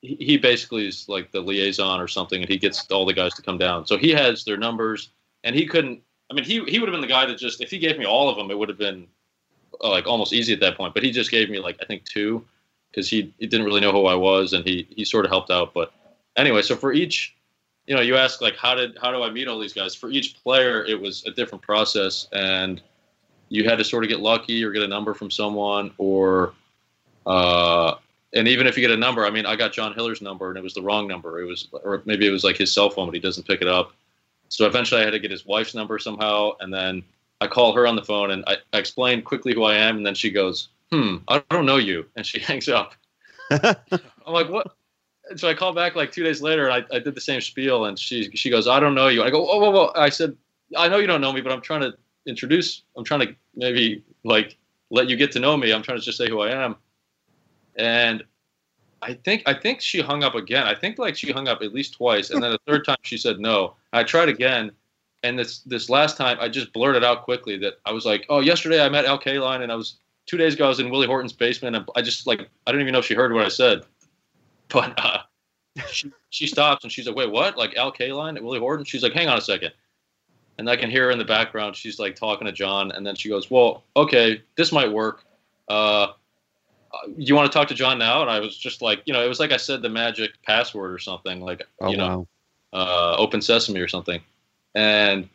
he- 0.00 0.16
He 0.18 0.36
basically 0.38 0.86
is 0.88 1.08
like 1.08 1.30
the 1.30 1.40
liaison 1.40 2.00
or 2.00 2.08
something, 2.08 2.40
and 2.42 2.50
he 2.50 2.56
gets 2.58 2.90
all 2.90 3.04
the 3.06 3.12
guys 3.14 3.34
to 3.34 3.42
come 3.42 3.58
down. 3.58 3.86
So 3.86 3.96
he 3.96 4.10
has 4.10 4.44
their 4.44 4.56
numbers, 4.56 5.10
and 5.44 5.54
he 5.54 5.66
couldn't. 5.66 6.02
I 6.30 6.34
mean, 6.34 6.44
he 6.44 6.64
he 6.64 6.78
would 6.78 6.88
have 6.88 6.94
been 6.94 7.02
the 7.02 7.06
guy 7.18 7.26
that 7.26 7.38
just 7.38 7.60
if 7.60 7.70
he 7.70 7.78
gave 7.78 7.98
me 7.98 8.04
all 8.06 8.28
of 8.28 8.36
them, 8.36 8.50
it 8.50 8.58
would 8.58 8.68
have 8.68 8.78
been 8.78 9.06
uh, 9.84 9.90
like 9.90 10.06
almost 10.06 10.32
easy 10.32 10.52
at 10.54 10.60
that 10.60 10.76
point. 10.76 10.94
But 10.94 11.02
he 11.04 11.10
just 11.12 11.30
gave 11.30 11.50
me 11.50 11.58
like 11.60 11.76
I 11.82 11.84
think 11.84 12.04
two, 12.04 12.44
because 12.90 13.08
he, 13.08 13.32
he 13.38 13.46
didn't 13.46 13.66
really 13.66 13.80
know 13.80 13.92
who 13.92 14.06
I 14.06 14.14
was, 14.14 14.54
and 14.54 14.64
he 14.66 14.86
he 14.96 15.04
sort 15.04 15.24
of 15.26 15.30
helped 15.30 15.50
out. 15.50 15.72
But 15.74 15.92
anyway, 16.36 16.62
so 16.62 16.74
for 16.74 16.92
each, 16.92 17.34
you 17.86 17.94
know, 17.94 18.00
you 18.00 18.16
ask 18.16 18.40
like 18.40 18.56
how 18.56 18.74
did 18.74 18.96
how 19.00 19.10
do 19.10 19.22
I 19.22 19.30
meet 19.30 19.48
all 19.48 19.58
these 19.58 19.72
guys? 19.72 19.94
For 19.94 20.10
each 20.10 20.42
player, 20.42 20.84
it 20.84 21.00
was 21.00 21.24
a 21.26 21.30
different 21.30 21.62
process, 21.62 22.28
and 22.32 22.80
you 23.48 23.64
had 23.64 23.78
to 23.78 23.84
sort 23.84 24.04
of 24.04 24.08
get 24.08 24.20
lucky 24.20 24.64
or 24.64 24.70
get 24.70 24.82
a 24.82 24.88
number 24.88 25.14
from 25.14 25.30
someone, 25.30 25.92
or 25.98 26.54
uh, 27.26 27.94
and 28.34 28.48
even 28.48 28.66
if 28.66 28.76
you 28.76 28.80
get 28.80 28.90
a 28.90 28.96
number, 28.96 29.26
I 29.26 29.30
mean, 29.30 29.46
I 29.46 29.56
got 29.56 29.72
John 29.72 29.94
Hiller's 29.94 30.22
number, 30.22 30.48
and 30.48 30.56
it 30.56 30.62
was 30.62 30.74
the 30.74 30.82
wrong 30.82 31.06
number. 31.06 31.40
It 31.40 31.44
was, 31.44 31.68
or 31.72 32.02
maybe 32.06 32.26
it 32.26 32.30
was 32.30 32.44
like 32.44 32.56
his 32.56 32.72
cell 32.72 32.88
phone, 32.88 33.06
but 33.06 33.14
he 33.14 33.20
doesn't 33.20 33.46
pick 33.46 33.60
it 33.60 33.68
up. 33.68 33.92
So 34.48 34.66
eventually, 34.66 35.00
I 35.00 35.04
had 35.04 35.10
to 35.10 35.18
get 35.18 35.30
his 35.30 35.44
wife's 35.44 35.74
number 35.74 35.98
somehow, 35.98 36.52
and 36.60 36.72
then 36.72 37.02
I 37.40 37.46
call 37.46 37.74
her 37.74 37.86
on 37.86 37.96
the 37.96 38.02
phone, 38.02 38.30
and 38.30 38.44
I, 38.46 38.56
I 38.72 38.78
explain 38.78 39.22
quickly 39.22 39.54
who 39.54 39.64
I 39.64 39.74
am, 39.74 39.96
and 39.96 40.06
then 40.06 40.14
she 40.14 40.30
goes, 40.30 40.68
"Hmm, 40.90 41.16
I 41.28 41.42
don't 41.50 41.66
know 41.66 41.78
you," 41.78 42.06
and 42.16 42.24
she 42.24 42.38
hangs 42.48 42.68
up. 42.68 42.94
I'm 43.50 43.76
like, 44.26 44.48
"What?" 44.48 44.76
So 45.36 45.48
I 45.48 45.54
call 45.54 45.72
back 45.72 45.94
like 45.94 46.12
two 46.12 46.24
days 46.24 46.42
later, 46.42 46.68
and 46.68 46.84
I, 46.90 46.96
I 46.96 46.98
did 46.98 47.14
the 47.14 47.20
same 47.20 47.40
spiel, 47.40 47.84
and 47.86 47.98
she 47.98 48.30
she 48.34 48.50
goes, 48.50 48.66
"I 48.66 48.80
don't 48.80 48.94
know 48.94 49.08
you." 49.08 49.22
I 49.22 49.30
go, 49.30 49.48
"Oh, 49.48 49.58
whoa, 49.60 49.70
whoa!" 49.70 49.92
I 49.94 50.08
said, 50.08 50.36
"I 50.76 50.88
know 50.88 50.98
you 50.98 51.06
don't 51.06 51.20
know 51.20 51.32
me, 51.32 51.40
but 51.40 51.52
I'm 51.52 51.60
trying 51.60 51.82
to 51.82 51.94
introduce. 52.26 52.82
I'm 52.96 53.04
trying 53.04 53.20
to 53.20 53.34
maybe 53.54 54.02
like 54.24 54.56
let 54.90 55.08
you 55.08 55.16
get 55.16 55.32
to 55.32 55.40
know 55.40 55.56
me. 55.56 55.72
I'm 55.72 55.82
trying 55.82 55.98
to 55.98 56.04
just 56.04 56.18
say 56.18 56.28
who 56.28 56.40
I 56.40 56.50
am." 56.50 56.76
And 57.76 58.24
I 59.02 59.14
think 59.14 59.42
I 59.46 59.54
think 59.54 59.80
she 59.80 60.00
hung 60.00 60.22
up 60.22 60.34
again. 60.34 60.66
I 60.66 60.74
think 60.74 60.98
like 60.98 61.16
she 61.16 61.32
hung 61.32 61.48
up 61.48 61.62
at 61.62 61.74
least 61.74 61.94
twice, 61.94 62.30
and 62.30 62.42
then 62.42 62.52
the 62.52 62.60
third 62.66 62.84
time 62.84 62.98
she 63.02 63.16
said 63.16 63.38
no. 63.40 63.74
I 63.92 64.04
tried 64.04 64.28
again, 64.28 64.70
and 65.22 65.38
this 65.38 65.58
this 65.60 65.90
last 65.90 66.16
time 66.16 66.36
I 66.40 66.48
just 66.48 66.72
blurted 66.72 67.04
out 67.04 67.24
quickly 67.24 67.56
that 67.58 67.74
I 67.84 67.92
was 67.92 68.06
like, 68.06 68.24
"Oh, 68.28 68.40
yesterday 68.40 68.84
I 68.84 68.88
met 68.88 69.04
Al 69.04 69.18
Kaline, 69.18 69.62
and 69.62 69.72
I 69.72 69.74
was 69.74 69.98
two 70.26 70.36
days 70.36 70.54
ago 70.54 70.66
I 70.66 70.68
was 70.68 70.80
in 70.80 70.90
Willie 70.90 71.08
Horton's 71.08 71.32
basement, 71.32 71.74
and 71.74 71.88
I 71.96 72.02
just 72.02 72.26
like 72.26 72.48
I 72.66 72.72
don't 72.72 72.80
even 72.80 72.92
know 72.92 73.00
if 73.00 73.06
she 73.06 73.14
heard 73.14 73.32
what 73.32 73.44
I 73.44 73.48
said, 73.48 73.84
but 74.68 74.92
uh, 74.98 75.18
she 75.90 76.10
she 76.30 76.46
stops 76.46 76.84
and 76.84 76.92
she's 76.92 77.06
like, 77.06 77.16
"Wait, 77.16 77.30
what? 77.30 77.56
Like 77.56 77.76
Al 77.76 77.92
Kaline 77.92 78.36
at 78.36 78.42
Willie 78.42 78.58
Horton?" 78.58 78.84
She's 78.84 79.02
like, 79.02 79.12
"Hang 79.12 79.28
on 79.28 79.38
a 79.38 79.40
second. 79.40 79.72
and 80.58 80.68
I 80.68 80.76
can 80.76 80.90
hear 80.90 81.06
her 81.06 81.10
in 81.10 81.18
the 81.18 81.24
background. 81.24 81.76
She's 81.76 81.98
like 81.98 82.14
talking 82.16 82.46
to 82.46 82.52
John, 82.52 82.92
and 82.92 83.06
then 83.06 83.14
she 83.14 83.28
goes, 83.28 83.50
"Well, 83.50 83.84
okay, 83.96 84.42
this 84.56 84.72
might 84.72 84.90
work." 84.92 85.24
Uh, 85.68 86.08
you 87.16 87.34
want 87.34 87.50
to 87.50 87.56
talk 87.58 87.68
to 87.68 87.74
John 87.74 87.98
now? 87.98 88.20
And 88.20 88.30
I 88.30 88.38
was 88.38 88.56
just 88.56 88.82
like, 88.82 89.02
you 89.06 89.12
know, 89.14 89.24
it 89.24 89.28
was 89.28 89.40
like 89.40 89.50
I 89.52 89.56
said 89.56 89.80
the 89.80 89.88
magic 89.88 90.32
password 90.42 90.92
or 90.92 90.98
something, 90.98 91.40
like 91.40 91.66
Oh 91.80 91.90
you 91.90 91.96
know, 91.96 92.26
wow. 92.72 92.78
uh, 92.78 93.16
Open 93.16 93.40
Sesame 93.40 93.80
or 93.80 93.88
something. 93.88 94.20
And 94.74 95.28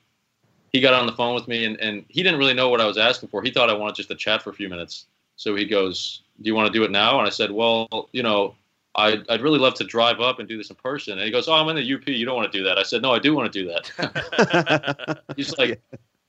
he 0.71 0.81
got 0.81 0.93
on 0.93 1.07
the 1.07 1.13
phone 1.13 1.33
with 1.33 1.47
me, 1.47 1.65
and, 1.65 1.79
and 1.79 2.05
he 2.09 2.21
didn't 2.21 2.39
really 2.39 2.53
know 2.53 2.69
what 2.69 2.81
I 2.81 2.85
was 2.85 2.97
asking 2.97 3.29
for. 3.29 3.41
He 3.41 3.49
thought 3.51 3.69
I 3.69 3.73
wanted 3.73 3.95
just 3.95 4.09
to 4.09 4.15
chat 4.15 4.43
for 4.43 4.51
a 4.51 4.53
few 4.53 4.69
minutes. 4.69 5.05
So 5.35 5.55
he 5.55 5.65
goes, 5.65 6.21
"Do 6.41 6.47
you 6.47 6.55
want 6.55 6.71
to 6.71 6.77
do 6.77 6.83
it 6.83 6.91
now?" 6.91 7.17
And 7.17 7.27
I 7.27 7.31
said, 7.31 7.51
"Well, 7.51 8.09
you 8.11 8.21
know, 8.23 8.55
I'd, 8.97 9.29
I'd 9.29 9.41
really 9.41 9.60
love 9.60 9.75
to 9.75 9.83
drive 9.83 10.19
up 10.19 10.39
and 10.39 10.47
do 10.47 10.57
this 10.57 10.69
in 10.69 10.75
person." 10.75 11.13
And 11.13 11.21
he 11.21 11.31
goes, 11.31 11.47
"Oh, 11.47 11.53
I'm 11.53 11.69
in 11.69 11.75
the 11.75 11.93
UP. 11.93 12.07
You 12.07 12.25
don't 12.25 12.36
want 12.36 12.51
to 12.51 12.57
do 12.57 12.63
that." 12.65 12.77
I 12.77 12.83
said, 12.83 13.01
"No, 13.01 13.13
I 13.13 13.19
do 13.19 13.36
want 13.36 13.51
to 13.51 13.63
do 13.63 13.67
that." 13.67 15.21
he's 15.36 15.57
like, 15.57 15.81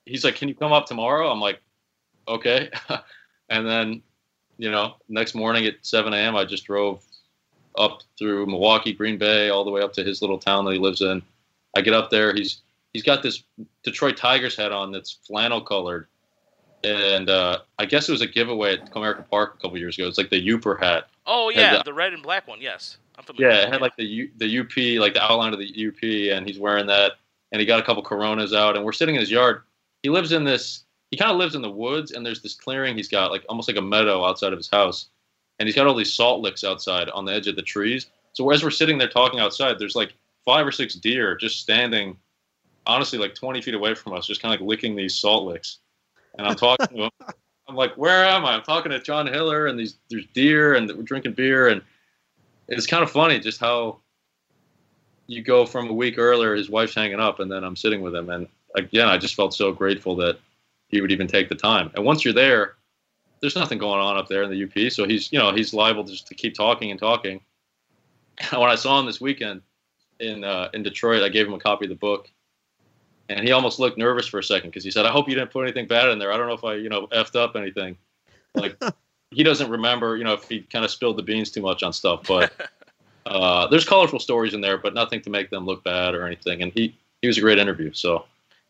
he's 0.05 0.25
like, 0.25 0.37
"Can 0.37 0.49
you 0.49 0.55
come 0.55 0.73
up 0.73 0.87
tomorrow?" 0.87 1.31
I'm 1.31 1.41
like, 1.41 1.61
"Okay." 2.29 2.71
and 3.49 3.67
then, 3.67 4.03
you 4.59 4.71
know, 4.71 4.97
next 5.09 5.35
morning 5.35 5.67
at 5.67 5.75
7 5.83 6.13
a.m., 6.13 6.37
I 6.37 6.45
just 6.45 6.65
drove 6.65 7.05
up 7.79 8.03
through 8.19 8.47
Milwaukee, 8.47 8.93
Green 8.93 9.19
Bay, 9.19 9.51
all 9.51 9.65
the 9.65 9.71
way 9.71 9.83
up 9.83 9.93
to 9.95 10.05
his 10.05 10.21
little 10.21 10.39
town 10.39 10.65
that 10.65 10.73
he 10.73 10.79
lives 10.79 11.01
in. 11.01 11.23
I 11.77 11.81
get 11.81 11.95
up 11.95 12.11
there. 12.11 12.35
He's 12.35 12.63
he's 12.93 13.03
got 13.03 13.23
this 13.23 13.43
Detroit 13.83 14.17
Tigers 14.17 14.57
hat 14.57 14.73
on 14.73 14.93
that's 14.93 15.19
flannel 15.27 15.61
colored, 15.61 16.09
and 16.85 17.29
uh, 17.31 17.59
I 17.79 17.87
guess 17.87 18.09
it 18.09 18.13
was 18.13 18.21
a 18.21 18.27
giveaway 18.27 18.75
at 18.75 18.91
Comerica 18.93 19.29
Park 19.29 19.57
a 19.59 19.63
couple 19.63 19.79
years 19.79 19.99
ago. 19.99 20.07
It's 20.09 20.19
like 20.19 20.31
the 20.31 20.45
Yooper 20.47 20.79
hat. 20.81 21.09
Oh 21.27 21.51
yeah, 21.51 21.79
the- 21.79 21.83
the 21.85 21.95
red 21.95 22.13
and 22.15 22.23
black 22.23 22.47
one. 22.49 22.61
Yes, 22.61 22.99
I'm 23.17 23.25
familiar. 23.25 23.51
Yeah, 23.51 23.63
it 23.67 23.73
had 23.73 23.81
like 23.81 23.97
the 23.97 24.05
U, 24.05 24.31
the 24.39 24.61
UP, 24.61 25.01
like 25.01 25.15
the 25.15 25.23
outline 25.23 25.53
of 25.53 25.59
the 25.59 25.67
UP, 25.89 26.03
and 26.37 26.47
he's 26.47 26.59
wearing 26.59 26.87
that. 26.87 27.13
And 27.53 27.61
he 27.61 27.67
got 27.67 27.81
a 27.81 27.83
couple 27.83 28.03
Coronas 28.03 28.53
out, 28.53 28.77
and 28.77 28.85
we're 28.85 28.93
sitting 28.93 29.15
in 29.15 29.21
his 29.21 29.31
yard. 29.31 29.63
He 30.03 30.09
lives 30.11 30.33
in 30.33 30.45
this. 30.45 30.85
He 31.11 31.17
kind 31.17 31.31
of 31.31 31.39
lives 31.39 31.55
in 31.55 31.63
the 31.63 31.71
woods, 31.71 32.13
and 32.13 32.25
there's 32.25 32.43
this 32.43 32.55
clearing 32.55 32.95
he's 32.97 33.09
got, 33.09 33.31
like 33.31 33.45
almost 33.49 33.67
like 33.69 33.79
a 33.79 33.83
meadow 33.83 34.25
outside 34.25 34.53
of 34.53 34.59
his 34.59 34.69
house, 34.69 35.09
and 35.59 35.67
he's 35.67 35.75
got 35.75 35.87
all 35.87 35.95
these 35.95 36.13
salt 36.13 36.43
licks 36.43 36.63
outside 36.65 37.09
on 37.11 37.25
the 37.25 37.33
edge 37.33 37.47
of 37.47 37.57
the 37.57 37.63
trees. 37.63 38.07
So 38.35 38.49
as 38.51 38.63
we're 38.63 38.71
sitting 38.71 38.99
there 38.99 39.09
talking 39.09 39.41
outside, 39.41 39.79
there's 39.79 39.97
like 39.97 40.13
five 40.45 40.67
or 40.67 40.71
six 40.73 40.95
deer 40.95 41.35
just 41.35 41.61
standing, 41.61 42.17
honestly, 42.87 43.19
like 43.19 43.35
20 43.35 43.63
feet 43.63 43.75
away 43.75 43.95
from 43.95 44.13
us, 44.13 44.27
just 44.27 44.41
kind 44.43 44.55
of 44.55 44.61
like 44.61 44.69
licking 44.69 44.95
these 44.95 45.15
salt 45.15 45.45
licks. 45.47 45.79
And 46.37 46.47
I'm 46.47 46.57
talking 46.57 46.87
to 46.89 47.05
him. 47.05 47.11
I'm 47.69 47.77
like, 47.77 47.95
where 47.97 48.25
am 48.25 48.47
I? 48.47 48.55
I'm 48.55 48.63
talking 48.63 48.91
to 48.93 49.01
John 49.01 49.27
Hiller, 49.27 49.67
and 49.67 49.79
these 49.79 49.99
there's 50.11 50.27
deer, 50.33 50.75
and 50.75 50.89
we're 50.89 51.03
drinking 51.03 51.33
beer, 51.33 51.69
and 51.69 51.83
it's 52.67 52.87
kind 52.87 53.03
of 53.03 53.11
funny 53.11 53.39
just 53.39 53.61
how 53.61 53.99
you 55.27 55.43
go 55.43 55.67
from 55.67 55.91
a 55.91 55.93
week 55.93 56.17
earlier, 56.17 56.55
his 56.55 56.71
wife's 56.71 56.95
hanging 56.95 57.21
up, 57.21 57.41
and 57.41 57.53
then 57.53 57.65
I'm 57.65 57.77
sitting 57.77 58.01
with 58.01 58.15
him, 58.15 58.31
and 58.31 58.47
again, 58.75 59.07
I 59.09 59.19
just 59.19 59.35
felt 59.35 59.53
so 59.53 59.73
grateful 59.73 60.17
that 60.17 60.39
he 60.89 61.03
would 61.03 61.13
even 61.13 61.27
take 61.27 61.51
the 61.51 61.55
time. 61.55 61.91
And 61.95 62.05
once 62.05 62.25
you're 62.25 62.35
there, 62.35 62.77
there's 63.41 63.57
nothing 63.57 63.79
going 63.79 64.01
on 64.01 64.17
up 64.17 64.29
there 64.29 64.43
in 64.43 64.51
the 64.51 64.65
UP, 64.65 64.91
so 64.91 65.07
he's 65.07 65.31
you 65.31 65.39
know 65.39 65.53
he's 65.53 65.73
liable 65.73 66.05
just 66.05 66.27
to 66.29 66.35
keep 66.35 66.55
talking 66.55 66.91
and 66.91 66.99
talking. 66.99 67.41
when 68.51 68.71
I 68.71 68.75
saw 68.75 68.99
him 68.99 69.07
this 69.07 69.21
weekend 69.21 69.63
in 70.21 70.45
uh, 70.45 70.71
in 70.75 70.83
Detroit, 70.83 71.23
I 71.23 71.29
gave 71.29 71.47
him 71.47 71.55
a 71.55 71.61
copy 71.61 71.85
of 71.85 71.91
the 71.91 71.95
book, 71.95 72.31
and 73.29 73.41
he 73.41 73.53
almost 73.53 73.79
looked 73.79 73.99
nervous 73.99 74.27
for 74.27 74.39
a 74.39 74.45
second 74.45 74.71
because 74.71 74.85
he 74.85 74.91
said, 74.91 75.07
"I 75.07 75.11
hope 75.11 75.29
you 75.29 75.35
didn't 75.35 75.51
put 75.51 75.63
anything 75.63 75.87
bad 75.87 76.09
in 76.09 76.19
there. 76.19 76.33
I 76.33 76.37
don't 76.37 76.47
know 76.47 76.55
if 76.55 76.65
I 76.65 76.75
you 76.75 76.89
know 76.89 77.07
effed 77.09 77.37
up 77.37 77.57
anything." 77.57 77.97
Like 78.55 78.77
he 79.31 79.43
doesn't 79.43 79.71
remember, 79.71 80.17
you 80.17 80.25
know, 80.25 80.35
if 80.35 80.49
he 80.49 80.61
kind 80.61 80.85
of 80.85 80.91
spilled 80.91 81.19
the 81.19 81.23
beans 81.23 81.51
too 81.51 81.63
much 81.63 81.83
on 81.83 81.93
stuff, 81.93 82.23
but. 82.27 82.53
Uh, 83.27 83.67
there's 83.67 83.85
colorful 83.85 84.19
stories 84.19 84.55
in 84.55 84.63
there, 84.63 84.79
but 84.79 84.95
nothing 84.95 85.21
to 85.21 85.29
make 85.29 85.51
them 85.51 85.67
look 85.67 85.85
bad 85.85 86.15
or 86.15 86.27
anything. 86.27 86.63
And 86.63 86.73
he, 86.73 86.97
he 87.21 87.29
was 87.29 87.37
a 87.37 87.43
great 87.43 87.59
interview. 87.59 87.93
So 87.93 88.25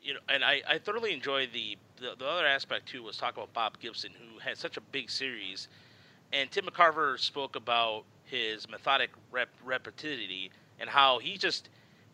you 0.08 0.14
know, 0.14 0.20
and 0.28 0.42
I, 0.42 0.62
I 0.66 0.78
thoroughly 0.78 1.12
enjoyed 1.12 1.50
the, 1.52 1.76
the 2.00 2.14
the 2.18 2.26
other 2.26 2.46
aspect 2.46 2.88
too 2.88 3.02
was 3.02 3.16
talk 3.16 3.36
about 3.36 3.52
Bob 3.52 3.78
Gibson, 3.78 4.10
who 4.18 4.38
had 4.38 4.56
such 4.56 4.76
a 4.76 4.80
big 4.80 5.10
series, 5.10 5.68
and 6.32 6.50
Tim 6.50 6.64
McCarver 6.64 7.18
spoke 7.18 7.56
about 7.56 8.04
his 8.24 8.68
methodic 8.70 9.10
rep, 9.30 9.48
repetitivity 9.66 10.50
and 10.80 10.88
how 10.88 11.18
he 11.18 11.36
just 11.36 11.68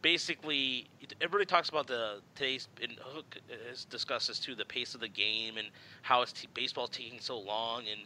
basically 0.05 0.87
everybody 1.23 1.47
talks 1.47 1.71
about 1.71 1.87
the 1.87 2.21
today's 2.35 2.69
and 2.83 2.93
Hook 3.01 3.39
has 3.71 3.87
discussed 3.87 4.29
this 4.29 4.39
too, 4.39 4.55
the 4.55 4.65
pace 4.67 4.95
of 4.95 5.01
the 5.01 5.09
game 5.09 5.57
and 5.57 5.69
how 6.03 6.21
it's 6.21 6.33
t- 6.33 6.47
baseball 6.53 6.87
taking 6.87 7.21
so 7.21 7.39
long 7.39 7.85
and 7.91 8.03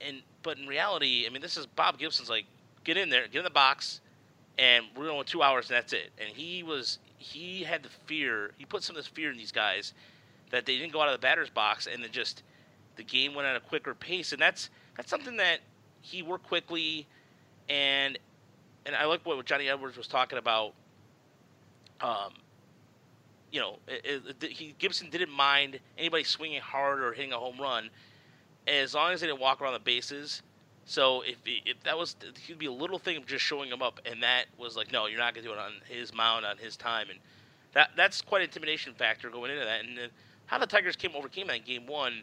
and 0.00 0.20
but 0.42 0.58
in 0.58 0.66
reality, 0.66 1.24
I 1.24 1.30
mean, 1.30 1.40
this 1.40 1.56
is 1.56 1.64
Bob 1.64 1.96
Gibson's 1.96 2.28
like 2.28 2.44
get 2.82 2.96
in 2.96 3.08
there, 3.08 3.28
get 3.28 3.38
in 3.38 3.44
the 3.44 3.50
box, 3.50 4.00
and 4.58 4.84
we're 4.96 5.06
going 5.06 5.24
two 5.24 5.42
hours 5.42 5.70
and 5.70 5.76
that's 5.76 5.92
it. 5.92 6.10
And 6.18 6.28
he 6.28 6.64
was 6.64 6.98
he 7.18 7.62
had 7.62 7.84
the 7.84 7.88
fear, 8.06 8.50
he 8.58 8.64
put 8.64 8.82
some 8.82 8.96
of 8.96 9.04
this 9.04 9.06
fear 9.06 9.30
in 9.30 9.36
these 9.36 9.52
guys 9.52 9.94
that 10.50 10.66
they 10.66 10.76
didn't 10.76 10.92
go 10.92 11.00
out 11.00 11.06
of 11.06 11.12
the 11.12 11.24
batter's 11.24 11.50
box 11.50 11.86
and 11.86 12.02
then 12.02 12.10
just 12.10 12.42
the 12.96 13.04
game 13.04 13.32
went 13.36 13.46
at 13.46 13.54
a 13.54 13.60
quicker 13.60 13.94
pace, 13.94 14.32
and 14.32 14.42
that's 14.42 14.70
that's 14.96 15.08
something 15.08 15.36
that 15.36 15.60
he 16.00 16.20
worked 16.20 16.48
quickly, 16.48 17.06
and 17.68 18.18
and 18.84 18.96
I 18.96 19.04
like 19.04 19.24
what 19.24 19.46
Johnny 19.46 19.68
Edwards 19.68 19.96
was 19.96 20.08
talking 20.08 20.36
about. 20.36 20.74
Um, 22.02 22.32
you 23.50 23.60
know, 23.60 23.78
it, 23.86 24.22
it, 24.40 24.50
he 24.50 24.74
Gibson 24.78 25.10
didn't 25.10 25.30
mind 25.30 25.78
anybody 25.96 26.24
swinging 26.24 26.60
hard 26.60 27.00
or 27.00 27.12
hitting 27.12 27.32
a 27.32 27.38
home 27.38 27.60
run, 27.60 27.90
as 28.66 28.94
long 28.94 29.12
as 29.12 29.20
they 29.20 29.26
didn't 29.26 29.40
walk 29.40 29.60
around 29.60 29.74
the 29.74 29.80
bases. 29.80 30.42
So 30.84 31.22
if 31.22 31.36
if 31.44 31.82
that 31.84 31.96
was, 31.96 32.16
he'd 32.46 32.58
be 32.58 32.66
a 32.66 32.72
little 32.72 32.98
thing 32.98 33.16
of 33.16 33.26
just 33.26 33.44
showing 33.44 33.70
him 33.70 33.82
up, 33.82 34.00
and 34.04 34.22
that 34.22 34.46
was 34.58 34.76
like, 34.76 34.90
no, 34.90 35.06
you're 35.06 35.18
not 35.18 35.34
gonna 35.34 35.46
do 35.46 35.52
it 35.52 35.58
on 35.58 35.72
his 35.88 36.12
mound 36.12 36.44
on 36.44 36.58
his 36.58 36.76
time, 36.76 37.08
and 37.10 37.18
that 37.72 37.90
that's 37.96 38.20
quite 38.20 38.40
an 38.40 38.48
intimidation 38.48 38.94
factor 38.94 39.30
going 39.30 39.50
into 39.50 39.64
that. 39.64 39.84
And 39.84 40.10
how 40.46 40.58
the 40.58 40.66
Tigers 40.66 40.96
came 40.96 41.12
overcame 41.14 41.46
that 41.46 41.56
in 41.56 41.62
game 41.62 41.86
one, 41.86 42.22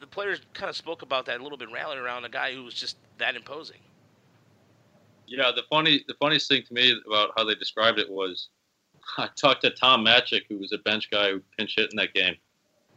the 0.00 0.06
players 0.06 0.40
kind 0.54 0.68
of 0.68 0.76
spoke 0.76 1.02
about 1.02 1.26
that 1.26 1.40
a 1.40 1.42
little 1.42 1.58
bit, 1.58 1.70
rallying 1.70 2.02
around 2.02 2.24
a 2.24 2.28
guy 2.28 2.54
who 2.54 2.64
was 2.64 2.74
just 2.74 2.96
that 3.18 3.36
imposing. 3.36 3.80
Yeah, 5.26 5.50
the 5.54 5.62
funny, 5.70 6.04
the 6.06 6.14
funniest 6.14 6.48
thing 6.48 6.62
to 6.62 6.74
me 6.74 6.94
about 7.06 7.30
how 7.36 7.44
they 7.44 7.54
described 7.54 7.98
it 7.98 8.10
was, 8.10 8.48
I 9.18 9.28
talked 9.36 9.62
to 9.62 9.70
Tom 9.70 10.04
Matchick, 10.04 10.42
who 10.48 10.58
was 10.58 10.72
a 10.72 10.78
bench 10.78 11.10
guy 11.10 11.30
who 11.30 11.40
pinch 11.56 11.74
hit 11.76 11.90
in 11.90 11.96
that 11.96 12.14
game, 12.14 12.36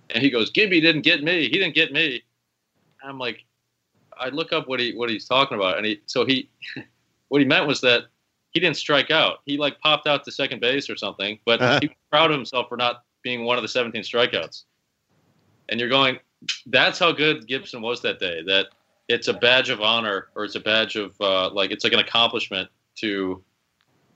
and 0.10 0.24
he 0.24 0.30
goes, 0.30 0.50
"Gibby 0.50 0.82
didn't 0.82 1.02
get 1.02 1.24
me. 1.24 1.44
He 1.44 1.50
didn't 1.50 1.76
get 1.76 1.92
me." 1.92 2.22
And 3.02 3.10
I'm 3.10 3.20
like, 3.20 3.46
I 4.18 4.30
look 4.30 4.52
up 4.54 4.68
what 4.68 4.80
he 4.80 4.94
what 4.94 5.10
he's 5.10 5.26
talking 5.26 5.58
about, 5.58 5.78
and 5.78 5.86
he 5.86 6.02
so 6.06 6.26
he, 6.26 6.50
what 7.30 7.42
he 7.42 7.48
meant 7.48 7.68
was 7.68 7.82
that 7.82 8.04
he 8.52 8.60
didn't 8.60 8.78
strike 8.78 9.12
out. 9.12 9.40
He 9.46 9.58
like 9.58 9.80
popped 9.80 10.08
out 10.08 10.24
to 10.26 10.32
second 10.32 10.60
base 10.60 10.90
or 10.90 10.96
something, 10.98 11.40
but 11.46 11.62
Uh-huh. 11.62 11.80
he 11.82 11.88
was 11.88 11.96
proud 12.10 12.32
of 12.32 12.38
himself 12.38 12.68
for 12.68 12.78
not 12.78 13.04
being 13.22 13.46
one 13.46 13.58
of 13.58 13.62
the 13.62 13.68
17 13.68 14.02
strikeouts. 14.02 14.64
And 15.68 15.80
you're 15.80 15.90
going, 15.90 16.18
that's 16.66 16.98
how 16.98 17.12
good 17.12 17.48
Gibson 17.48 17.82
was 17.82 18.02
that 18.02 18.18
day. 18.20 18.42
That 18.48 18.68
it's 19.08 19.28
a 19.28 19.34
badge 19.34 19.70
of 19.70 19.82
honor, 19.82 20.30
or 20.36 20.46
it's 20.46 20.56
a 20.56 20.60
badge 20.60 20.96
of 20.96 21.20
uh, 21.22 21.50
like 21.52 21.70
it's 21.72 21.84
like 21.84 21.94
an 21.94 22.00
accomplishment 22.00 22.70
to 22.96 23.44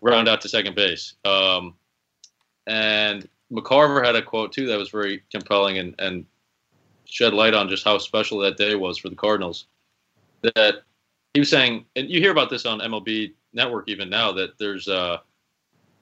round 0.02 0.28
out 0.28 0.42
to 0.42 0.50
second 0.50 0.76
base. 0.76 1.14
Um, 1.26 1.76
and 2.68 3.28
McCarver 3.52 4.04
had 4.04 4.16
a 4.16 4.22
quote 4.22 4.52
too 4.52 4.68
that 4.68 4.78
was 4.78 4.90
very 4.90 5.24
compelling 5.32 5.78
and, 5.78 5.96
and 6.00 6.26
shed 7.06 7.34
light 7.34 7.54
on 7.54 7.70
just 7.70 7.84
how 7.84 7.98
special 7.98 8.40
that 8.40 8.58
day 8.58 8.76
was 8.76 8.98
for 8.98 9.10
the 9.10 9.16
Cardinals. 9.16 9.66
That 10.42 10.84
he 11.34 11.40
was 11.40 11.50
saying, 11.50 11.86
and 11.96 12.10
you 12.10 12.20
hear 12.20 12.32
about 12.32 12.50
this 12.50 12.66
on 12.66 12.80
MLB 12.80 13.34
Network 13.54 13.88
even 13.88 14.10
now, 14.10 14.32
that 14.34 14.58
there's 14.58 14.88
uh, 14.88 15.18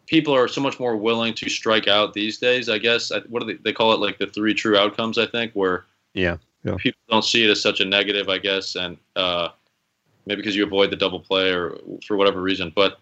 people 0.07 0.33
are 0.35 0.47
so 0.47 0.61
much 0.61 0.79
more 0.79 0.95
willing 0.97 1.33
to 1.35 1.49
strike 1.49 1.87
out 1.87 2.13
these 2.13 2.37
days. 2.37 2.69
I 2.69 2.77
guess 2.77 3.11
I, 3.11 3.19
what 3.21 3.41
do 3.41 3.45
they, 3.45 3.59
they 3.61 3.73
call 3.73 3.93
it? 3.93 3.99
Like 3.99 4.17
the 4.17 4.27
three 4.27 4.53
true 4.53 4.77
outcomes. 4.77 5.17
I 5.17 5.25
think 5.25 5.53
where 5.53 5.85
Yeah. 6.13 6.37
Yeah. 6.63 6.75
people 6.77 6.99
don't 7.09 7.25
see 7.25 7.43
it 7.43 7.49
as 7.49 7.61
such 7.61 7.79
a 7.79 7.85
negative, 7.85 8.29
I 8.29 8.37
guess, 8.37 8.75
and 8.75 8.97
uh, 9.15 9.49
maybe 10.25 10.41
because 10.41 10.55
you 10.55 10.63
avoid 10.65 10.91
the 10.91 10.95
double 10.95 11.19
play 11.19 11.51
or 11.51 11.77
for 12.05 12.17
whatever 12.17 12.41
reason. 12.41 12.71
But 12.75 12.99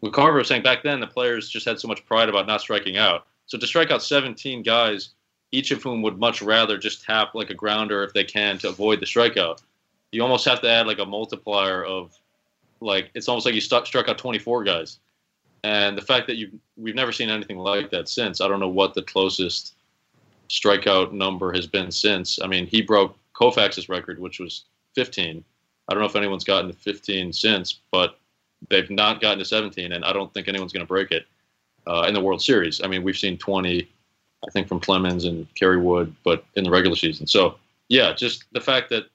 what 0.00 0.12
Carver 0.12 0.38
was 0.38 0.48
saying 0.48 0.62
back 0.62 0.82
then, 0.82 1.00
the 1.00 1.06
players 1.06 1.48
just 1.48 1.66
had 1.66 1.80
so 1.80 1.88
much 1.88 2.04
pride 2.06 2.28
about 2.28 2.46
not 2.46 2.60
striking 2.60 2.96
out. 2.96 3.26
So 3.46 3.58
to 3.58 3.66
strike 3.66 3.90
out 3.90 4.02
17 4.02 4.62
guys, 4.62 5.10
each 5.52 5.70
of 5.70 5.82
whom 5.82 6.02
would 6.02 6.18
much 6.18 6.42
rather 6.42 6.76
just 6.76 7.04
tap 7.04 7.34
like 7.34 7.50
a 7.50 7.54
grounder 7.54 8.02
if 8.02 8.12
they 8.12 8.24
can 8.24 8.58
to 8.58 8.68
avoid 8.68 9.00
the 9.00 9.06
strikeout. 9.06 9.62
You 10.12 10.22
almost 10.22 10.44
have 10.46 10.60
to 10.62 10.70
add 10.70 10.86
like 10.86 10.98
a 10.98 11.06
multiplier 11.06 11.84
of 11.84 12.16
like 12.80 13.10
it's 13.14 13.28
almost 13.28 13.46
like 13.46 13.54
you 13.54 13.60
stuck, 13.60 13.86
struck 13.86 14.08
out 14.08 14.18
24 14.18 14.64
guys. 14.64 14.98
And 15.64 15.96
the 15.96 16.02
fact 16.02 16.26
that 16.26 16.36
you 16.36 16.58
we've 16.76 16.94
never 16.94 17.12
seen 17.12 17.30
anything 17.30 17.58
like 17.58 17.90
that 17.90 18.08
since. 18.08 18.40
I 18.40 18.48
don't 18.48 18.60
know 18.60 18.68
what 18.68 18.94
the 18.94 19.02
closest 19.02 19.74
strikeout 20.48 21.12
number 21.12 21.52
has 21.52 21.66
been 21.66 21.90
since. 21.90 22.38
I 22.40 22.46
mean, 22.46 22.66
he 22.66 22.82
broke 22.82 23.16
Koufax's 23.34 23.88
record, 23.88 24.18
which 24.18 24.38
was 24.38 24.64
15. 24.94 25.42
I 25.88 25.92
don't 25.92 26.00
know 26.00 26.08
if 26.08 26.16
anyone's 26.16 26.44
gotten 26.44 26.70
to 26.70 26.76
15 26.76 27.32
since, 27.32 27.80
but 27.90 28.18
they've 28.68 28.90
not 28.90 29.20
gotten 29.20 29.38
to 29.38 29.44
17, 29.44 29.92
and 29.92 30.04
I 30.04 30.12
don't 30.12 30.32
think 30.32 30.48
anyone's 30.48 30.72
going 30.72 30.84
to 30.84 30.88
break 30.88 31.10
it 31.12 31.26
uh, 31.86 32.04
in 32.08 32.14
the 32.14 32.20
World 32.20 32.42
Series. 32.42 32.80
I 32.82 32.88
mean, 32.88 33.02
we've 33.02 33.16
seen 33.16 33.38
20, 33.38 33.88
I 34.46 34.50
think, 34.50 34.68
from 34.68 34.80
Clemens 34.80 35.24
and 35.24 35.52
Kerry 35.54 35.78
Wood, 35.78 36.14
but 36.24 36.44
in 36.54 36.64
the 36.64 36.70
regular 36.70 36.96
season. 36.96 37.26
So, 37.26 37.56
yeah, 37.88 38.12
just 38.12 38.44
the 38.52 38.60
fact 38.60 38.90
that 38.90 39.06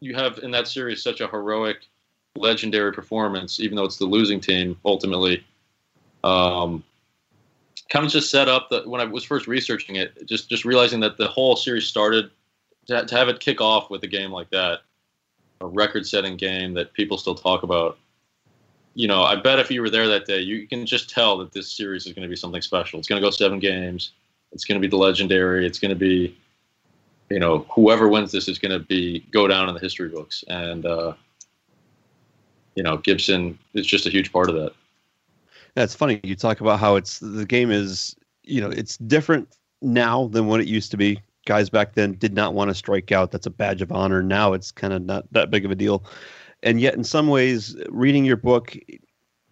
you 0.00 0.14
have 0.14 0.38
in 0.38 0.50
that 0.50 0.68
series 0.68 1.02
such 1.02 1.20
a 1.20 1.28
heroic, 1.28 1.78
legendary 2.36 2.92
performance, 2.92 3.60
even 3.60 3.76
though 3.76 3.84
it's 3.84 3.96
the 3.96 4.04
losing 4.04 4.40
team 4.40 4.78
ultimately. 4.84 5.44
Um, 6.22 6.84
kind 7.88 8.04
of 8.04 8.10
just 8.10 8.30
set 8.30 8.48
up 8.48 8.68
that 8.70 8.86
when 8.86 9.00
I 9.00 9.04
was 9.04 9.24
first 9.24 9.46
researching 9.46 9.96
it, 9.96 10.26
just 10.26 10.48
just 10.48 10.64
realizing 10.64 11.00
that 11.00 11.16
the 11.16 11.28
whole 11.28 11.56
series 11.56 11.86
started 11.86 12.30
to, 12.88 13.04
to 13.04 13.16
have 13.16 13.28
it 13.28 13.40
kick 13.40 13.60
off 13.60 13.90
with 13.90 14.02
a 14.02 14.08
game 14.08 14.32
like 14.32 14.50
that, 14.50 14.80
a 15.60 15.66
record-setting 15.66 16.36
game 16.36 16.74
that 16.74 16.92
people 16.92 17.18
still 17.18 17.34
talk 17.34 17.62
about. 17.62 17.98
You 18.94 19.08
know, 19.08 19.22
I 19.22 19.36
bet 19.36 19.58
if 19.58 19.70
you 19.70 19.82
were 19.82 19.90
there 19.90 20.08
that 20.08 20.26
day, 20.26 20.40
you 20.40 20.66
can 20.66 20.86
just 20.86 21.10
tell 21.10 21.36
that 21.38 21.52
this 21.52 21.70
series 21.70 22.06
is 22.06 22.12
going 22.12 22.22
to 22.22 22.28
be 22.28 22.36
something 22.36 22.62
special. 22.62 22.98
It's 22.98 23.08
going 23.08 23.20
to 23.20 23.26
go 23.26 23.30
seven 23.30 23.58
games. 23.58 24.12
It's 24.52 24.64
going 24.64 24.80
to 24.80 24.86
be 24.86 24.90
the 24.90 24.96
legendary. 24.96 25.66
It's 25.66 25.78
going 25.78 25.90
to 25.90 25.96
be, 25.96 26.36
you 27.28 27.38
know, 27.38 27.66
whoever 27.70 28.08
wins 28.08 28.32
this 28.32 28.48
is 28.48 28.58
going 28.58 28.72
to 28.72 28.78
be 28.78 29.20
go 29.32 29.46
down 29.46 29.68
in 29.68 29.74
the 29.74 29.80
history 29.80 30.08
books. 30.08 30.44
And 30.48 30.86
uh, 30.86 31.12
you 32.74 32.82
know, 32.82 32.98
Gibson 32.98 33.58
is 33.74 33.86
just 33.86 34.06
a 34.06 34.10
huge 34.10 34.32
part 34.32 34.48
of 34.48 34.54
that. 34.54 34.72
That's 35.74 35.94
funny. 35.94 36.20
You 36.22 36.36
talk 36.36 36.60
about 36.60 36.78
how 36.78 36.96
it's 36.96 37.18
the 37.18 37.44
game 37.44 37.70
is, 37.70 38.16
you 38.44 38.60
know, 38.60 38.70
it's 38.70 38.96
different 38.98 39.48
now 39.82 40.28
than 40.28 40.46
what 40.46 40.60
it 40.60 40.68
used 40.68 40.90
to 40.92 40.96
be. 40.96 41.20
Guys 41.46 41.70
back 41.70 41.94
then 41.94 42.12
did 42.12 42.34
not 42.34 42.54
want 42.54 42.70
to 42.70 42.74
strike 42.74 43.10
out. 43.12 43.30
That's 43.30 43.46
a 43.46 43.50
badge 43.50 43.80
of 43.80 43.90
honor. 43.90 44.22
Now 44.22 44.52
it's 44.52 44.70
kind 44.70 44.92
of 44.92 45.02
not 45.02 45.24
that 45.32 45.50
big 45.50 45.64
of 45.64 45.70
a 45.70 45.74
deal. 45.74 46.04
And 46.62 46.80
yet, 46.80 46.94
in 46.94 47.04
some 47.04 47.28
ways, 47.28 47.76
reading 47.88 48.24
your 48.24 48.36
book, 48.36 48.76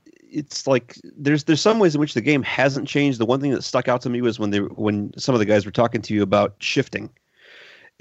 it's 0.06 0.66
like 0.66 0.98
there's 1.16 1.44
there's 1.44 1.60
some 1.60 1.78
ways 1.78 1.94
in 1.94 2.00
which 2.00 2.14
the 2.14 2.20
game 2.20 2.42
hasn't 2.42 2.86
changed. 2.86 3.18
The 3.18 3.26
one 3.26 3.40
thing 3.40 3.52
that 3.52 3.62
stuck 3.62 3.88
out 3.88 4.02
to 4.02 4.10
me 4.10 4.20
was 4.20 4.38
when 4.38 4.50
they 4.50 4.58
when 4.58 5.12
some 5.16 5.34
of 5.34 5.38
the 5.38 5.46
guys 5.46 5.64
were 5.64 5.72
talking 5.72 6.02
to 6.02 6.14
you 6.14 6.22
about 6.22 6.56
shifting, 6.58 7.08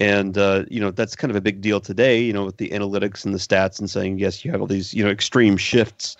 and 0.00 0.36
uh, 0.36 0.64
you 0.68 0.80
know 0.80 0.90
that's 0.90 1.16
kind 1.16 1.30
of 1.30 1.36
a 1.36 1.40
big 1.40 1.60
deal 1.60 1.80
today. 1.80 2.20
You 2.20 2.32
know, 2.32 2.44
with 2.44 2.56
the 2.56 2.70
analytics 2.70 3.24
and 3.24 3.32
the 3.34 3.38
stats 3.38 3.78
and 3.78 3.88
saying 3.88 4.18
yes, 4.18 4.44
you 4.44 4.50
have 4.50 4.60
all 4.60 4.66
these 4.66 4.92
you 4.92 5.04
know 5.04 5.10
extreme 5.10 5.56
shifts 5.56 6.16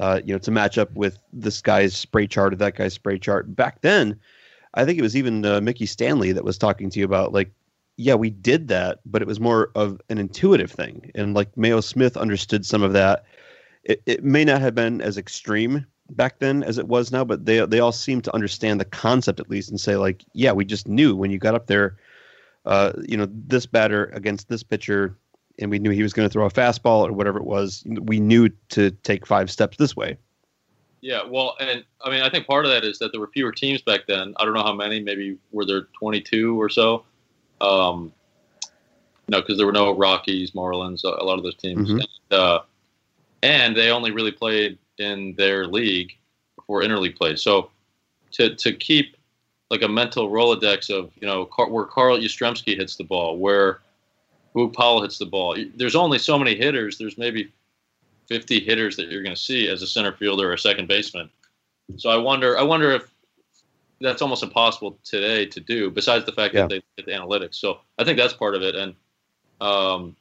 uh, 0.00 0.20
you 0.24 0.32
know, 0.32 0.38
to 0.38 0.50
match 0.50 0.78
up 0.78 0.92
with 0.94 1.18
this 1.32 1.60
guy's 1.60 1.96
spray 1.96 2.26
chart 2.26 2.52
or 2.52 2.56
that 2.56 2.76
guy's 2.76 2.94
spray 2.94 3.18
chart. 3.18 3.54
Back 3.54 3.80
then, 3.80 4.18
I 4.74 4.84
think 4.84 4.98
it 4.98 5.02
was 5.02 5.16
even 5.16 5.44
uh, 5.44 5.60
Mickey 5.60 5.86
Stanley 5.86 6.32
that 6.32 6.44
was 6.44 6.58
talking 6.58 6.90
to 6.90 6.98
you 6.98 7.04
about 7.04 7.32
like, 7.32 7.50
yeah, 7.96 8.14
we 8.14 8.30
did 8.30 8.68
that, 8.68 9.00
but 9.06 9.22
it 9.22 9.28
was 9.28 9.40
more 9.40 9.70
of 9.74 10.00
an 10.08 10.18
intuitive 10.18 10.70
thing, 10.70 11.10
and 11.14 11.34
like 11.34 11.56
Mayo 11.56 11.80
Smith 11.80 12.16
understood 12.16 12.64
some 12.64 12.82
of 12.82 12.92
that. 12.92 13.24
It, 13.82 14.02
it 14.06 14.24
may 14.24 14.44
not 14.44 14.60
have 14.60 14.74
been 14.74 15.00
as 15.00 15.18
extreme 15.18 15.84
back 16.10 16.38
then 16.38 16.62
as 16.62 16.78
it 16.78 16.88
was 16.88 17.10
now, 17.10 17.24
but 17.24 17.44
they 17.44 17.64
they 17.66 17.80
all 17.80 17.92
seem 17.92 18.20
to 18.22 18.34
understand 18.34 18.80
the 18.80 18.84
concept 18.84 19.40
at 19.40 19.50
least 19.50 19.70
and 19.70 19.80
say 19.80 19.96
like, 19.96 20.24
yeah, 20.32 20.52
we 20.52 20.64
just 20.64 20.86
knew 20.86 21.16
when 21.16 21.30
you 21.30 21.38
got 21.38 21.54
up 21.54 21.66
there, 21.66 21.96
uh, 22.66 22.92
you 23.08 23.16
know, 23.16 23.28
this 23.30 23.66
batter 23.66 24.06
against 24.14 24.48
this 24.48 24.62
pitcher 24.62 25.16
and 25.58 25.70
we 25.70 25.78
knew 25.78 25.90
he 25.90 26.02
was 26.02 26.12
going 26.12 26.28
to 26.28 26.32
throw 26.32 26.46
a 26.46 26.50
fastball 26.50 27.08
or 27.08 27.12
whatever 27.12 27.38
it 27.38 27.44
was, 27.44 27.82
we 28.02 28.20
knew 28.20 28.48
to 28.68 28.90
take 28.90 29.26
five 29.26 29.50
steps 29.50 29.76
this 29.76 29.96
way. 29.96 30.16
Yeah, 31.00 31.20
well, 31.26 31.56
and 31.60 31.84
I 32.04 32.10
mean, 32.10 32.22
I 32.22 32.28
think 32.30 32.46
part 32.46 32.64
of 32.64 32.70
that 32.72 32.84
is 32.84 32.98
that 32.98 33.12
there 33.12 33.20
were 33.20 33.28
fewer 33.28 33.52
teams 33.52 33.80
back 33.82 34.00
then. 34.08 34.34
I 34.36 34.44
don't 34.44 34.54
know 34.54 34.62
how 34.64 34.74
many. 34.74 35.00
Maybe 35.00 35.36
were 35.52 35.64
there 35.64 35.82
22 35.98 36.60
or 36.60 36.68
so. 36.68 37.04
Um, 37.60 38.12
no, 39.28 39.40
because 39.40 39.56
there 39.58 39.66
were 39.66 39.72
no 39.72 39.94
Rockies, 39.96 40.52
Marlins, 40.52 41.04
a 41.04 41.08
lot 41.24 41.38
of 41.38 41.44
those 41.44 41.54
teams, 41.56 41.88
Mhm. 41.90 42.00
and, 42.30 42.40
uh, 42.40 42.60
and 43.42 43.76
they 43.76 43.90
only 43.90 44.10
really 44.10 44.32
played 44.32 44.78
in 44.98 45.34
their 45.34 45.66
league 45.66 46.16
before 46.56 46.82
interleague 46.82 47.16
play. 47.16 47.36
So 47.36 47.70
to 48.32 48.54
to 48.56 48.72
keep 48.72 49.16
like 49.70 49.82
a 49.82 49.88
mental 49.88 50.30
rolodex 50.30 50.90
of 50.90 51.12
you 51.20 51.26
know 51.26 51.44
Car- 51.46 51.68
where 51.70 51.84
Carl 51.84 52.18
Yastrzemski 52.18 52.76
hits 52.76 52.96
the 52.96 53.04
ball, 53.04 53.36
where 53.36 53.80
Boog 54.54 54.72
Powell 54.74 55.02
hits 55.02 55.18
the 55.18 55.26
ball. 55.26 55.56
There's 55.76 55.94
only 55.94 56.18
so 56.18 56.38
many 56.38 56.56
hitters. 56.56 56.98
There's 56.98 57.18
maybe 57.18 57.52
50 58.28 58.60
hitters 58.60 58.96
that 58.96 59.08
you're 59.08 59.22
going 59.22 59.34
to 59.34 59.40
see 59.40 59.68
as 59.68 59.82
a 59.82 59.86
center 59.86 60.12
fielder 60.12 60.50
or 60.50 60.54
a 60.54 60.58
second 60.58 60.86
baseman. 60.86 61.30
So 61.96 62.10
I 62.10 62.16
wonder, 62.16 62.58
I 62.58 62.62
wonder 62.62 62.92
if 62.92 63.10
that's 64.00 64.22
almost 64.22 64.42
impossible 64.42 64.98
today 65.02 65.46
to 65.46 65.60
do. 65.60 65.90
Besides 65.90 66.24
the 66.26 66.32
fact 66.32 66.54
Yeah. 66.54 66.62
that 66.62 66.68
they 66.68 66.82
did 66.96 67.06
the 67.06 67.12
analytics, 67.12 67.56
so 67.56 67.80
I 67.98 68.04
think 68.04 68.18
that's 68.18 68.34
part 68.34 68.54
of 68.54 68.62
it. 68.62 68.74
And 68.74 68.94
um, 69.60 70.14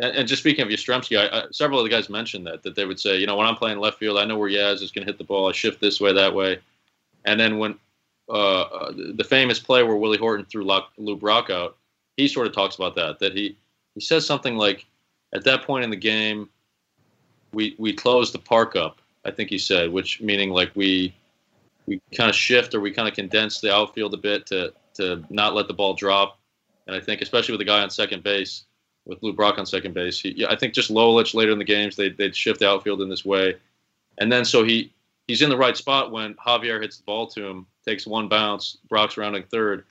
and, 0.00 0.14
and 0.14 0.28
just 0.28 0.42
speaking 0.42 0.62
of 0.62 0.68
Yastrzemski, 0.68 1.18
I, 1.18 1.38
I, 1.38 1.42
several 1.50 1.78
of 1.78 1.84
the 1.84 1.90
guys 1.90 2.10
mentioned 2.10 2.46
that 2.46 2.62
that 2.64 2.74
they 2.74 2.84
would 2.84 3.00
say, 3.00 3.16
you 3.16 3.26
know, 3.26 3.36
when 3.36 3.46
I'm 3.46 3.56
playing 3.56 3.78
left 3.78 3.98
field, 3.98 4.18
I 4.18 4.24
know 4.26 4.36
where 4.36 4.50
Yaz 4.50 4.82
is 4.82 4.90
going 4.90 5.06
to 5.06 5.10
hit 5.10 5.18
the 5.18 5.24
ball. 5.24 5.48
I 5.48 5.52
shift 5.52 5.80
this 5.80 6.00
way, 6.00 6.12
that 6.12 6.34
way, 6.34 6.58
and 7.24 7.40
then 7.40 7.58
when 7.58 7.78
uh, 8.28 8.62
uh, 8.62 8.92
the 9.14 9.24
famous 9.24 9.58
play 9.58 9.82
where 9.82 9.96
Willie 9.96 10.18
Horton 10.18 10.44
threw 10.46 10.68
Lou 10.98 11.16
Brock 11.16 11.48
out, 11.48 11.76
he 12.16 12.28
sort 12.28 12.46
of 12.46 12.52
talks 12.52 12.74
about 12.76 12.94
that. 12.96 13.18
That 13.20 13.34
he 13.34 13.56
he 13.94 14.00
says 14.00 14.26
something 14.26 14.56
like, 14.56 14.84
at 15.32 15.44
that 15.44 15.62
point 15.62 15.84
in 15.84 15.90
the 15.90 15.96
game, 15.96 16.50
we 17.56 17.74
we 17.78 17.94
closed 17.94 18.34
the 18.34 18.38
park 18.38 18.76
up. 18.76 19.00
I 19.24 19.30
think 19.30 19.48
he 19.48 19.58
said, 19.58 19.90
which 19.90 20.20
meaning 20.20 20.50
like 20.50 20.70
we 20.74 21.16
we 21.86 22.00
kind 22.14 22.28
of 22.28 22.36
shift 22.36 22.74
or 22.74 22.80
we 22.80 22.92
kind 22.92 23.08
of 23.08 23.14
condense 23.14 23.60
the 23.60 23.74
outfield 23.74 24.12
a 24.12 24.18
bit 24.18 24.46
to 24.48 24.74
to 24.94 25.24
not 25.30 25.54
let 25.54 25.66
the 25.66 25.74
ball 25.74 25.94
drop. 25.94 26.38
And 26.86 26.94
I 26.94 27.00
think 27.00 27.22
especially 27.22 27.52
with 27.52 27.60
the 27.60 27.64
guy 27.64 27.80
on 27.80 27.88
second 27.88 28.22
base, 28.22 28.64
with 29.06 29.22
Lou 29.22 29.32
Brock 29.32 29.58
on 29.58 29.64
second 29.64 29.94
base, 29.94 30.20
he, 30.20 30.34
yeah, 30.36 30.48
I 30.50 30.56
think 30.56 30.74
just 30.74 30.90
Lolich 30.90 31.34
later 31.34 31.50
in 31.50 31.58
the 31.58 31.64
games 31.64 31.96
they 31.96 32.10
they'd 32.10 32.36
shift 32.36 32.60
the 32.60 32.68
outfield 32.68 33.00
in 33.00 33.08
this 33.08 33.24
way, 33.24 33.56
and 34.18 34.30
then 34.30 34.44
so 34.44 34.62
he 34.62 34.92
he's 35.26 35.40
in 35.40 35.48
the 35.48 35.56
right 35.56 35.78
spot 35.78 36.12
when 36.12 36.34
Javier 36.34 36.80
hits 36.80 36.98
the 36.98 37.04
ball 37.04 37.26
to 37.28 37.42
him, 37.42 37.66
takes 37.86 38.06
one 38.06 38.28
bounce, 38.28 38.76
Brock's 38.90 39.16
rounding 39.16 39.44
third. 39.44 39.86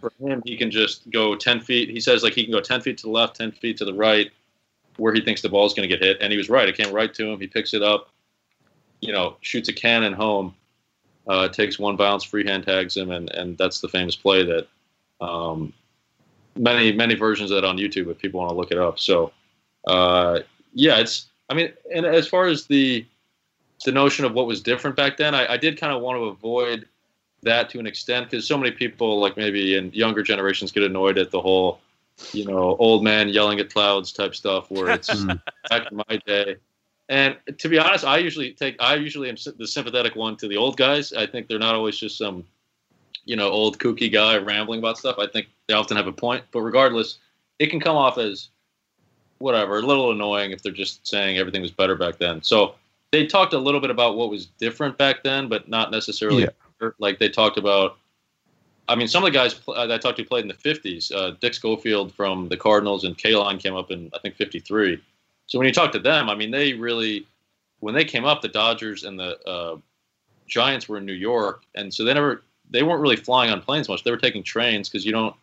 For 0.00 0.12
him, 0.18 0.42
he 0.44 0.56
can 0.56 0.72
just 0.72 1.08
go 1.10 1.36
10 1.36 1.60
feet. 1.60 1.88
He 1.88 2.00
says 2.00 2.24
like 2.24 2.32
he 2.32 2.42
can 2.42 2.52
go 2.52 2.60
10 2.60 2.80
feet 2.80 2.98
to 2.98 3.02
the 3.04 3.12
left, 3.12 3.36
10 3.36 3.52
feet 3.52 3.76
to 3.76 3.84
the 3.84 3.94
right, 3.94 4.32
where 4.96 5.14
he 5.14 5.20
thinks 5.20 5.42
the 5.42 5.48
ball 5.48 5.66
is 5.66 5.74
going 5.74 5.88
to 5.88 5.94
get 5.94 6.04
hit. 6.04 6.18
And 6.20 6.32
he 6.32 6.38
was 6.38 6.48
right. 6.48 6.68
It 6.68 6.76
came 6.76 6.92
right 6.92 7.12
to 7.14 7.30
him. 7.30 7.40
He 7.40 7.46
picks 7.46 7.74
it 7.74 7.82
up, 7.82 8.10
you 9.00 9.12
know, 9.12 9.36
shoots 9.40 9.68
a 9.68 9.72
cannon 9.72 10.12
home, 10.12 10.54
uh, 11.28 11.48
takes 11.48 11.78
one 11.78 11.96
bounce, 11.96 12.24
freehand 12.24 12.64
tags 12.64 12.96
him, 12.96 13.10
and, 13.10 13.30
and 13.30 13.56
that's 13.58 13.80
the 13.80 13.88
famous 13.88 14.16
play 14.16 14.44
that 14.44 14.66
um, 15.20 15.72
many 16.56 16.92
many 16.92 17.14
versions 17.14 17.50
of 17.50 17.62
that 17.62 17.66
on 17.66 17.78
YouTube 17.78 18.10
if 18.10 18.18
people 18.18 18.40
want 18.40 18.50
to 18.50 18.56
look 18.56 18.70
it 18.70 18.78
up. 18.78 18.98
So 18.98 19.32
uh, 19.86 20.40
yeah, 20.74 20.98
it's 20.98 21.26
I 21.48 21.54
mean, 21.54 21.72
and 21.94 22.06
as 22.06 22.26
far 22.26 22.46
as 22.46 22.66
the 22.66 23.06
the 23.84 23.92
notion 23.92 24.24
of 24.24 24.32
what 24.32 24.46
was 24.46 24.60
different 24.60 24.96
back 24.96 25.16
then, 25.16 25.34
I, 25.34 25.54
I 25.54 25.56
did 25.56 25.78
kind 25.78 25.92
of 25.92 26.02
want 26.02 26.18
to 26.18 26.24
avoid 26.24 26.86
that 27.42 27.68
to 27.70 27.80
an 27.80 27.86
extent 27.86 28.30
because 28.30 28.46
so 28.46 28.56
many 28.56 28.70
people, 28.70 29.18
like 29.20 29.36
maybe 29.36 29.76
in 29.76 29.92
younger 29.92 30.22
generations, 30.22 30.70
get 30.70 30.84
annoyed 30.84 31.18
at 31.18 31.30
the 31.32 31.40
whole, 31.40 31.80
you 32.32 32.44
know, 32.44 32.76
old 32.76 33.04
man 33.04 33.28
yelling 33.28 33.60
at 33.60 33.72
clouds 33.72 34.12
type 34.12 34.34
stuff 34.34 34.70
where 34.70 34.90
it's 34.90 35.12
hmm. 35.22 35.32
back 35.68 35.90
in 35.90 36.02
my 36.08 36.16
day. 36.26 36.56
And 37.08 37.36
to 37.58 37.68
be 37.68 37.78
honest, 37.78 38.04
I 38.04 38.18
usually 38.18 38.52
take 38.52 38.76
I 38.80 38.94
usually 38.94 39.28
am 39.28 39.36
the 39.56 39.66
sympathetic 39.66 40.16
one 40.16 40.36
to 40.38 40.48
the 40.48 40.56
old 40.56 40.76
guys. 40.76 41.12
I 41.12 41.26
think 41.26 41.48
they're 41.48 41.58
not 41.58 41.74
always 41.74 41.98
just 41.98 42.16
some, 42.16 42.44
you 43.24 43.36
know, 43.36 43.48
old 43.48 43.78
kooky 43.78 44.10
guy 44.10 44.38
rambling 44.38 44.78
about 44.78 44.98
stuff. 44.98 45.16
I 45.18 45.26
think 45.26 45.48
they 45.68 45.74
often 45.74 45.96
have 45.96 46.06
a 46.06 46.12
point. 46.12 46.44
But 46.52 46.62
regardless, 46.62 47.18
it 47.58 47.66
can 47.66 47.80
come 47.80 47.96
off 47.96 48.18
as 48.18 48.48
whatever, 49.38 49.78
a 49.78 49.82
little 49.82 50.12
annoying 50.12 50.52
if 50.52 50.62
they're 50.62 50.72
just 50.72 51.06
saying 51.06 51.36
everything 51.36 51.60
was 51.60 51.72
better 51.72 51.96
back 51.96 52.18
then. 52.18 52.42
So 52.42 52.76
they 53.10 53.26
talked 53.26 53.52
a 53.52 53.58
little 53.58 53.80
bit 53.80 53.90
about 53.90 54.16
what 54.16 54.30
was 54.30 54.46
different 54.46 54.96
back 54.96 55.22
then, 55.22 55.48
but 55.48 55.68
not 55.68 55.90
necessarily. 55.90 56.44
Yeah. 56.44 56.88
Like 56.98 57.18
they 57.18 57.28
talked 57.28 57.58
about. 57.58 57.98
I 58.88 58.94
mean, 58.96 59.08
some 59.08 59.22
of 59.22 59.32
the 59.32 59.38
guys 59.38 59.54
that 59.66 59.92
I 59.92 59.98
talked 59.98 60.18
to 60.18 60.24
played 60.24 60.44
in 60.44 60.48
the 60.48 60.54
50s. 60.54 61.12
Uh, 61.14 61.36
Dick 61.40 61.54
Schofield 61.54 62.12
from 62.14 62.48
the 62.48 62.56
Cardinals 62.56 63.04
and 63.04 63.16
Kaline 63.16 63.60
came 63.60 63.74
up 63.74 63.90
in 63.90 64.10
I 64.14 64.18
think 64.18 64.36
53. 64.36 65.00
So 65.46 65.58
when 65.58 65.66
you 65.66 65.72
talk 65.72 65.92
to 65.92 65.98
them, 65.98 66.28
I 66.28 66.34
mean, 66.34 66.50
they 66.50 66.72
really, 66.72 67.26
when 67.80 67.94
they 67.94 68.04
came 68.04 68.24
up, 68.24 68.42
the 68.42 68.48
Dodgers 68.48 69.04
and 69.04 69.18
the 69.18 69.38
uh, 69.46 69.76
Giants 70.46 70.88
were 70.88 70.98
in 70.98 71.06
New 71.06 71.12
York, 71.12 71.64
and 71.74 71.92
so 71.92 72.04
they 72.04 72.14
never, 72.14 72.42
they 72.70 72.82
weren't 72.82 73.00
really 73.00 73.16
flying 73.16 73.50
on 73.50 73.60
planes 73.60 73.88
much. 73.88 74.02
They 74.02 74.10
were 74.10 74.16
taking 74.16 74.42
trains 74.42 74.88
because 74.88 75.04
you 75.04 75.12
don't, 75.12 75.34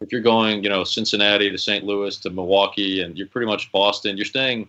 if 0.00 0.10
you're 0.12 0.20
going, 0.20 0.62
you 0.62 0.68
know, 0.68 0.84
Cincinnati 0.84 1.50
to 1.50 1.58
St. 1.58 1.84
Louis 1.84 2.16
to 2.18 2.30
Milwaukee, 2.30 3.02
and 3.02 3.16
you're 3.16 3.28
pretty 3.28 3.46
much 3.46 3.70
Boston, 3.70 4.16
you're 4.16 4.26
staying 4.26 4.68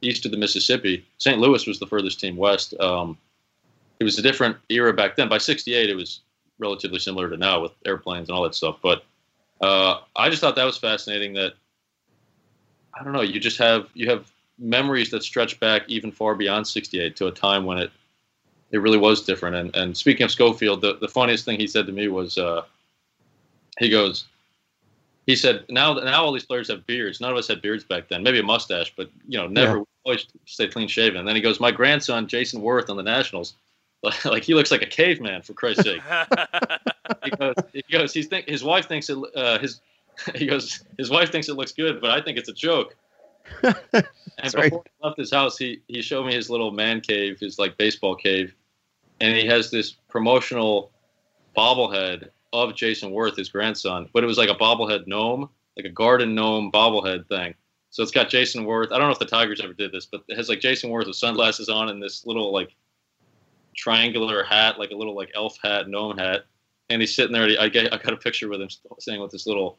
east 0.00 0.24
of 0.24 0.30
the 0.30 0.38
Mississippi. 0.38 1.04
St. 1.18 1.38
Louis 1.38 1.66
was 1.66 1.78
the 1.78 1.86
furthest 1.86 2.20
team 2.20 2.36
west. 2.36 2.78
Um, 2.80 3.18
it 4.00 4.04
was 4.04 4.18
a 4.18 4.22
different 4.22 4.56
era 4.68 4.92
back 4.92 5.16
then. 5.16 5.28
By 5.28 5.38
'68, 5.38 5.90
it 5.90 5.94
was 5.94 6.20
relatively 6.58 6.98
similar 6.98 7.28
to 7.28 7.36
now 7.36 7.60
with 7.60 7.72
airplanes 7.84 8.28
and 8.28 8.36
all 8.36 8.44
that 8.44 8.54
stuff. 8.54 8.78
But 8.82 9.04
uh, 9.60 10.00
I 10.16 10.30
just 10.30 10.40
thought 10.40 10.56
that 10.56 10.64
was 10.64 10.78
fascinating 10.78 11.34
that 11.34 11.54
I 12.92 13.02
don't 13.02 13.12
know. 13.12 13.22
You 13.22 13.40
just 13.40 13.58
have 13.58 13.88
you 13.94 14.08
have 14.10 14.30
memories 14.58 15.10
that 15.10 15.22
stretch 15.22 15.58
back 15.60 15.82
even 15.88 16.12
far 16.12 16.34
beyond 16.34 16.66
'68 16.66 17.16
to 17.16 17.26
a 17.26 17.32
time 17.32 17.64
when 17.64 17.78
it 17.78 17.90
it 18.70 18.78
really 18.78 18.98
was 18.98 19.22
different. 19.22 19.56
And 19.56 19.74
and 19.76 19.96
speaking 19.96 20.24
of 20.24 20.30
Schofield, 20.30 20.80
the, 20.80 20.96
the 20.96 21.08
funniest 21.08 21.44
thing 21.44 21.58
he 21.58 21.66
said 21.66 21.86
to 21.86 21.92
me 21.92 22.08
was 22.08 22.38
uh, 22.38 22.62
he 23.78 23.88
goes, 23.88 24.26
he 25.26 25.36
said 25.36 25.64
now 25.68 25.94
now 25.94 26.24
all 26.24 26.32
these 26.32 26.44
players 26.44 26.68
have 26.68 26.86
beards. 26.86 27.20
None 27.20 27.30
of 27.30 27.36
us 27.36 27.48
had 27.48 27.62
beards 27.62 27.84
back 27.84 28.08
then. 28.08 28.22
Maybe 28.22 28.38
a 28.38 28.42
mustache, 28.42 28.92
but 28.96 29.10
you 29.28 29.38
know 29.38 29.46
never 29.46 29.78
yeah. 29.78 29.84
always 30.04 30.26
stay 30.46 30.68
clean 30.68 30.88
shaven. 30.88 31.18
And 31.18 31.28
then 31.28 31.36
he 31.36 31.42
goes, 31.42 31.60
my 31.60 31.70
grandson 31.70 32.26
Jayson 32.26 32.60
Werth, 32.60 32.90
on 32.90 32.96
the 32.96 33.02
Nationals. 33.02 33.54
Like 34.24 34.44
he 34.44 34.54
looks 34.54 34.70
like 34.70 34.82
a 34.82 34.86
caveman 34.86 35.42
for 35.42 35.54
Christ's 35.54 35.84
sake. 35.84 36.02
he 37.22 37.30
goes, 37.38 37.54
he 37.72 37.82
goes. 37.90 38.12
He's 38.12 38.26
think 38.26 38.48
his 38.48 38.64
wife 38.64 38.86
thinks 38.86 39.08
it, 39.10 39.18
uh, 39.34 39.58
his 39.58 39.80
he 40.34 40.46
goes, 40.46 40.84
his 40.98 41.10
wife 41.10 41.30
thinks 41.30 41.48
it 41.48 41.54
looks 41.54 41.72
good, 41.72 42.00
but 42.00 42.10
I 42.10 42.20
think 42.20 42.38
it's 42.38 42.48
a 42.48 42.52
joke. 42.52 42.96
and 43.62 43.74
before 44.42 44.60
right. 44.60 44.72
he 44.72 44.90
left 45.02 45.18
his 45.18 45.30
house, 45.30 45.58
he 45.58 45.80
he 45.88 46.02
showed 46.02 46.26
me 46.26 46.34
his 46.34 46.50
little 46.50 46.70
man 46.70 47.00
cave, 47.00 47.38
his 47.38 47.58
like 47.58 47.76
baseball 47.76 48.14
cave, 48.14 48.54
and 49.20 49.36
he 49.36 49.46
has 49.46 49.70
this 49.70 49.92
promotional 50.08 50.90
bobblehead 51.56 52.30
of 52.52 52.74
Jayson 52.74 53.12
Werth, 53.12 53.36
his 53.36 53.48
grandson, 53.48 54.08
but 54.12 54.22
it 54.22 54.26
was 54.26 54.38
like 54.38 54.48
a 54.48 54.54
bobblehead 54.54 55.06
gnome, 55.06 55.48
like 55.76 55.86
a 55.86 55.90
garden 55.90 56.34
gnome 56.34 56.70
bobblehead 56.70 57.26
thing. 57.28 57.54
So 57.90 58.02
it's 58.02 58.12
got 58.12 58.28
Jayson 58.28 58.64
Werth. 58.64 58.92
I 58.92 58.98
don't 58.98 59.08
know 59.08 59.12
if 59.12 59.18
the 59.18 59.24
Tigers 59.24 59.60
ever 59.60 59.72
did 59.72 59.92
this, 59.92 60.06
but 60.06 60.24
it 60.28 60.36
has 60.36 60.48
like 60.48 60.60
Jayson 60.60 60.90
Werth 60.90 61.06
with 61.06 61.16
sunglasses 61.16 61.68
on 61.68 61.88
and 61.90 62.02
this 62.02 62.26
little 62.26 62.52
like 62.52 62.74
triangular 63.76 64.42
hat, 64.44 64.78
like 64.78 64.90
a 64.90 64.96
little 64.96 65.14
like 65.14 65.30
elf 65.34 65.58
hat, 65.62 65.88
gnome 65.88 66.18
hat. 66.18 66.44
And 66.90 67.00
he's 67.00 67.14
sitting 67.14 67.32
there. 67.32 67.48
I 67.58 67.68
get, 67.68 67.92
I 67.92 67.96
got 67.96 68.12
a 68.12 68.16
picture 68.16 68.48
with 68.48 68.60
him 68.60 68.68
saying 68.98 69.20
with 69.20 69.30
this 69.30 69.46
little 69.46 69.78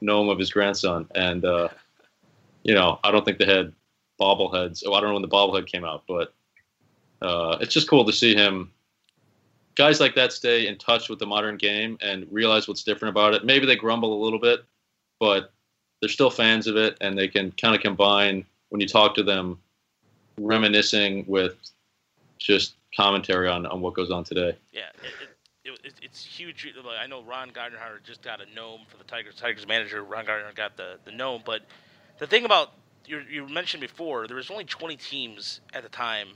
gnome 0.00 0.28
of 0.28 0.38
his 0.38 0.50
grandson. 0.50 1.06
And, 1.14 1.44
uh, 1.44 1.68
you 2.62 2.74
know, 2.74 2.98
I 3.04 3.10
don't 3.10 3.24
think 3.24 3.38
they 3.38 3.46
had 3.46 3.72
bobbleheads. 4.20 4.82
Oh, 4.86 4.94
I 4.94 5.00
don't 5.00 5.10
know 5.10 5.14
when 5.14 5.22
the 5.22 5.28
bobblehead 5.28 5.66
came 5.66 5.84
out, 5.84 6.04
but 6.08 6.34
uh, 7.20 7.58
it's 7.60 7.74
just 7.74 7.88
cool 7.88 8.04
to 8.04 8.12
see 8.12 8.34
him. 8.34 8.72
Guys 9.74 10.00
like 10.00 10.14
that 10.14 10.32
stay 10.32 10.66
in 10.66 10.76
touch 10.76 11.08
with 11.08 11.18
the 11.18 11.26
modern 11.26 11.56
game 11.56 11.98
and 12.00 12.26
realize 12.30 12.66
what's 12.66 12.82
different 12.82 13.10
about 13.10 13.34
it. 13.34 13.44
Maybe 13.44 13.66
they 13.66 13.76
grumble 13.76 14.20
a 14.20 14.22
little 14.24 14.40
bit, 14.40 14.64
but 15.20 15.52
they're 16.00 16.08
still 16.08 16.30
fans 16.30 16.66
of 16.66 16.76
it, 16.76 16.96
and 17.00 17.16
they 17.16 17.28
can 17.28 17.52
kind 17.52 17.76
of 17.76 17.82
combine 17.82 18.44
when 18.70 18.80
you 18.80 18.88
talk 18.88 19.14
to 19.16 19.22
them, 19.22 19.58
reminiscing 20.40 21.24
with 21.26 21.56
just 22.38 22.74
commentary 22.96 23.48
on, 23.48 23.66
on 23.66 23.80
what 23.80 23.94
goes 23.94 24.10
on 24.10 24.24
today. 24.24 24.56
Yeah, 24.72 24.82
it, 25.64 25.78
it, 25.84 25.94
it's 26.02 26.24
huge. 26.24 26.72
I 27.00 27.06
know 27.06 27.22
Ron 27.22 27.50
Gardenhire 27.50 28.02
just 28.04 28.22
got 28.22 28.40
a 28.40 28.54
gnome 28.54 28.82
for 28.88 28.96
the 28.96 29.04
Tigers. 29.04 29.34
Tigers 29.36 29.66
manager 29.66 30.02
Ron 30.02 30.24
Gardenhire 30.24 30.54
got 30.54 30.76
the, 30.76 30.98
the 31.04 31.12
gnome. 31.12 31.42
But 31.44 31.62
the 32.18 32.26
thing 32.26 32.44
about 32.44 32.72
you, 33.06 33.22
you 33.30 33.48
mentioned 33.48 33.80
before, 33.80 34.26
there 34.26 34.36
was 34.36 34.50
only 34.50 34.64
20 34.64 34.96
teams 34.96 35.60
at 35.72 35.82
the 35.82 35.88
time, 35.88 36.28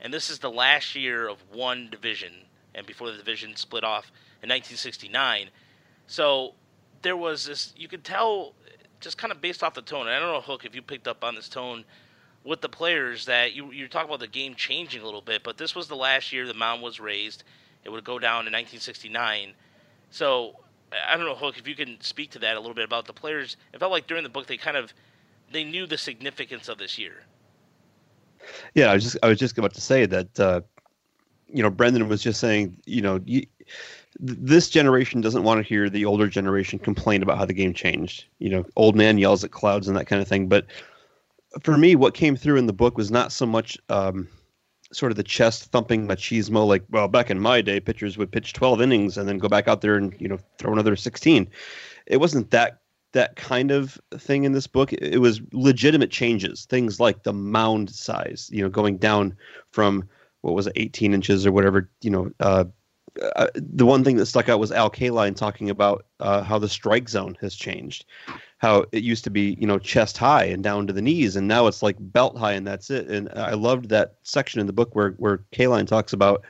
and 0.00 0.12
this 0.12 0.30
is 0.30 0.38
the 0.38 0.50
last 0.50 0.94
year 0.94 1.28
of 1.28 1.38
one 1.52 1.88
division, 1.90 2.32
and 2.74 2.86
before 2.86 3.10
the 3.10 3.16
division 3.16 3.56
split 3.56 3.84
off 3.84 4.06
in 4.42 4.48
1969. 4.48 5.48
So 6.06 6.54
there 7.02 7.16
was 7.16 7.46
this. 7.46 7.72
You 7.76 7.88
could 7.88 8.04
tell 8.04 8.54
just 9.00 9.18
kind 9.18 9.32
of 9.32 9.40
based 9.40 9.62
off 9.62 9.74
the 9.74 9.82
tone. 9.82 10.06
I 10.06 10.18
don't 10.18 10.32
know, 10.32 10.40
Hook, 10.40 10.64
if 10.64 10.74
you 10.74 10.82
picked 10.82 11.06
up 11.06 11.24
on 11.24 11.34
this 11.34 11.48
tone 11.48 11.84
with 12.44 12.60
the 12.60 12.68
players 12.68 13.24
that 13.26 13.54
you 13.54 13.72
you 13.72 13.88
talk 13.88 14.04
about 14.04 14.20
the 14.20 14.28
game 14.28 14.54
changing 14.54 15.02
a 15.02 15.04
little 15.04 15.22
bit, 15.22 15.42
but 15.42 15.56
this 15.56 15.74
was 15.74 15.88
the 15.88 15.96
last 15.96 16.32
year 16.32 16.46
the 16.46 16.54
mound 16.54 16.82
was 16.82 17.00
raised 17.00 17.42
it 17.84 17.90
would 17.92 18.04
go 18.04 18.18
down 18.18 18.46
in 18.46 18.52
1969. 18.52 19.52
So 20.10 20.56
I 21.06 21.16
don't 21.16 21.26
know, 21.26 21.34
Hook, 21.34 21.58
if 21.58 21.68
you 21.68 21.74
can 21.74 22.00
speak 22.00 22.30
to 22.32 22.38
that 22.40 22.56
a 22.56 22.60
little 22.60 22.74
bit 22.74 22.84
about 22.84 23.06
the 23.06 23.12
players. 23.12 23.56
It 23.72 23.80
felt 23.80 23.92
like 23.92 24.06
during 24.06 24.22
the 24.22 24.28
book 24.28 24.46
they 24.46 24.56
kind 24.56 24.76
of 24.76 24.92
they 25.52 25.64
knew 25.64 25.86
the 25.86 25.98
significance 25.98 26.68
of 26.68 26.78
this 26.78 26.98
year. 26.98 27.22
Yeah, 28.74 28.90
I 28.90 28.94
was 28.94 29.04
just 29.04 29.16
I 29.22 29.28
was 29.28 29.38
just 29.38 29.56
about 29.58 29.74
to 29.74 29.80
say 29.80 30.06
that. 30.06 30.40
Uh, 30.40 30.60
you 31.52 31.62
know, 31.62 31.70
Brendan 31.70 32.08
was 32.08 32.20
just 32.20 32.40
saying, 32.40 32.76
you 32.84 33.00
know, 33.00 33.20
you, 33.24 33.46
this 34.18 34.68
generation 34.68 35.20
doesn't 35.20 35.44
want 35.44 35.62
to 35.62 35.68
hear 35.68 35.88
the 35.88 36.04
older 36.04 36.26
generation 36.26 36.80
complain 36.80 37.22
about 37.22 37.38
how 37.38 37.44
the 37.44 37.52
game 37.52 37.72
changed. 37.72 38.24
You 38.40 38.48
know, 38.48 38.66
old 38.74 38.96
man 38.96 39.18
yells 39.18 39.44
at 39.44 39.52
clouds 39.52 39.86
and 39.86 39.96
that 39.96 40.06
kind 40.06 40.20
of 40.20 40.26
thing. 40.26 40.48
But 40.48 40.66
for 41.62 41.76
me, 41.76 41.96
what 41.96 42.14
came 42.14 42.36
through 42.36 42.56
in 42.56 42.66
the 42.66 42.72
book 42.72 42.96
was 42.96 43.10
not 43.10 43.32
so 43.32 43.46
much 43.46 43.78
um, 43.88 44.28
sort 44.92 45.12
of 45.12 45.16
the 45.16 45.22
chest 45.22 45.64
thumping 45.66 46.06
machismo 46.06 46.66
like 46.66 46.84
well 46.90 47.08
back 47.08 47.30
in 47.30 47.40
my 47.40 47.60
day 47.60 47.80
pitchers 47.80 48.16
would 48.16 48.30
pitch 48.30 48.52
12 48.52 48.80
innings 48.80 49.18
and 49.18 49.28
then 49.28 49.38
go 49.38 49.48
back 49.48 49.66
out 49.66 49.80
there 49.80 49.96
and 49.96 50.14
you 50.20 50.28
know 50.28 50.38
throw 50.58 50.72
another 50.72 50.94
16 50.94 51.48
it 52.06 52.18
wasn't 52.18 52.50
that 52.50 52.80
that 53.12 53.36
kind 53.36 53.70
of 53.70 53.96
thing 54.16 54.42
in 54.42 54.52
this 54.52 54.66
book. 54.66 54.92
It 54.92 55.20
was 55.20 55.40
legitimate 55.52 56.10
changes 56.10 56.64
things 56.66 57.00
like 57.00 57.22
the 57.22 57.32
mound 57.32 57.90
size 57.90 58.48
you 58.52 58.62
know 58.62 58.68
going 58.68 58.98
down 58.98 59.36
from 59.70 60.08
what 60.42 60.54
was 60.54 60.66
it 60.66 60.74
18 60.76 61.14
inches 61.14 61.46
or 61.46 61.52
whatever 61.52 61.90
you 62.00 62.10
know 62.10 62.30
uh, 62.40 62.64
uh, 63.36 63.48
the 63.54 63.86
one 63.86 64.04
thing 64.04 64.16
that 64.16 64.26
stuck 64.26 64.48
out 64.48 64.58
was 64.58 64.72
Al 64.72 64.90
Kaline 64.90 65.36
talking 65.36 65.70
about 65.70 66.06
uh, 66.20 66.42
how 66.42 66.58
the 66.58 66.68
strike 66.68 67.08
zone 67.08 67.36
has 67.40 67.54
changed. 67.54 68.06
How 68.58 68.84
it 68.92 69.02
used 69.02 69.24
to 69.24 69.30
be, 69.30 69.56
you 69.60 69.66
know, 69.66 69.78
chest 69.78 70.16
high 70.16 70.44
and 70.44 70.62
down 70.62 70.86
to 70.86 70.92
the 70.92 71.02
knees, 71.02 71.36
and 71.36 71.46
now 71.46 71.66
it's 71.66 71.82
like 71.82 71.96
belt 71.98 72.36
high 72.36 72.52
and 72.52 72.66
that's 72.66 72.90
it. 72.90 73.08
And 73.08 73.28
I 73.34 73.54
loved 73.54 73.88
that 73.90 74.14
section 74.22 74.60
in 74.60 74.66
the 74.66 74.72
book 74.72 74.94
where 74.94 75.10
where 75.12 75.38
Kaline 75.52 75.86
talks 75.86 76.12
about 76.12 76.44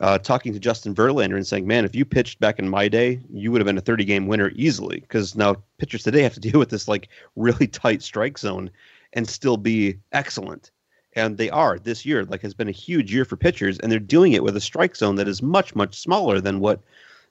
uh, 0.00 0.18
talking 0.18 0.52
to 0.52 0.60
Justin 0.60 0.94
Verlander 0.94 1.36
and 1.36 1.46
saying, 1.46 1.66
"Man, 1.66 1.84
if 1.84 1.94
you 1.94 2.04
pitched 2.04 2.38
back 2.38 2.58
in 2.58 2.68
my 2.68 2.88
day, 2.88 3.20
you 3.32 3.50
would 3.50 3.60
have 3.60 3.66
been 3.66 3.78
a 3.78 3.82
30 3.82 4.04
game 4.04 4.26
winner 4.26 4.52
easily." 4.54 5.00
Because 5.00 5.34
now 5.34 5.56
pitchers 5.78 6.02
today 6.02 6.22
have 6.22 6.34
to 6.34 6.40
deal 6.48 6.58
with 6.58 6.70
this 6.70 6.86
like 6.86 7.08
really 7.34 7.66
tight 7.66 8.02
strike 8.02 8.38
zone 8.38 8.70
and 9.14 9.28
still 9.28 9.56
be 9.56 9.98
excellent 10.12 10.70
and 11.14 11.36
they 11.36 11.50
are 11.50 11.78
this 11.78 12.04
year. 12.06 12.24
Like 12.24 12.42
has 12.42 12.54
been 12.54 12.68
a 12.68 12.72
huge 12.72 13.12
year 13.12 13.24
for 13.24 13.36
pitchers, 13.36 13.78
and 13.78 13.90
they're 13.90 13.98
doing 13.98 14.32
it 14.32 14.42
with 14.42 14.56
a 14.56 14.60
strike 14.60 14.96
zone 14.96 15.16
that 15.16 15.28
is 15.28 15.42
much 15.42 15.74
much 15.74 15.98
smaller 15.98 16.40
than 16.40 16.60
what 16.60 16.80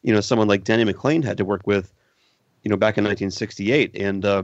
you 0.04 0.14
know 0.14 0.22
someone 0.22 0.48
like 0.48 0.64
Denny 0.64 0.92
McLain 0.92 1.24
had 1.24 1.38
to 1.38 1.46
work 1.46 1.66
with, 1.66 1.94
you 2.64 2.70
know, 2.70 2.78
back 2.78 2.98
in 2.98 3.04
1968. 3.04 3.96
And 3.96 4.26
uh, 4.26 4.44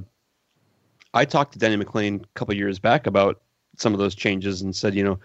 I 1.13 1.25
talked 1.25 1.53
to 1.53 1.59
Denny 1.59 1.83
McLain 1.83 2.23
a 2.23 2.27
couple 2.35 2.53
years 2.55 2.79
back 2.79 3.07
about 3.07 3.41
some 3.77 3.93
of 3.93 3.99
those 3.99 4.15
changes 4.15 4.61
and 4.61 4.75
said, 4.75 4.95
you 4.95 5.03
know, 5.03 5.19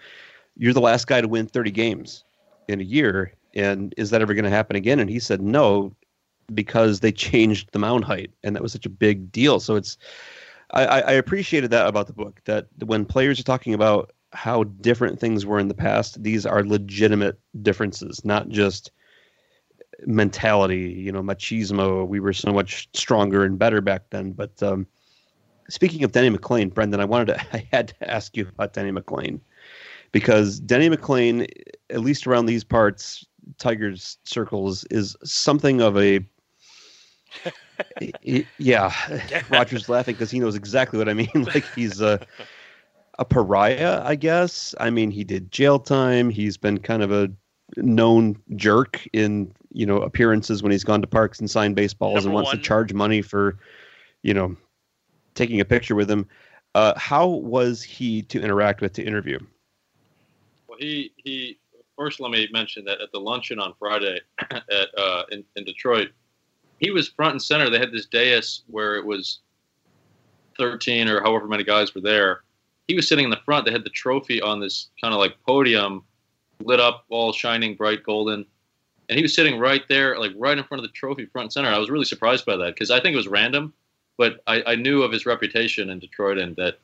you're 0.57 0.75
the 0.75 0.81
last 0.81 1.07
guy 1.07 1.21
to 1.21 1.29
win 1.29 1.47
30 1.47 1.71
games 1.71 2.25
in 2.69 2.81
a 2.81 2.85
year, 2.85 3.33
and 3.55 3.95
is 3.97 4.11
that 4.11 4.21
ever 4.21 4.35
going 4.35 4.45
to 4.45 4.51
happen 4.51 4.77
again? 4.77 5.01
And 5.01 5.09
he 5.09 5.19
said 5.19 5.41
no, 5.41 5.95
because 6.55 7.01
they 7.01 7.13
changed 7.13 7.71
the 7.73 7.79
mound 7.79 8.05
height, 8.05 8.31
and 8.45 8.55
that 8.55 8.63
was 8.63 8.73
such 8.73 8.87
a 8.87 8.91
big 8.91 9.33
deal. 9.33 9.61
So 9.61 9.77
it's 9.77 9.97
I, 10.73 10.85
I 10.85 11.13
appreciated 11.13 11.71
that 11.71 11.87
about 11.87 12.07
the 12.07 12.13
book. 12.13 12.41
That 12.45 12.67
when 12.85 13.05
players 13.05 13.39
are 13.39 13.45
talking 13.45 13.75
about 13.75 14.13
how 14.33 14.65
different 14.65 15.21
things 15.21 15.45
were 15.45 15.59
in 15.59 15.69
the 15.69 15.75
past, 15.75 16.23
these 16.23 16.47
are 16.47 16.65
legitimate 16.65 17.39
differences, 17.63 18.25
not 18.25 18.49
just 18.49 18.91
mentality. 20.07 20.91
You 20.91 21.13
know, 21.13 21.23
machismo. 21.23 22.07
We 22.07 22.21
were 22.21 22.33
so 22.33 22.53
much 22.53 22.89
stronger 22.95 23.45
and 23.45 23.59
better 23.59 23.81
back 23.81 24.11
then. 24.11 24.33
But 24.33 24.63
um, 24.63 24.87
speaking 25.69 26.05
of 26.05 26.13
Denny 26.13 26.37
McLain, 26.37 26.73
Brendan, 26.73 27.01
I 27.01 27.05
wanted 27.05 27.35
to, 27.35 27.41
I 27.57 27.69
had 27.71 27.89
to 27.89 28.11
ask 28.11 28.37
you 28.37 28.49
about 28.49 28.73
Denny 28.73 28.93
McLain 28.93 29.41
because 30.13 30.61
Denny 30.61 30.89
McLain, 30.89 31.47
at 31.91 32.01
least 32.01 32.27
around 32.27 32.47
these 32.47 32.65
parts, 32.65 33.27
Tigers 33.59 34.19
circles, 34.25 34.85
is 34.85 35.17
something 35.25 35.81
of 35.81 35.99
a 35.99 36.21
yeah, 38.59 38.93
Roger's 39.51 39.89
laughing 39.89 40.15
because 40.15 40.31
he 40.31 40.39
knows 40.41 40.55
exactly 40.55 40.99
what 40.99 41.09
I 41.09 41.15
mean. 41.15 41.31
like 41.55 41.65
he's 41.75 42.01
a 42.01 42.21
a 43.19 43.25
pariah, 43.25 44.03
I 44.05 44.15
guess. 44.15 44.75
I 44.81 44.91
mean, 44.91 45.11
he 45.11 45.25
did 45.25 45.51
jail 45.53 45.79
time. 45.79 46.31
He's 46.31 46.57
been 46.57 46.79
kind 46.79 47.03
of 47.03 47.13
a 47.13 47.31
known 47.77 48.37
jerk 48.57 49.07
in 49.13 49.53
you 49.73 49.87
know 49.87 49.99
appearances 50.03 50.63
when 50.63 50.73
he's 50.73 50.85
gone 50.85 51.01
to 51.01 51.07
parks 51.07 51.41
and 51.41 51.51
signed 51.51 51.75
baseballs 51.77 52.17
Number 52.17 52.29
and 52.29 52.35
wants 52.35 52.49
one. 52.49 52.57
to 52.57 52.63
charge 52.63 52.93
money 52.93 53.23
for 53.23 53.59
you 54.23 54.35
know 54.35 54.57
taking 55.35 55.61
a 55.61 55.65
picture 55.65 55.95
with 55.95 56.11
him. 56.11 56.27
Uh, 56.75 56.99
how 56.99 57.27
was 57.27 57.83
he 57.83 58.23
to 58.23 58.41
interact 58.41 58.81
with 58.81 58.95
to 58.95 59.03
interview? 59.03 59.39
Well, 60.67 60.79
he 60.79 61.13
he 61.17 61.59
first 61.97 62.21
let 62.21 62.31
me 62.31 62.49
mention 62.53 62.85
that 62.87 63.01
at 63.01 63.13
the 63.13 63.21
luncheon 63.21 63.59
on 63.59 63.75
Friday 63.79 64.21
at 64.51 64.89
uh, 64.99 65.25
in, 65.31 65.45
in 65.57 65.65
Detroit, 65.65 66.09
he 66.83 66.91
was 66.91 67.09
front 67.09 67.33
and 67.33 67.43
center. 67.43 67.71
They 67.71 67.79
had 67.79 67.93
this 67.93 68.07
dais 68.07 68.63
where 68.67 68.97
it 68.97 69.07
was 69.07 69.39
13 70.59 71.09
or 71.09 71.23
however 71.23 71.47
many 71.47 71.65
guys 71.65 71.95
were 71.95 72.01
there. 72.01 72.43
He 72.89 72.97
was 72.97 73.09
sitting 73.09 73.25
in 73.25 73.31
the 73.31 73.41
front. 73.45 73.65
They 73.65 73.73
had 73.73 73.85
the 73.85 73.91
trophy 73.91 74.43
on 74.43 74.61
this 74.61 74.89
kind 75.01 75.15
of 75.15 75.21
like 75.21 75.37
podium, 75.47 76.03
lit 76.61 76.81
up, 76.81 77.05
all 77.09 77.33
shining 77.33 77.77
bright 77.77 78.03
golden. 78.03 78.45
And 79.09 79.17
he 79.17 79.23
was 79.23 79.35
sitting 79.35 79.59
right 79.59 79.83
there, 79.89 80.19
like 80.19 80.33
right 80.37 80.59
in 80.59 80.65
front 80.65 80.85
of 80.85 80.91
the 80.91 80.93
trophy, 80.93 81.27
front 81.27 81.47
and 81.47 81.53
center. 81.53 81.69
I 81.69 81.79
was 81.79 81.89
really 81.89 82.05
surprised 82.05 82.45
by 82.45 82.57
that 82.57 82.75
because 82.75 82.91
I 82.91 83.01
think 83.01 83.15
it 83.15 83.17
was 83.17 83.29
random, 83.29 83.73
but 84.19 84.43
I, 84.49 84.63
I 84.67 84.75
knew 84.75 85.03
of 85.03 85.13
his 85.13 85.25
reputation 85.25 85.89
in 85.89 86.01
Detroit 86.01 86.39
and 86.39 86.57
that, 86.57 86.79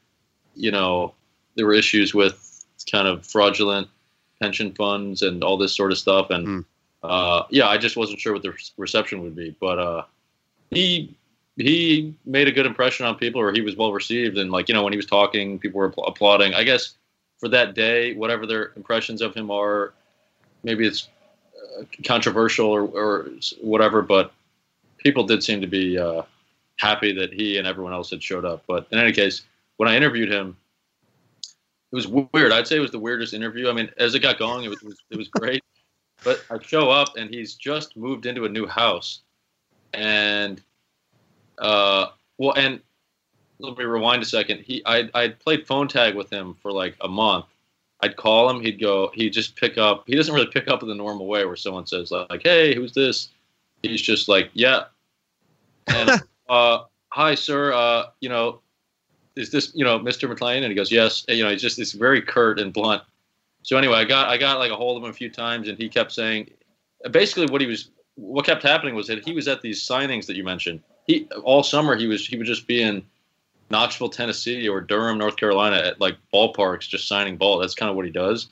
you 0.55 0.71
know, 0.71 1.13
there 1.57 1.67
were 1.67 1.75
issues 1.75 2.15
with 2.15 2.65
kind 2.91 3.09
of 3.09 3.27
fraudulent 3.27 3.89
pension 4.41 4.73
funds 4.75 5.23
and 5.23 5.43
all 5.43 5.59
this 5.59 5.75
sort 5.75 5.91
of 5.91 5.99
stuff. 5.99 6.31
And 6.31 6.47
mm 6.47 6.65
uh, 7.03 7.45
yeah, 7.51 7.69
I 7.69 7.79
just 7.79 7.97
wasn't 7.97 8.21
sure 8.21 8.33
what 8.33 8.43
the 8.43 8.55
reception 8.77 9.23
would 9.23 9.37
be, 9.37 9.55
but 9.61 9.79
uh, 9.79 10.03
he 10.71 11.17
he 11.57 12.15
made 12.25 12.49
a 12.49 12.53
good 12.53 12.67
impression 12.67 13.07
on 13.07 13.17
people, 13.17 13.41
or 13.41 13.53
he 13.53 13.61
was 13.61 13.77
well 13.77 13.93
received, 13.93 14.39
and 14.39 14.51
like 14.51 14.69
you 14.69 14.75
know 14.75 14.83
when 14.83 14.93
he 14.93 14.97
was 14.97 15.07
talking, 15.07 15.59
people 15.59 15.79
were 15.79 15.93
applauding. 16.07 16.55
I 16.55 16.65
guess 16.65 16.95
for 17.39 17.49
that 17.49 17.75
day, 17.75 18.15
whatever 18.15 18.47
their 18.47 18.73
impressions 18.77 19.23
of 19.23 19.35
him 19.35 19.51
are, 19.51 19.93
maybe 20.65 20.87
it's 20.87 21.09
uh, 21.79 21.85
controversial 22.05 22.67
or, 22.67 22.83
or 22.83 23.29
whatever, 23.61 24.03
but 24.03 24.33
people 24.99 25.25
did 25.25 25.43
seem 25.43 25.61
to 25.61 25.67
be 25.67 25.97
uh, 25.97 26.23
happy 26.79 27.13
that 27.13 27.33
he 27.33 27.59
and 27.59 27.67
everyone 27.67 27.93
else 27.93 28.11
had 28.11 28.23
showed 28.23 28.45
up. 28.45 28.65
But 28.67 28.89
in 28.91 28.99
any 28.99 29.13
case, 29.13 29.43
when 29.77 29.89
I 29.89 29.97
interviewed 29.97 30.33
him, 30.33 30.57
it 31.43 31.95
was 31.95 32.09
weird. 32.09 32.53
I'd 32.53 32.67
say 32.67 32.77
it 32.77 32.81
was 32.81 32.91
the 32.91 32.99
weirdest 32.99 33.35
interview. 33.35 33.69
I 33.71 33.73
mean, 33.73 33.89
as 33.99 34.15
it 34.15 34.21
got 34.21 34.39
going, 34.39 34.65
it 34.65 34.69
was 34.69 34.83
it 34.83 34.87
was, 34.87 35.03
it 35.11 35.17
was 35.17 35.29
great. 35.29 35.63
But 36.25 36.45
I 36.51 36.59
show 36.61 36.91
up 36.91 37.17
and 37.17 37.31
he's 37.31 37.55
just 37.55 37.97
moved 37.97 38.27
into 38.27 38.45
a 38.45 38.49
new 38.49 38.67
house, 38.67 39.21
and 39.95 40.61
uh, 41.59 42.07
well, 42.39 42.55
and 42.57 42.81
let 43.59 43.77
me 43.77 43.85
rewind 43.85 44.23
a 44.23 44.27
second. 44.27 44.61
He 44.61 44.83
I 44.87 45.09
I 45.15 45.29
played 45.29 45.67
phone 45.67 45.89
tag 45.89 46.15
with 46.15 46.31
him 46.31 46.55
for 46.63 46.73
like 46.73 46.97
a 47.01 47.09
month. 47.09 47.47
I'd 48.01 48.17
call 48.17 48.49
him, 48.49 48.61
he'd 48.61 48.81
go, 48.81 49.11
he'd 49.15 49.33
just 49.33 49.57
pick 49.57 49.77
up. 49.77 50.05
He 50.07 50.15
doesn't 50.15 50.33
really 50.33 50.47
pick 50.47 50.69
up 50.69 50.83
in 50.83 50.89
the 50.89 50.95
normal 50.95 51.27
way 51.27 51.45
where 51.45 51.57
someone 51.57 51.87
says 51.87 52.13
like, 52.13 52.43
"Hey, 52.43 52.75
who's 52.75 52.93
this?" 52.93 53.29
He's 53.83 54.01
just 54.01 54.29
like, 54.29 54.51
"Yeah," 54.55 54.85
and 55.89 56.23
uh, 56.49 56.85
"Hi, 57.09 57.35
sir. 57.35 57.73
Uh, 57.73 58.07
you 58.21 58.29
know, 58.29 58.61
is 59.35 59.51
this 59.51 59.73
you 59.75 59.85
know 59.85 59.99
Mr. 59.99 60.33
McLain? 60.33 60.59
And 60.59 60.67
he 60.67 60.75
goes, 60.75 60.93
"Yes." 60.93 61.25
And, 61.29 61.37
you 61.39 61.45
know, 61.45 61.51
he's 61.51 61.63
just 61.63 61.77
this 61.77 61.93
very 61.93 62.23
curt 62.23 62.61
and 62.61 62.73
blunt. 62.73 63.03
So 63.63 63.77
anyway, 63.77 63.97
I 63.97 64.05
got 64.05 64.29
I 64.29 64.37
got 64.37 64.59
like 64.59 64.71
a 64.71 64.77
hold 64.77 64.97
of 64.97 65.05
him 65.05 65.11
a 65.11 65.15
few 65.15 65.31
times, 65.31 65.69
and 65.69 65.77
he 65.77 65.89
kept 65.89 66.13
saying, 66.13 66.51
basically 67.11 67.47
what 67.47 67.61
he 67.61 67.67
was 67.67 67.91
what 68.15 68.45
kept 68.45 68.63
happening 68.63 68.95
was 68.95 69.07
that 69.07 69.25
he 69.25 69.33
was 69.33 69.47
at 69.47 69.63
these 69.63 69.87
signings 69.87 70.27
that 70.27 70.37
you 70.37 70.45
mentioned. 70.45 70.81
He 71.07 71.29
all 71.45 71.63
summer 71.63 71.97
he 71.97 72.07
was 72.07 72.27
he 72.27 72.37
would 72.37 72.47
just 72.47 72.67
be 72.67 72.83
in 72.83 73.03
Knoxville, 73.71 74.09
Tennessee, 74.09 74.69
or 74.69 74.81
Durham, 74.81 75.19
North 75.19 75.37
Carolina, 75.37 75.77
at 75.77 76.01
like 76.01 76.17
ballparks, 76.33 76.89
just 76.89 77.07
signing 77.07 77.37
ball. 77.37 77.59
That's 77.59 77.75
kind 77.75 77.91
of 77.91 77.97
what 77.97 78.05
he 78.05 78.11
does. 78.11 78.49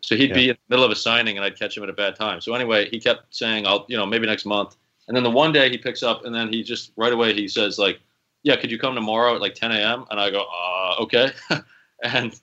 So 0.00 0.16
he'd 0.16 0.30
yeah. 0.30 0.34
be 0.34 0.48
in 0.50 0.56
the 0.68 0.74
middle 0.74 0.84
of 0.84 0.90
a 0.90 0.96
signing, 0.96 1.36
and 1.36 1.44
I'd 1.44 1.58
catch 1.58 1.76
him 1.76 1.84
at 1.84 1.88
a 1.88 1.94
bad 1.94 2.16
time. 2.16 2.40
So 2.40 2.54
anyway, 2.54 2.88
he 2.90 2.98
kept 2.98 3.34
saying, 3.34 3.66
"I'll, 3.66 3.86
you 3.88 3.96
know, 3.96 4.04
maybe 4.04 4.26
next 4.26 4.44
month." 4.44 4.76
And 5.08 5.16
then 5.16 5.24
the 5.24 5.30
one 5.30 5.52
day 5.52 5.70
he 5.70 5.78
picks 5.78 6.02
up, 6.02 6.24
and 6.24 6.34
then 6.34 6.52
he 6.52 6.62
just 6.62 6.92
right 6.96 7.12
away 7.12 7.34
he 7.34 7.46
says 7.46 7.78
like, 7.78 8.00
"Yeah, 8.42 8.56
could 8.56 8.70
you 8.70 8.78
come 8.78 8.94
tomorrow 8.94 9.34
at 9.34 9.40
like 9.40 9.54
10 9.54 9.70
a.m.?" 9.72 10.04
And 10.10 10.20
I 10.20 10.30
go, 10.30 10.44
uh, 10.44 11.02
"Okay." 11.02 11.30
and 12.02 12.38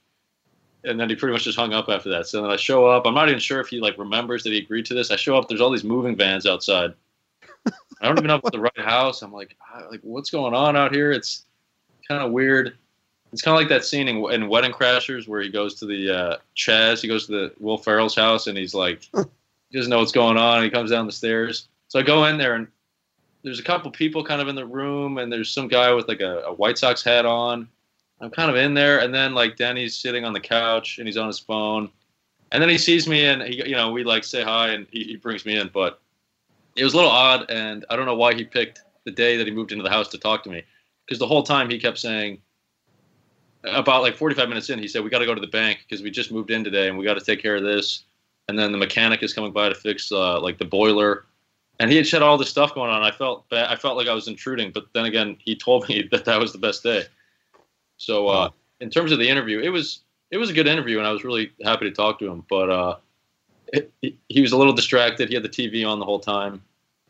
and 0.83 0.99
then 0.99 1.09
he 1.09 1.15
pretty 1.15 1.33
much 1.33 1.43
just 1.43 1.57
hung 1.57 1.73
up 1.73 1.89
after 1.89 2.09
that. 2.09 2.27
So 2.27 2.41
then 2.41 2.51
I 2.51 2.55
show 2.55 2.85
up. 2.85 3.05
I'm 3.05 3.13
not 3.13 3.29
even 3.29 3.39
sure 3.39 3.59
if 3.59 3.67
he 3.67 3.79
like 3.79 3.97
remembers 3.97 4.43
that 4.43 4.51
he 4.51 4.59
agreed 4.59 4.85
to 4.87 4.93
this. 4.93 5.11
I 5.11 5.15
show 5.15 5.37
up. 5.37 5.47
There's 5.47 5.61
all 5.61 5.71
these 5.71 5.83
moving 5.83 6.15
vans 6.15 6.45
outside. 6.45 6.93
I 8.01 8.07
don't 8.07 8.17
even 8.17 8.27
know 8.27 8.35
if 8.35 8.41
it's 8.41 8.51
the 8.51 8.61
right 8.61 8.79
house. 8.79 9.21
I'm 9.21 9.33
like, 9.33 9.57
ah, 9.61 9.83
like 9.89 9.99
what's 10.03 10.29
going 10.29 10.53
on 10.53 10.77
out 10.77 10.93
here? 10.93 11.11
It's 11.11 11.45
kind 12.07 12.23
of 12.23 12.31
weird. 12.31 12.77
It's 13.33 13.41
kind 13.41 13.55
of 13.55 13.59
like 13.59 13.69
that 13.69 13.85
scene 13.85 14.07
in, 14.07 14.17
in, 14.31 14.47
Wedding 14.47 14.71
Crashers 14.71 15.27
where 15.27 15.41
he 15.41 15.49
goes 15.49 15.75
to 15.75 15.85
the 15.85 16.09
uh, 16.09 16.37
Chaz. 16.55 17.01
He 17.01 17.07
goes 17.07 17.27
to 17.27 17.31
the 17.31 17.53
Will 17.59 17.77
Ferrell's 17.77 18.15
house 18.15 18.47
and 18.47 18.57
he's 18.57 18.73
like, 18.73 19.07
he 19.13 19.77
doesn't 19.77 19.89
know 19.89 19.99
what's 19.99 20.11
going 20.11 20.37
on. 20.37 20.63
he 20.63 20.69
comes 20.69 20.89
down 20.89 21.05
the 21.05 21.11
stairs. 21.11 21.67
So 21.89 21.99
I 21.99 22.03
go 22.03 22.25
in 22.25 22.37
there 22.37 22.55
and 22.55 22.67
there's 23.43 23.59
a 23.59 23.63
couple 23.63 23.91
people 23.91 24.23
kind 24.23 24.41
of 24.41 24.47
in 24.47 24.55
the 24.55 24.65
room 24.65 25.19
and 25.19 25.31
there's 25.31 25.51
some 25.51 25.67
guy 25.67 25.93
with 25.93 26.07
like 26.07 26.21
a, 26.21 26.41
a 26.41 26.53
White 26.53 26.77
Sox 26.77 27.03
hat 27.03 27.25
on 27.25 27.67
I'm 28.21 28.29
kind 28.29 28.49
of 28.49 28.57
in 28.57 28.73
there, 28.73 28.99
and 28.99 29.13
then 29.13 29.33
like 29.33 29.55
Denny's 29.55 29.97
sitting 29.97 30.25
on 30.25 30.33
the 30.33 30.39
couch 30.39 30.97
and 30.97 31.07
he's 31.07 31.17
on 31.17 31.27
his 31.27 31.39
phone, 31.39 31.89
and 32.51 32.61
then 32.61 32.69
he 32.69 32.77
sees 32.77 33.07
me 33.07 33.25
and 33.25 33.41
he, 33.41 33.67
you 33.67 33.75
know, 33.75 33.91
we 33.91 34.03
like 34.03 34.23
say 34.23 34.43
hi 34.43 34.69
and 34.69 34.87
he, 34.91 35.03
he 35.03 35.15
brings 35.15 35.45
me 35.45 35.57
in, 35.57 35.69
but 35.73 36.01
it 36.75 36.83
was 36.83 36.93
a 36.93 36.97
little 36.97 37.11
odd, 37.11 37.49
and 37.49 37.85
I 37.89 37.95
don't 37.95 38.05
know 38.05 38.15
why 38.15 38.33
he 38.33 38.43
picked 38.43 38.81
the 39.05 39.11
day 39.11 39.37
that 39.37 39.47
he 39.47 39.53
moved 39.53 39.71
into 39.71 39.83
the 39.83 39.89
house 39.89 40.09
to 40.09 40.17
talk 40.17 40.43
to 40.43 40.49
me, 40.49 40.63
because 41.05 41.19
the 41.19 41.27
whole 41.27 41.43
time 41.43 41.69
he 41.69 41.79
kept 41.79 41.97
saying, 41.97 42.41
about 43.63 44.01
like 44.01 44.15
45 44.15 44.47
minutes 44.47 44.69
in, 44.69 44.79
he 44.79 44.87
said 44.87 45.03
we 45.03 45.09
got 45.09 45.19
to 45.19 45.25
go 45.25 45.35
to 45.35 45.41
the 45.41 45.47
bank 45.47 45.79
because 45.87 46.01
we 46.01 46.09
just 46.11 46.31
moved 46.31 46.49
in 46.49 46.63
today 46.63 46.87
and 46.87 46.97
we 46.97 47.03
got 47.03 47.15
to 47.15 47.25
take 47.25 47.41
care 47.41 47.55
of 47.55 47.63
this, 47.63 48.03
and 48.47 48.57
then 48.57 48.71
the 48.71 48.77
mechanic 48.77 49.21
is 49.23 49.33
coming 49.33 49.51
by 49.51 49.69
to 49.69 49.75
fix 49.75 50.11
uh, 50.11 50.39
like 50.39 50.57
the 50.57 50.65
boiler. 50.65 51.25
And 51.81 51.89
he 51.89 51.95
had 51.95 52.07
said 52.07 52.21
all 52.21 52.37
this 52.37 52.49
stuff 52.49 52.75
going 52.75 52.91
on. 52.91 53.03
I 53.03 53.11
felt 53.11 53.47
bad. 53.49 53.67
I 53.69 53.77
felt 53.77 53.95
like 53.95 54.07
I 54.07 54.13
was 54.13 54.27
intruding, 54.27 54.71
but 54.71 54.87
then 54.93 55.05
again, 55.05 55.37
he 55.39 55.55
told 55.55 55.87
me 55.89 56.07
that 56.11 56.25
that 56.25 56.39
was 56.39 56.51
the 56.51 56.57
best 56.57 56.83
day. 56.83 57.05
So 57.99 58.27
uh, 58.27 58.49
in 58.79 58.89
terms 58.89 59.11
of 59.11 59.19
the 59.19 59.29
interview, 59.29 59.59
it 59.59 59.69
was 59.69 60.01
it 60.31 60.37
was 60.37 60.49
a 60.49 60.53
good 60.53 60.67
interview, 60.67 60.97
and 60.97 61.05
I 61.05 61.11
was 61.11 61.23
really 61.23 61.51
happy 61.63 61.89
to 61.89 61.95
talk 61.95 62.17
to 62.19 62.27
him. 62.27 62.43
But 62.49 62.69
uh, 62.69 62.95
it, 63.67 63.91
he 64.27 64.41
was 64.41 64.51
a 64.51 64.57
little 64.57 64.73
distracted. 64.73 65.29
He 65.29 65.35
had 65.35 65.43
the 65.43 65.49
TV 65.49 65.87
on 65.87 65.99
the 65.99 66.05
whole 66.05 66.19
time, 66.19 66.63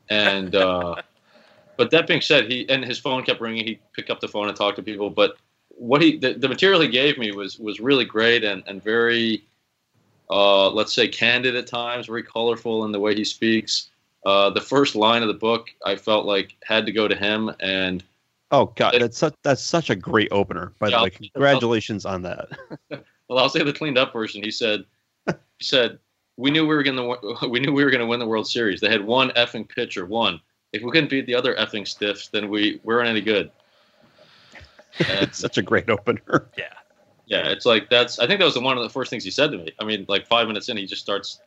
and 0.09 0.55
uh, 0.55 0.95
but 1.77 1.91
that 1.91 2.07
being 2.07 2.21
said, 2.21 2.51
he 2.51 2.67
and 2.69 2.83
his 2.83 2.99
phone 2.99 3.23
kept 3.23 3.39
ringing. 3.39 3.65
He 3.65 3.79
picked 3.93 4.09
up 4.09 4.19
the 4.19 4.27
phone 4.27 4.49
and 4.49 4.57
talked 4.57 4.75
to 4.75 4.83
people. 4.83 5.09
But 5.09 5.37
what 5.69 6.01
he 6.01 6.17
the, 6.17 6.33
the 6.33 6.49
material 6.49 6.81
he 6.81 6.89
gave 6.89 7.17
me 7.17 7.31
was 7.31 7.57
was 7.59 7.79
really 7.79 8.05
great 8.05 8.43
and 8.43 8.63
and 8.67 8.83
very 8.83 9.43
uh, 10.29 10.69
let's 10.69 10.93
say, 10.93 11.07
candid 11.07 11.55
at 11.55 11.67
times, 11.67 12.05
very 12.05 12.23
colorful 12.23 12.85
in 12.85 12.91
the 12.91 12.99
way 12.99 13.15
he 13.15 13.23
speaks. 13.23 13.89
Uh, 14.25 14.49
the 14.49 14.61
first 14.61 14.95
line 14.95 15.21
of 15.21 15.27
the 15.27 15.33
book, 15.33 15.69
I 15.85 15.95
felt 15.95 16.25
like 16.25 16.55
had 16.63 16.85
to 16.85 16.91
go 16.91 17.07
to 17.07 17.15
him, 17.15 17.51
and 17.59 18.03
Oh 18.51 18.73
God, 18.75 18.95
that's 18.99 19.17
such 19.17 19.35
that's 19.43 19.61
such 19.61 19.89
a 19.89 19.95
great 19.95 20.29
opener. 20.31 20.73
By 20.79 20.89
Yeah, 20.89 20.97
the 20.97 21.03
way, 21.03 21.09
congratulations 21.11 22.05
on 22.05 22.23
that. 22.23 22.49
well, 23.27 23.39
I'll 23.39 23.49
say 23.49 23.63
the 23.63 23.73
cleaned 23.73 23.97
up 23.97 24.11
version. 24.11 24.41
He 24.41 24.51
said, 24.51 24.85
he 25.27 25.35
said, 25.61 25.99
we 26.37 26.51
knew 26.51 26.65
we 26.65 26.73
were 26.73 26.83
gonna 26.83 27.15
we 27.49 27.59
knew 27.59 27.71
we 27.71 27.83
were 27.83 27.91
gonna 27.91 28.07
win 28.07 28.19
the 28.19 28.27
World 28.27 28.47
Series. 28.47 28.81
They 28.81 28.89
had 28.89 29.05
one 29.05 29.29
effing 29.31 29.67
pitcher, 29.67 30.05
one. 30.05 30.39
If 30.71 30.81
we 30.83 30.91
couldn't 30.91 31.09
beat 31.09 31.25
the 31.25 31.35
other 31.35 31.55
effing 31.55 31.87
stiffs, 31.87 32.29
then 32.29 32.49
we 32.49 32.79
weren't 32.83 33.09
any 33.09 33.21
good. 33.21 33.51
And, 34.99 35.23
It's 35.23 35.39
such 35.39 35.57
a 35.57 35.61
great 35.61 35.89
opener. 35.89 36.47
Yeah. 36.57 37.43
yeah, 37.43 37.51
it's 37.51 37.65
like 37.65 37.91
that's. 37.91 38.17
I 38.17 38.25
think 38.25 38.39
that 38.39 38.45
was 38.45 38.55
the 38.55 38.61
one 38.61 38.75
of 38.75 38.81
the 38.81 38.89
first 38.89 39.11
things 39.11 39.23
he 39.23 39.29
said 39.29 39.51
to 39.51 39.57
me. 39.59 39.71
I 39.79 39.85
mean, 39.85 40.05
like 40.07 40.25
five 40.25 40.47
minutes 40.47 40.67
in, 40.67 40.77
he 40.77 40.87
just 40.87 41.03
starts 41.03 41.39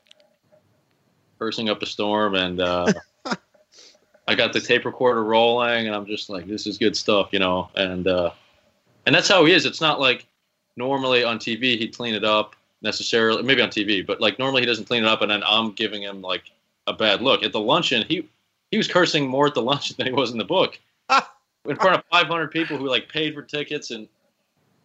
cursing 1.40 1.68
up 1.68 1.82
a 1.82 1.86
storm, 1.86 2.36
and 2.36 2.60
uh, 2.60 2.92
I 4.28 4.34
got 4.34 4.52
the 4.52 4.60
tape 4.60 4.84
recorder 4.84 5.24
rolling, 5.24 5.86
and 5.86 5.96
I'm 5.96 6.06
just 6.06 6.30
like, 6.30 6.46
this 6.46 6.66
is 6.66 6.78
good 6.78 6.96
stuff, 6.96 7.30
you 7.32 7.38
know. 7.38 7.70
And 7.74 8.06
uh, 8.06 8.30
and 9.06 9.14
that's 9.14 9.28
how 9.28 9.44
he 9.44 9.52
is. 9.52 9.66
It's 9.66 9.80
not 9.80 10.00
like 10.00 10.26
normally 10.76 11.24
on 11.24 11.38
TV 11.38 11.78
he'd 11.78 11.96
clean 11.96 12.14
it 12.14 12.24
up 12.24 12.54
necessarily, 12.82 13.42
maybe 13.42 13.62
on 13.62 13.68
TV, 13.68 14.04
but 14.06 14.20
like 14.20 14.38
normally 14.38 14.62
he 14.62 14.66
doesn't 14.66 14.86
clean 14.86 15.04
it 15.04 15.08
up, 15.08 15.22
and 15.22 15.30
then 15.30 15.42
I'm 15.46 15.72
giving 15.72 16.02
him 16.02 16.22
like 16.22 16.44
a 16.86 16.92
bad 16.92 17.20
look 17.20 17.42
at 17.42 17.52
the 17.52 17.60
luncheon. 17.60 18.04
He 18.08 18.28
he 18.70 18.76
was 18.76 18.88
cursing 18.88 19.26
more 19.26 19.46
at 19.46 19.54
the 19.54 19.62
luncheon 19.70 19.96
than 19.98 20.06
he 20.06 20.12
was 20.12 20.30
in 20.30 20.38
the 20.38 20.44
book, 20.44 20.78
in 21.68 21.76
front 21.76 21.96
of 21.96 22.04
500 22.10 22.50
people 22.50 22.76
who 22.76 22.88
like 22.88 23.08
paid 23.08 23.34
for 23.34 23.42
tickets, 23.42 23.90
and 23.90 24.08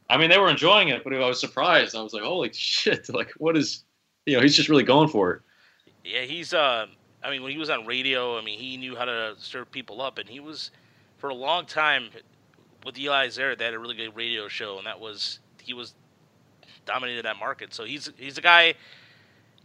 I 0.10 0.18
mean 0.18 0.30
they 0.30 0.40
were 0.40 0.50
enjoying 0.50 0.90
it, 0.90 1.04
but 1.04 1.14
I 1.14 1.28
was 1.28 1.40
surprised. 1.40 1.96
I 1.96 2.02
was 2.02 2.14
like, 2.14 2.24
holy 2.24 2.52
shit! 2.54 3.10
Like 3.14 3.32
what 3.38 3.56
is, 3.56 3.84
you 4.26 4.36
know, 4.36 4.42
he's 4.42 4.56
just 4.56 4.70
really 4.70 4.84
going 4.84 5.10
for 5.10 5.32
it. 5.34 5.42
Yeah, 6.04 6.22
he's. 6.22 6.54
Uh, 6.54 6.88
I 7.28 7.30
mean, 7.30 7.44
when 7.44 7.52
he 7.52 7.58
was 7.58 7.70
on 7.70 7.86
radio, 7.86 8.38
I 8.38 8.42
mean, 8.42 8.58
he 8.58 8.78
knew 8.78 8.96
how 8.96 9.04
to 9.04 9.36
stir 9.38 9.66
people 9.66 10.02
up, 10.02 10.18
and 10.18 10.30
he 10.30 10.40
was 10.40 10.72
for 11.18 11.30
a 11.30 11.34
long 11.34 11.66
time 11.66 12.10
with 12.86 12.98
Eli 12.98 13.28
Zaret. 13.28 13.58
They 13.58 13.66
had 13.66 13.74
a 13.74 13.80
really 13.80 13.98
good 13.98 14.16
radio 14.16 14.48
show, 14.48 14.78
and 14.78 14.88
that 14.88 15.02
was 15.02 15.40
he 15.62 15.74
was 15.74 15.94
dominated 16.86 17.26
that 17.26 17.36
market. 17.38 17.74
So 17.74 17.84
he's 17.84 18.10
he's 18.16 18.38
a 18.38 18.42
guy. 18.42 18.76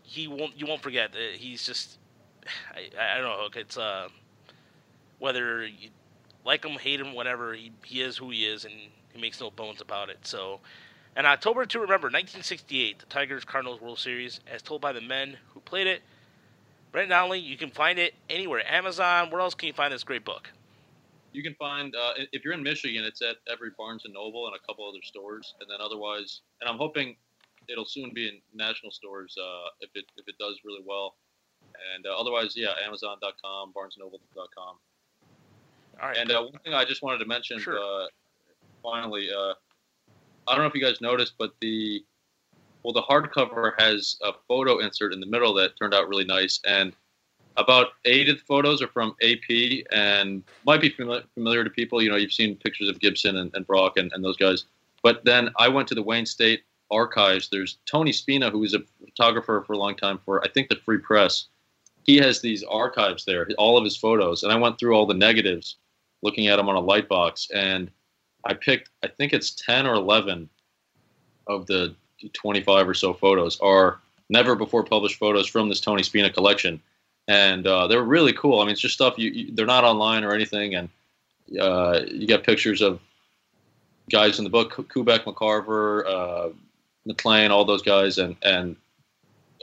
He 0.02 0.26
won't 0.26 0.58
you 0.58 0.66
won't 0.66 0.82
forget. 0.82 1.14
He's 1.34 1.64
just 1.64 2.00
I, 2.74 3.14
I 3.14 3.18
don't 3.18 3.54
know. 3.54 3.60
It's 3.60 3.78
uh 3.78 4.08
whether 5.20 5.64
you 5.64 5.90
like 6.44 6.64
him, 6.64 6.72
hate 6.72 6.98
him, 6.98 7.14
whatever. 7.14 7.54
He 7.54 7.70
he 7.84 8.02
is 8.02 8.16
who 8.16 8.30
he 8.30 8.44
is, 8.44 8.64
and 8.64 8.74
he 9.12 9.20
makes 9.20 9.40
no 9.40 9.52
bones 9.52 9.80
about 9.80 10.10
it. 10.10 10.18
So. 10.26 10.58
And 11.14 11.26
October 11.26 11.66
to 11.66 11.78
remember, 11.78 12.06
1968, 12.06 12.98
the 13.00 13.04
Tigers 13.04 13.44
Cardinals 13.44 13.82
World 13.82 13.98
Series, 13.98 14.40
as 14.50 14.62
told 14.62 14.80
by 14.80 14.94
the 14.94 15.02
men 15.02 15.36
who 15.52 15.60
played 15.60 15.86
it. 15.86 16.00
Brendan 16.92 17.10
Donley, 17.10 17.38
you 17.38 17.56
can 17.56 17.70
find 17.70 17.98
it 17.98 18.14
anywhere. 18.28 18.62
Amazon. 18.70 19.30
Where 19.30 19.40
else 19.40 19.54
can 19.54 19.66
you 19.66 19.72
find 19.72 19.92
this 19.92 20.04
great 20.04 20.24
book? 20.24 20.50
You 21.32 21.42
can 21.42 21.54
find 21.54 21.94
uh, 21.96 22.12
if 22.32 22.44
you're 22.44 22.52
in 22.52 22.62
Michigan, 22.62 23.04
it's 23.04 23.22
at 23.22 23.36
every 23.50 23.70
Barnes 23.78 24.02
and 24.04 24.12
Noble 24.12 24.46
and 24.46 24.54
a 24.54 24.58
couple 24.66 24.86
other 24.86 25.02
stores, 25.02 25.54
and 25.60 25.70
then 25.70 25.78
otherwise, 25.80 26.42
and 26.60 26.68
I'm 26.68 26.76
hoping 26.76 27.16
it'll 27.68 27.86
soon 27.86 28.10
be 28.14 28.28
in 28.28 28.34
national 28.52 28.92
stores 28.92 29.34
uh, 29.40 29.68
if 29.80 29.90
it 29.94 30.04
if 30.18 30.28
it 30.28 30.34
does 30.38 30.60
really 30.64 30.82
well, 30.84 31.16
and 31.94 32.04
uh, 32.06 32.10
otherwise, 32.18 32.52
yeah, 32.54 32.72
Amazon.com, 32.86 33.72
BarnesandNoble.com. 33.72 34.76
All 36.02 36.08
right. 36.08 36.16
And 36.18 36.30
uh, 36.30 36.42
one 36.42 36.60
thing 36.64 36.74
I 36.74 36.84
just 36.84 37.02
wanted 37.02 37.18
to 37.18 37.26
mention, 37.26 37.58
Sure. 37.58 37.78
uh, 37.78 38.06
finally, 38.82 39.28
uh, 39.32 39.54
I 40.46 40.54
don't 40.54 40.58
know 40.58 40.66
if 40.66 40.74
you 40.74 40.82
guys 40.82 41.00
noticed, 41.00 41.34
but 41.38 41.52
the 41.62 42.04
well, 42.82 42.92
the 42.92 43.02
hardcover 43.02 43.72
has 43.78 44.16
a 44.22 44.32
photo 44.48 44.78
insert 44.78 45.12
in 45.12 45.20
the 45.20 45.26
middle 45.26 45.54
that 45.54 45.76
turned 45.76 45.94
out 45.94 46.08
really 46.08 46.24
nice, 46.24 46.60
and 46.66 46.92
about 47.56 47.88
eight 48.04 48.28
of 48.28 48.38
the 48.38 48.44
photos 48.44 48.82
are 48.82 48.88
from 48.88 49.14
AP 49.22 49.84
and 49.92 50.42
might 50.64 50.80
be 50.80 50.88
familiar, 50.88 51.22
familiar 51.34 51.64
to 51.64 51.70
people. 51.70 52.02
You 52.02 52.10
know, 52.10 52.16
you've 52.16 52.32
seen 52.32 52.56
pictures 52.56 52.88
of 52.88 52.98
Gibson 53.00 53.36
and, 53.36 53.50
and 53.54 53.66
Brock 53.66 53.96
and, 53.96 54.10
and 54.14 54.24
those 54.24 54.36
guys. 54.36 54.64
But 55.02 55.24
then 55.24 55.50
I 55.58 55.68
went 55.68 55.88
to 55.88 55.94
the 55.94 56.02
Wayne 56.02 56.26
State 56.26 56.62
archives. 56.90 57.48
There's 57.50 57.78
Tony 57.86 58.12
Spina, 58.12 58.50
who 58.50 58.60
was 58.60 58.74
a 58.74 58.80
photographer 59.04 59.64
for 59.66 59.72
a 59.72 59.78
long 59.78 59.96
time 59.96 60.18
for 60.24 60.42
I 60.44 60.48
think 60.48 60.68
the 60.68 60.76
Free 60.76 60.98
Press. 60.98 61.46
He 62.04 62.16
has 62.16 62.40
these 62.40 62.64
archives 62.64 63.24
there, 63.24 63.48
all 63.58 63.78
of 63.78 63.84
his 63.84 63.96
photos, 63.96 64.42
and 64.42 64.52
I 64.52 64.56
went 64.56 64.78
through 64.78 64.94
all 64.94 65.06
the 65.06 65.14
negatives, 65.14 65.76
looking 66.22 66.48
at 66.48 66.56
them 66.56 66.68
on 66.68 66.74
a 66.74 66.80
light 66.80 67.08
box, 67.08 67.48
and 67.54 67.90
I 68.44 68.54
picked 68.54 68.90
I 69.04 69.08
think 69.08 69.32
it's 69.32 69.52
ten 69.52 69.86
or 69.86 69.94
eleven 69.94 70.48
of 71.46 71.66
the 71.66 71.94
25 72.30 72.88
or 72.88 72.94
so 72.94 73.12
photos 73.12 73.58
are 73.60 73.98
never 74.28 74.54
before 74.54 74.84
published 74.84 75.18
photos 75.18 75.46
from 75.46 75.68
this 75.68 75.80
Tony 75.80 76.02
Spina 76.02 76.30
collection, 76.30 76.80
and 77.28 77.66
uh, 77.66 77.86
they're 77.86 78.02
really 78.02 78.32
cool. 78.32 78.60
I 78.60 78.64
mean, 78.64 78.72
it's 78.72 78.80
just 78.80 78.94
stuff 78.94 79.18
you, 79.18 79.30
you 79.30 79.52
they're 79.52 79.66
not 79.66 79.84
online 79.84 80.24
or 80.24 80.32
anything, 80.32 80.74
and 80.74 80.88
uh, 81.60 82.00
you 82.08 82.26
got 82.26 82.42
pictures 82.42 82.80
of 82.80 83.00
guys 84.10 84.38
in 84.38 84.44
the 84.44 84.50
book, 84.50 84.72
Kubek, 84.72 85.24
McCarver, 85.24 86.06
uh, 86.06 86.48
McLain, 87.06 87.50
all 87.50 87.64
those 87.64 87.82
guys, 87.82 88.18
and 88.18 88.36
and 88.42 88.76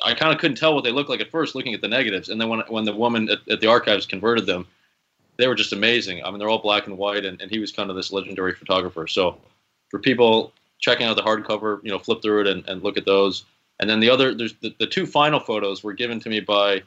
I 0.05 0.13
kind 0.13 0.33
of 0.33 0.39
couldn't 0.39 0.57
tell 0.57 0.75
what 0.75 0.83
they 0.83 0.91
looked 0.91 1.09
like 1.09 1.21
at 1.21 1.31
first, 1.31 1.55
looking 1.55 1.73
at 1.73 1.81
the 1.81 1.87
negatives, 1.87 2.29
and 2.29 2.39
then 2.39 2.49
when 2.49 2.59
when 2.67 2.85
the 2.85 2.95
woman 2.95 3.29
at, 3.29 3.39
at 3.49 3.59
the 3.59 3.67
archives 3.67 4.05
converted 4.05 4.45
them, 4.45 4.67
they 5.37 5.47
were 5.47 5.55
just 5.55 5.73
amazing. 5.73 6.23
I 6.23 6.29
mean, 6.29 6.39
they're 6.39 6.49
all 6.49 6.59
black 6.61 6.85
and 6.87 6.97
white, 6.97 7.25
and, 7.25 7.41
and 7.41 7.49
he 7.49 7.59
was 7.59 7.71
kind 7.71 7.89
of 7.89 7.95
this 7.95 8.11
legendary 8.11 8.53
photographer. 8.53 9.07
So 9.07 9.37
for 9.89 9.99
people 9.99 10.53
checking 10.79 11.05
out 11.05 11.15
the 11.15 11.21
hardcover, 11.21 11.79
you 11.83 11.91
know, 11.91 11.99
flip 11.99 12.21
through 12.21 12.41
it 12.41 12.47
and, 12.47 12.67
and 12.67 12.81
look 12.81 12.97
at 12.97 13.05
those. 13.05 13.45
And 13.79 13.89
then 13.89 13.99
the 13.99 14.09
other, 14.09 14.33
there's 14.33 14.53
the, 14.55 14.73
the 14.79 14.87
two 14.87 15.05
final 15.05 15.39
photos 15.39 15.83
were 15.83 15.93
given 15.93 16.19
to 16.21 16.29
me 16.29 16.39
by 16.39 16.81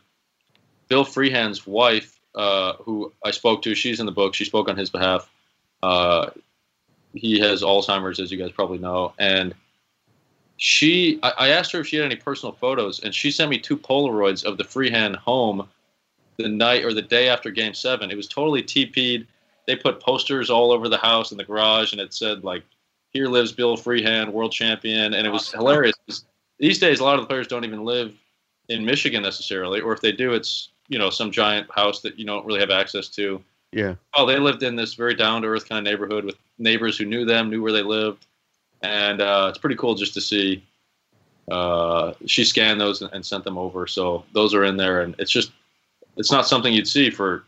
Bill 0.88 1.04
Freehan's 1.04 1.66
wife, 1.66 2.18
uh, 2.34 2.74
who 2.74 3.12
I 3.24 3.30
spoke 3.30 3.62
to. 3.62 3.74
She's 3.74 4.00
in 4.00 4.06
the 4.06 4.12
book. 4.12 4.34
She 4.34 4.44
spoke 4.44 4.68
on 4.68 4.76
his 4.76 4.90
behalf. 4.90 5.30
Uh, 5.82 6.30
he 7.14 7.38
has 7.40 7.62
Alzheimer's, 7.62 8.20
as 8.20 8.30
you 8.30 8.38
guys 8.38 8.52
probably 8.52 8.78
know. 8.78 9.12
And 9.18 9.54
she, 10.56 11.18
I, 11.22 11.32
I 11.38 11.48
asked 11.48 11.72
her 11.72 11.80
if 11.80 11.88
she 11.88 11.96
had 11.96 12.06
any 12.06 12.16
personal 12.16 12.52
photos, 12.52 13.00
and 13.00 13.14
she 13.14 13.30
sent 13.30 13.50
me 13.50 13.58
two 13.58 13.76
Polaroids 13.76 14.44
of 14.44 14.58
the 14.58 14.64
Freehand 14.64 15.16
home 15.16 15.68
the 16.36 16.48
night 16.48 16.84
or 16.84 16.94
the 16.94 17.02
day 17.02 17.28
after 17.28 17.50
Game 17.50 17.74
Seven. 17.74 18.10
It 18.10 18.16
was 18.16 18.28
totally 18.28 18.62
TP'd. 18.62 19.26
They 19.66 19.76
put 19.76 20.00
posters 20.00 20.50
all 20.50 20.72
over 20.72 20.88
the 20.88 20.98
house 20.98 21.30
in 21.30 21.38
the 21.38 21.44
garage, 21.44 21.92
and 21.92 22.00
it 22.00 22.12
said 22.12 22.44
like, 22.44 22.64
"Here 23.12 23.28
lives 23.28 23.52
Bill 23.52 23.76
Freehan, 23.76 24.32
world 24.32 24.52
champion," 24.52 25.14
and 25.14 25.26
it 25.26 25.30
was 25.30 25.50
hilarious. 25.52 25.94
These 26.58 26.78
days, 26.78 27.00
a 27.00 27.04
lot 27.04 27.16
of 27.16 27.22
the 27.22 27.26
players 27.26 27.46
don't 27.46 27.64
even 27.64 27.84
live 27.84 28.14
in 28.68 28.84
Michigan 28.84 29.22
necessarily, 29.22 29.80
or 29.80 29.92
if 29.92 30.00
they 30.00 30.12
do, 30.12 30.32
it's 30.32 30.70
you 30.88 30.98
know 30.98 31.10
some 31.10 31.30
giant 31.30 31.68
house 31.74 32.00
that 32.00 32.18
you 32.18 32.24
don't 32.24 32.44
really 32.46 32.60
have 32.60 32.70
access 32.70 33.08
to. 33.08 33.42
Yeah. 33.72 33.94
Oh, 34.14 34.26
they 34.26 34.38
lived 34.38 34.62
in 34.62 34.76
this 34.76 34.94
very 34.94 35.14
down 35.14 35.42
to 35.42 35.48
earth 35.48 35.68
kind 35.68 35.86
of 35.86 35.90
neighborhood 35.90 36.24
with 36.24 36.36
neighbors 36.58 36.98
who 36.98 37.06
knew 37.06 37.24
them, 37.24 37.48
knew 37.48 37.62
where 37.62 37.72
they 37.72 37.82
lived, 37.82 38.26
and 38.82 39.20
uh, 39.20 39.46
it's 39.48 39.58
pretty 39.58 39.76
cool 39.76 39.94
just 39.94 40.14
to 40.14 40.20
see. 40.20 40.62
Uh, 41.50 42.12
she 42.26 42.44
scanned 42.44 42.80
those 42.80 43.02
and, 43.02 43.12
and 43.12 43.26
sent 43.26 43.44
them 43.44 43.58
over, 43.58 43.86
so 43.86 44.24
those 44.32 44.54
are 44.54 44.64
in 44.64 44.76
there, 44.76 45.00
and 45.00 45.14
it's 45.18 45.30
just 45.30 45.52
it's 46.16 46.30
not 46.30 46.46
something 46.46 46.72
you'd 46.72 46.88
see 46.88 47.10
for 47.10 47.44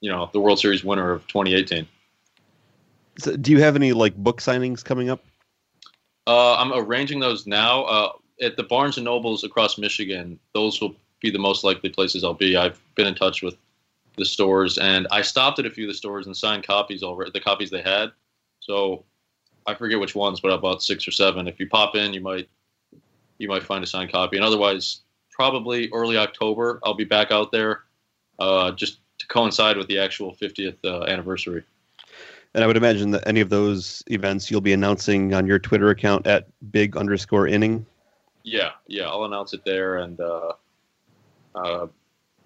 you 0.00 0.10
know 0.10 0.28
the 0.32 0.40
World 0.40 0.58
Series 0.58 0.84
winner 0.84 1.10
of 1.12 1.26
2018. 1.28 1.86
So 3.18 3.36
do 3.36 3.50
you 3.50 3.60
have 3.60 3.76
any 3.76 3.92
like 3.92 4.16
book 4.16 4.40
signings 4.40 4.84
coming 4.84 5.10
up? 5.10 5.24
Uh, 6.26 6.56
I'm 6.56 6.72
arranging 6.72 7.20
those 7.20 7.46
now 7.46 7.84
uh, 7.84 8.12
at 8.40 8.56
the 8.56 8.62
Barnes 8.62 8.96
and 8.96 9.04
Nobles 9.04 9.44
across 9.44 9.78
Michigan. 9.78 10.38
Those 10.54 10.80
will 10.80 10.94
be 11.20 11.30
the 11.30 11.38
most 11.38 11.64
likely 11.64 11.90
places 11.90 12.22
I'll 12.22 12.34
be. 12.34 12.56
I've 12.56 12.80
been 12.94 13.06
in 13.06 13.14
touch 13.14 13.42
with 13.42 13.56
the 14.16 14.24
stores, 14.24 14.78
and 14.78 15.06
I 15.10 15.22
stopped 15.22 15.58
at 15.58 15.66
a 15.66 15.70
few 15.70 15.84
of 15.84 15.88
the 15.88 15.94
stores 15.94 16.26
and 16.26 16.36
signed 16.36 16.66
copies 16.66 17.02
over 17.02 17.28
the 17.32 17.40
copies 17.40 17.70
they 17.70 17.82
had. 17.82 18.12
So 18.60 19.04
I 19.66 19.74
forget 19.74 19.98
which 19.98 20.14
ones, 20.14 20.40
but 20.40 20.52
I 20.52 20.56
bought 20.56 20.82
six 20.82 21.06
or 21.08 21.12
seven. 21.12 21.48
If 21.48 21.58
you 21.58 21.68
pop 21.68 21.96
in, 21.96 22.12
you 22.12 22.20
might 22.20 22.48
you 23.38 23.48
might 23.48 23.62
find 23.62 23.82
a 23.82 23.86
signed 23.86 24.12
copy, 24.12 24.36
and 24.36 24.44
otherwise, 24.44 25.02
probably 25.30 25.88
early 25.92 26.16
October, 26.16 26.80
I'll 26.84 26.94
be 26.94 27.04
back 27.04 27.30
out 27.30 27.52
there 27.52 27.84
uh, 28.38 28.72
just 28.72 28.98
to 29.18 29.26
coincide 29.28 29.76
with 29.76 29.86
the 29.88 29.98
actual 29.98 30.34
50th 30.34 30.76
uh, 30.84 31.04
anniversary. 31.04 31.64
And 32.54 32.64
I 32.64 32.66
would 32.66 32.76
imagine 32.76 33.10
that 33.12 33.26
any 33.26 33.40
of 33.40 33.50
those 33.50 34.02
events 34.10 34.50
you'll 34.50 34.60
be 34.60 34.72
announcing 34.72 35.34
on 35.34 35.46
your 35.46 35.58
Twitter 35.58 35.90
account 35.90 36.26
at 36.26 36.48
big 36.70 36.96
underscore 36.96 37.46
inning. 37.46 37.84
Yeah, 38.42 38.70
yeah, 38.86 39.08
I'll 39.08 39.24
announce 39.24 39.52
it 39.52 39.64
there, 39.64 39.98
and 39.98 40.18
uh, 40.20 40.52
uh, 41.54 41.86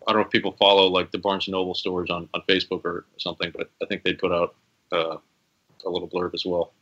I 0.06 0.12
don't 0.12 0.16
know 0.16 0.26
if 0.26 0.30
people 0.30 0.52
follow 0.52 0.86
like 0.88 1.10
the 1.12 1.18
Barnes 1.18 1.46
and 1.46 1.52
Noble 1.52 1.74
stores 1.74 2.10
on, 2.10 2.28
on 2.34 2.42
Facebook 2.48 2.84
or 2.84 3.06
something, 3.18 3.52
but 3.56 3.70
I 3.80 3.86
think 3.86 4.02
they 4.02 4.12
put 4.12 4.32
out 4.32 4.54
uh, 4.90 5.16
a 5.84 5.88
little 5.88 6.08
blurb 6.08 6.34
as 6.34 6.44
well. 6.44 6.72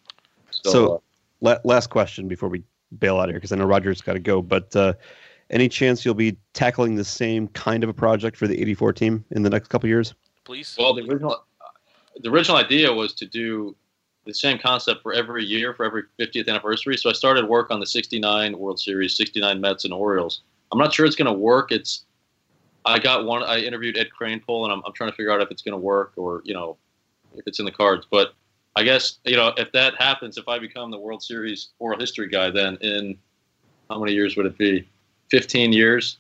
So, 0.51 0.71
So, 0.71 0.95
uh, 0.95 0.99
la- 1.41 1.59
last 1.64 1.89
question 1.89 2.29
before 2.29 2.49
we 2.49 2.62
bail 2.99 3.18
out 3.18 3.29
here, 3.29 3.37
because 3.37 3.53
I 3.53 3.57
know 3.57 3.66
Roger's 3.66 4.01
got 4.01 4.14
to 4.14 4.18
go. 4.21 4.41
But 4.43 4.75
uh, 4.75 4.95
any 5.51 5.68
chance 5.68 6.05
you'll 6.05 6.14
be 6.14 6.37
tackling 6.55 6.95
the 6.95 7.05
same 7.05 7.49
kind 7.49 7.85
of 7.85 7.91
a 7.91 7.95
project 7.95 8.37
for 8.37 8.47
the 8.47 8.61
'84 8.61 8.93
team 8.95 9.25
in 9.31 9.43
the 9.43 9.51
next 9.51 9.68
couple 9.68 9.89
years? 9.89 10.14
Please. 10.45 10.77
well, 10.79 10.95
the 10.95 11.03
original 11.03 11.45
the 12.19 12.29
original 12.29 12.57
idea 12.57 12.93
was 12.93 13.13
to 13.15 13.27
do 13.27 13.75
the 14.27 14.35
same 14.35 14.59
concept 14.59 15.03
for 15.03 15.13
every 15.13 15.45
year 15.45 15.75
for 15.75 15.85
every 15.85 16.03
50th 16.19 16.49
anniversary. 16.49 16.97
So 16.97 17.09
I 17.09 17.13
started 17.13 17.49
work 17.49 17.71
on 17.71 17.81
the 17.81 17.87
69 17.87 18.59
World 18.59 18.79
Series, 18.79 19.17
69 19.17 19.61
Mets 19.61 19.85
and 19.85 19.95
Orioles. 19.95 20.43
I'm 20.73 20.79
not 20.79 20.93
sure 20.93 21.07
it's 21.07 21.17
going 21.17 21.27
to 21.27 21.33
work. 21.33 21.73
It's 21.73 22.05
I 22.85 22.99
got 22.99 23.25
one. 23.25 23.43
I 23.43 23.59
interviewed 23.59 23.99
Ed 23.99 24.09
Kranepool, 24.19 24.65
and 24.65 24.73
I'm, 24.73 24.83
I'm 24.87 24.93
trying 24.93 25.11
to 25.11 25.17
figure 25.17 25.33
out 25.33 25.41
if 25.41 25.51
it's 25.51 25.63
going 25.63 25.73
to 25.73 25.79
work 25.79 26.13
or 26.17 26.43
you 26.45 26.55
know 26.55 26.77
if 27.35 27.47
it's 27.47 27.59
in 27.59 27.65
the 27.65 27.73
cards. 27.73 28.07
But 28.11 28.35
I 28.77 28.83
guess 28.83 29.19
you 29.25 29.37
know 29.37 29.53
if 29.57 29.73
that 29.73 29.95
happens, 29.97 30.39
if 30.39 30.49
I 30.49 30.59
become 30.59 30.91
the 30.91 30.99
World 30.99 31.23
Series 31.23 31.71
oral 31.79 31.99
history 31.99 32.29
guy, 32.29 32.51
then 32.51 32.77
in 32.81 33.19
how 33.91 33.99
many 33.99 34.13
years 34.13 34.37
would 34.37 34.47
it 34.47 34.57
be? 34.57 34.89
15 35.31 35.73
years, 35.73 36.19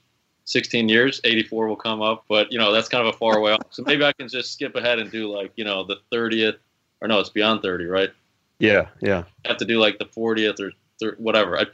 16 0.50 0.88
years, 0.88 1.20
84 1.22 1.68
will 1.68 1.76
come 1.76 2.02
up. 2.02 2.24
But 2.28 2.50
you 2.52 2.58
know 2.58 2.72
that's 2.72 2.88
kind 2.88 3.06
of 3.06 3.14
a 3.14 3.16
far 3.16 3.40
way 3.40 3.52
off. 3.52 3.62
So 3.70 3.82
maybe 3.86 4.04
I 4.04 4.12
can 4.12 4.28
just 4.28 4.52
skip 4.52 4.74
ahead 4.74 4.98
and 4.98 5.10
do 5.10 5.32
like 5.32 5.52
you 5.56 5.64
know 5.64 5.84
the 5.84 5.96
30th, 6.12 6.56
or 7.00 7.08
no, 7.08 7.20
it's 7.20 7.30
beyond 7.30 7.62
30, 7.62 7.84
right? 7.86 8.10
Yeah, 8.58 8.88
yeah. 9.00 9.24
I 9.44 9.48
have 9.48 9.56
to 9.58 9.64
do 9.64 9.78
like 9.78 9.98
the 9.98 10.04
40th 10.06 10.60
or 10.60 10.72
thir- 10.98 11.14
whatever. 11.18 11.58
I 11.58 11.64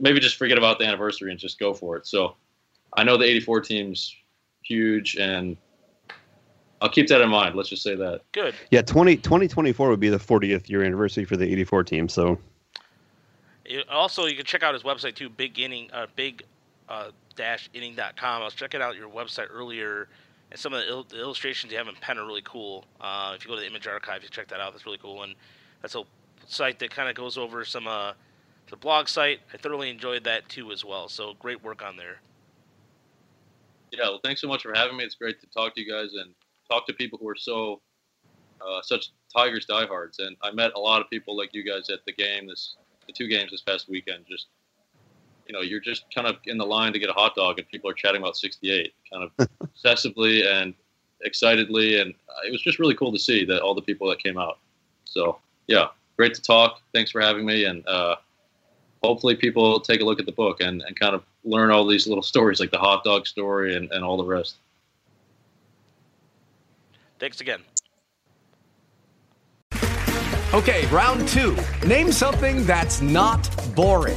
maybe 0.00 0.20
just 0.20 0.36
forget 0.36 0.58
about 0.58 0.78
the 0.78 0.84
anniversary 0.84 1.30
and 1.30 1.40
just 1.40 1.58
go 1.58 1.72
for 1.74 1.96
it. 1.96 2.06
So 2.06 2.36
I 2.96 3.02
know 3.04 3.16
the 3.16 3.24
84 3.24 3.62
team's 3.62 4.14
huge, 4.62 5.16
and 5.16 5.56
I'll 6.80 6.90
keep 6.90 7.08
that 7.08 7.20
in 7.22 7.30
mind. 7.30 7.56
Let's 7.56 7.70
just 7.70 7.82
say 7.82 7.96
that. 7.96 8.20
Good. 8.32 8.54
Yeah, 8.70 8.82
20, 8.82 9.16
2024 9.16 9.88
would 9.88 9.98
be 9.98 10.08
the 10.10 10.18
40th 10.18 10.68
year 10.68 10.84
anniversary 10.84 11.24
for 11.24 11.36
the 11.36 11.50
84 11.50 11.84
team. 11.84 12.08
So 12.08 12.38
You- 13.64 13.82
Also, 13.90 14.26
you 14.26 14.36
can 14.36 14.44
check 14.44 14.62
out 14.62 14.74
his 14.74 14.82
website 14.84 15.14
too, 15.16 15.28
big 15.28 15.58
inning, 15.58 15.90
uh, 15.92 16.06
big 16.14 16.44
uh, 16.88 17.10
dash 17.34 17.68
inning.com. 17.74 18.42
I 18.42 18.44
was 18.44 18.54
checking 18.54 18.80
out 18.82 18.96
your 18.96 19.08
website 19.08 19.46
earlier, 19.50 20.08
and 20.50 20.58
some 20.58 20.72
of 20.72 20.80
the, 20.80 20.88
il- 20.88 21.04
the 21.04 21.20
illustrations 21.20 21.72
you 21.72 21.78
have 21.78 21.88
in 21.88 21.94
pen 21.96 22.18
are 22.18 22.26
really 22.26 22.42
cool. 22.44 22.84
Uh, 23.00 23.34
if 23.36 23.44
you 23.44 23.50
go 23.50 23.54
to 23.54 23.60
the 23.60 23.66
image 23.66 23.86
archive, 23.86 24.22
you 24.22 24.28
check 24.28 24.48
that 24.48 24.60
out. 24.60 24.72
That's 24.72 24.86
really 24.86 24.98
cool, 24.98 25.22
and 25.22 25.34
that's 25.82 25.94
a 25.94 26.02
site 26.46 26.78
that 26.78 26.90
kind 26.90 27.08
of 27.08 27.14
goes 27.14 27.36
over 27.36 27.64
some 27.64 27.86
uh, 27.86 28.12
the 28.70 28.76
blog 28.76 29.08
site. 29.08 29.40
I 29.52 29.56
thoroughly 29.56 29.90
enjoyed 29.90 30.24
that 30.24 30.48
too 30.48 30.72
as 30.72 30.84
well. 30.84 31.08
So 31.08 31.34
great 31.38 31.62
work 31.62 31.82
on 31.82 31.96
there. 31.96 32.20
Yeah, 33.92 34.04
well, 34.04 34.20
thanks 34.22 34.40
so 34.40 34.48
much 34.48 34.62
for 34.62 34.72
having 34.74 34.96
me. 34.96 35.04
It's 35.04 35.14
great 35.14 35.40
to 35.40 35.46
talk 35.46 35.74
to 35.74 35.80
you 35.80 35.90
guys 35.90 36.10
and 36.14 36.34
talk 36.70 36.86
to 36.86 36.92
people 36.92 37.18
who 37.20 37.28
are 37.28 37.36
so 37.36 37.80
uh, 38.60 38.80
such 38.82 39.10
Tigers 39.34 39.66
diehards. 39.66 40.18
And 40.18 40.36
I 40.42 40.50
met 40.50 40.72
a 40.74 40.80
lot 40.80 41.00
of 41.00 41.08
people 41.10 41.36
like 41.36 41.50
you 41.52 41.64
guys 41.64 41.88
at 41.90 42.00
the 42.06 42.12
game 42.12 42.48
this 42.48 42.76
the 43.06 43.12
two 43.12 43.28
games 43.28 43.52
this 43.52 43.62
past 43.62 43.88
weekend. 43.88 44.24
Just 44.28 44.46
you 45.46 45.52
know, 45.52 45.60
you're 45.60 45.80
just 45.80 46.04
kind 46.14 46.26
of 46.26 46.36
in 46.46 46.58
the 46.58 46.66
line 46.66 46.92
to 46.92 46.98
get 46.98 47.08
a 47.08 47.12
hot 47.12 47.34
dog, 47.34 47.58
and 47.58 47.68
people 47.68 47.88
are 47.90 47.94
chatting 47.94 48.20
about 48.20 48.36
68, 48.36 48.92
kind 49.12 49.30
of 49.38 49.48
obsessively 49.62 50.46
and 50.46 50.74
excitedly, 51.24 52.00
and 52.00 52.14
it 52.44 52.52
was 52.52 52.62
just 52.62 52.78
really 52.78 52.94
cool 52.94 53.12
to 53.12 53.18
see 53.18 53.44
that 53.44 53.60
all 53.62 53.74
the 53.74 53.82
people 53.82 54.08
that 54.08 54.22
came 54.22 54.38
out. 54.38 54.58
So 55.04 55.38
yeah, 55.66 55.88
great 56.16 56.34
to 56.34 56.42
talk. 56.42 56.80
Thanks 56.92 57.10
for 57.10 57.20
having 57.20 57.46
me, 57.46 57.64
and 57.64 57.86
uh, 57.86 58.16
hopefully 59.02 59.36
people 59.36 59.80
take 59.80 60.00
a 60.00 60.04
look 60.04 60.20
at 60.20 60.26
the 60.26 60.32
book 60.32 60.60
and, 60.60 60.82
and 60.82 60.98
kind 60.98 61.14
of 61.14 61.22
learn 61.44 61.70
all 61.70 61.86
these 61.86 62.06
little 62.06 62.22
stories 62.34 62.60
like 62.60 62.70
the 62.70 62.78
hot 62.78 63.04
dog 63.04 63.26
story 63.26 63.76
and, 63.76 63.90
and 63.92 64.04
all 64.04 64.16
the 64.16 64.24
rest. 64.24 64.56
Thanks 67.18 67.40
again. 67.40 67.62
Okay, 70.54 70.86
round 70.86 71.26
two. 71.28 71.56
Name 71.86 72.12
something 72.12 72.64
that's 72.64 73.00
not 73.00 73.50
boring. 73.74 74.16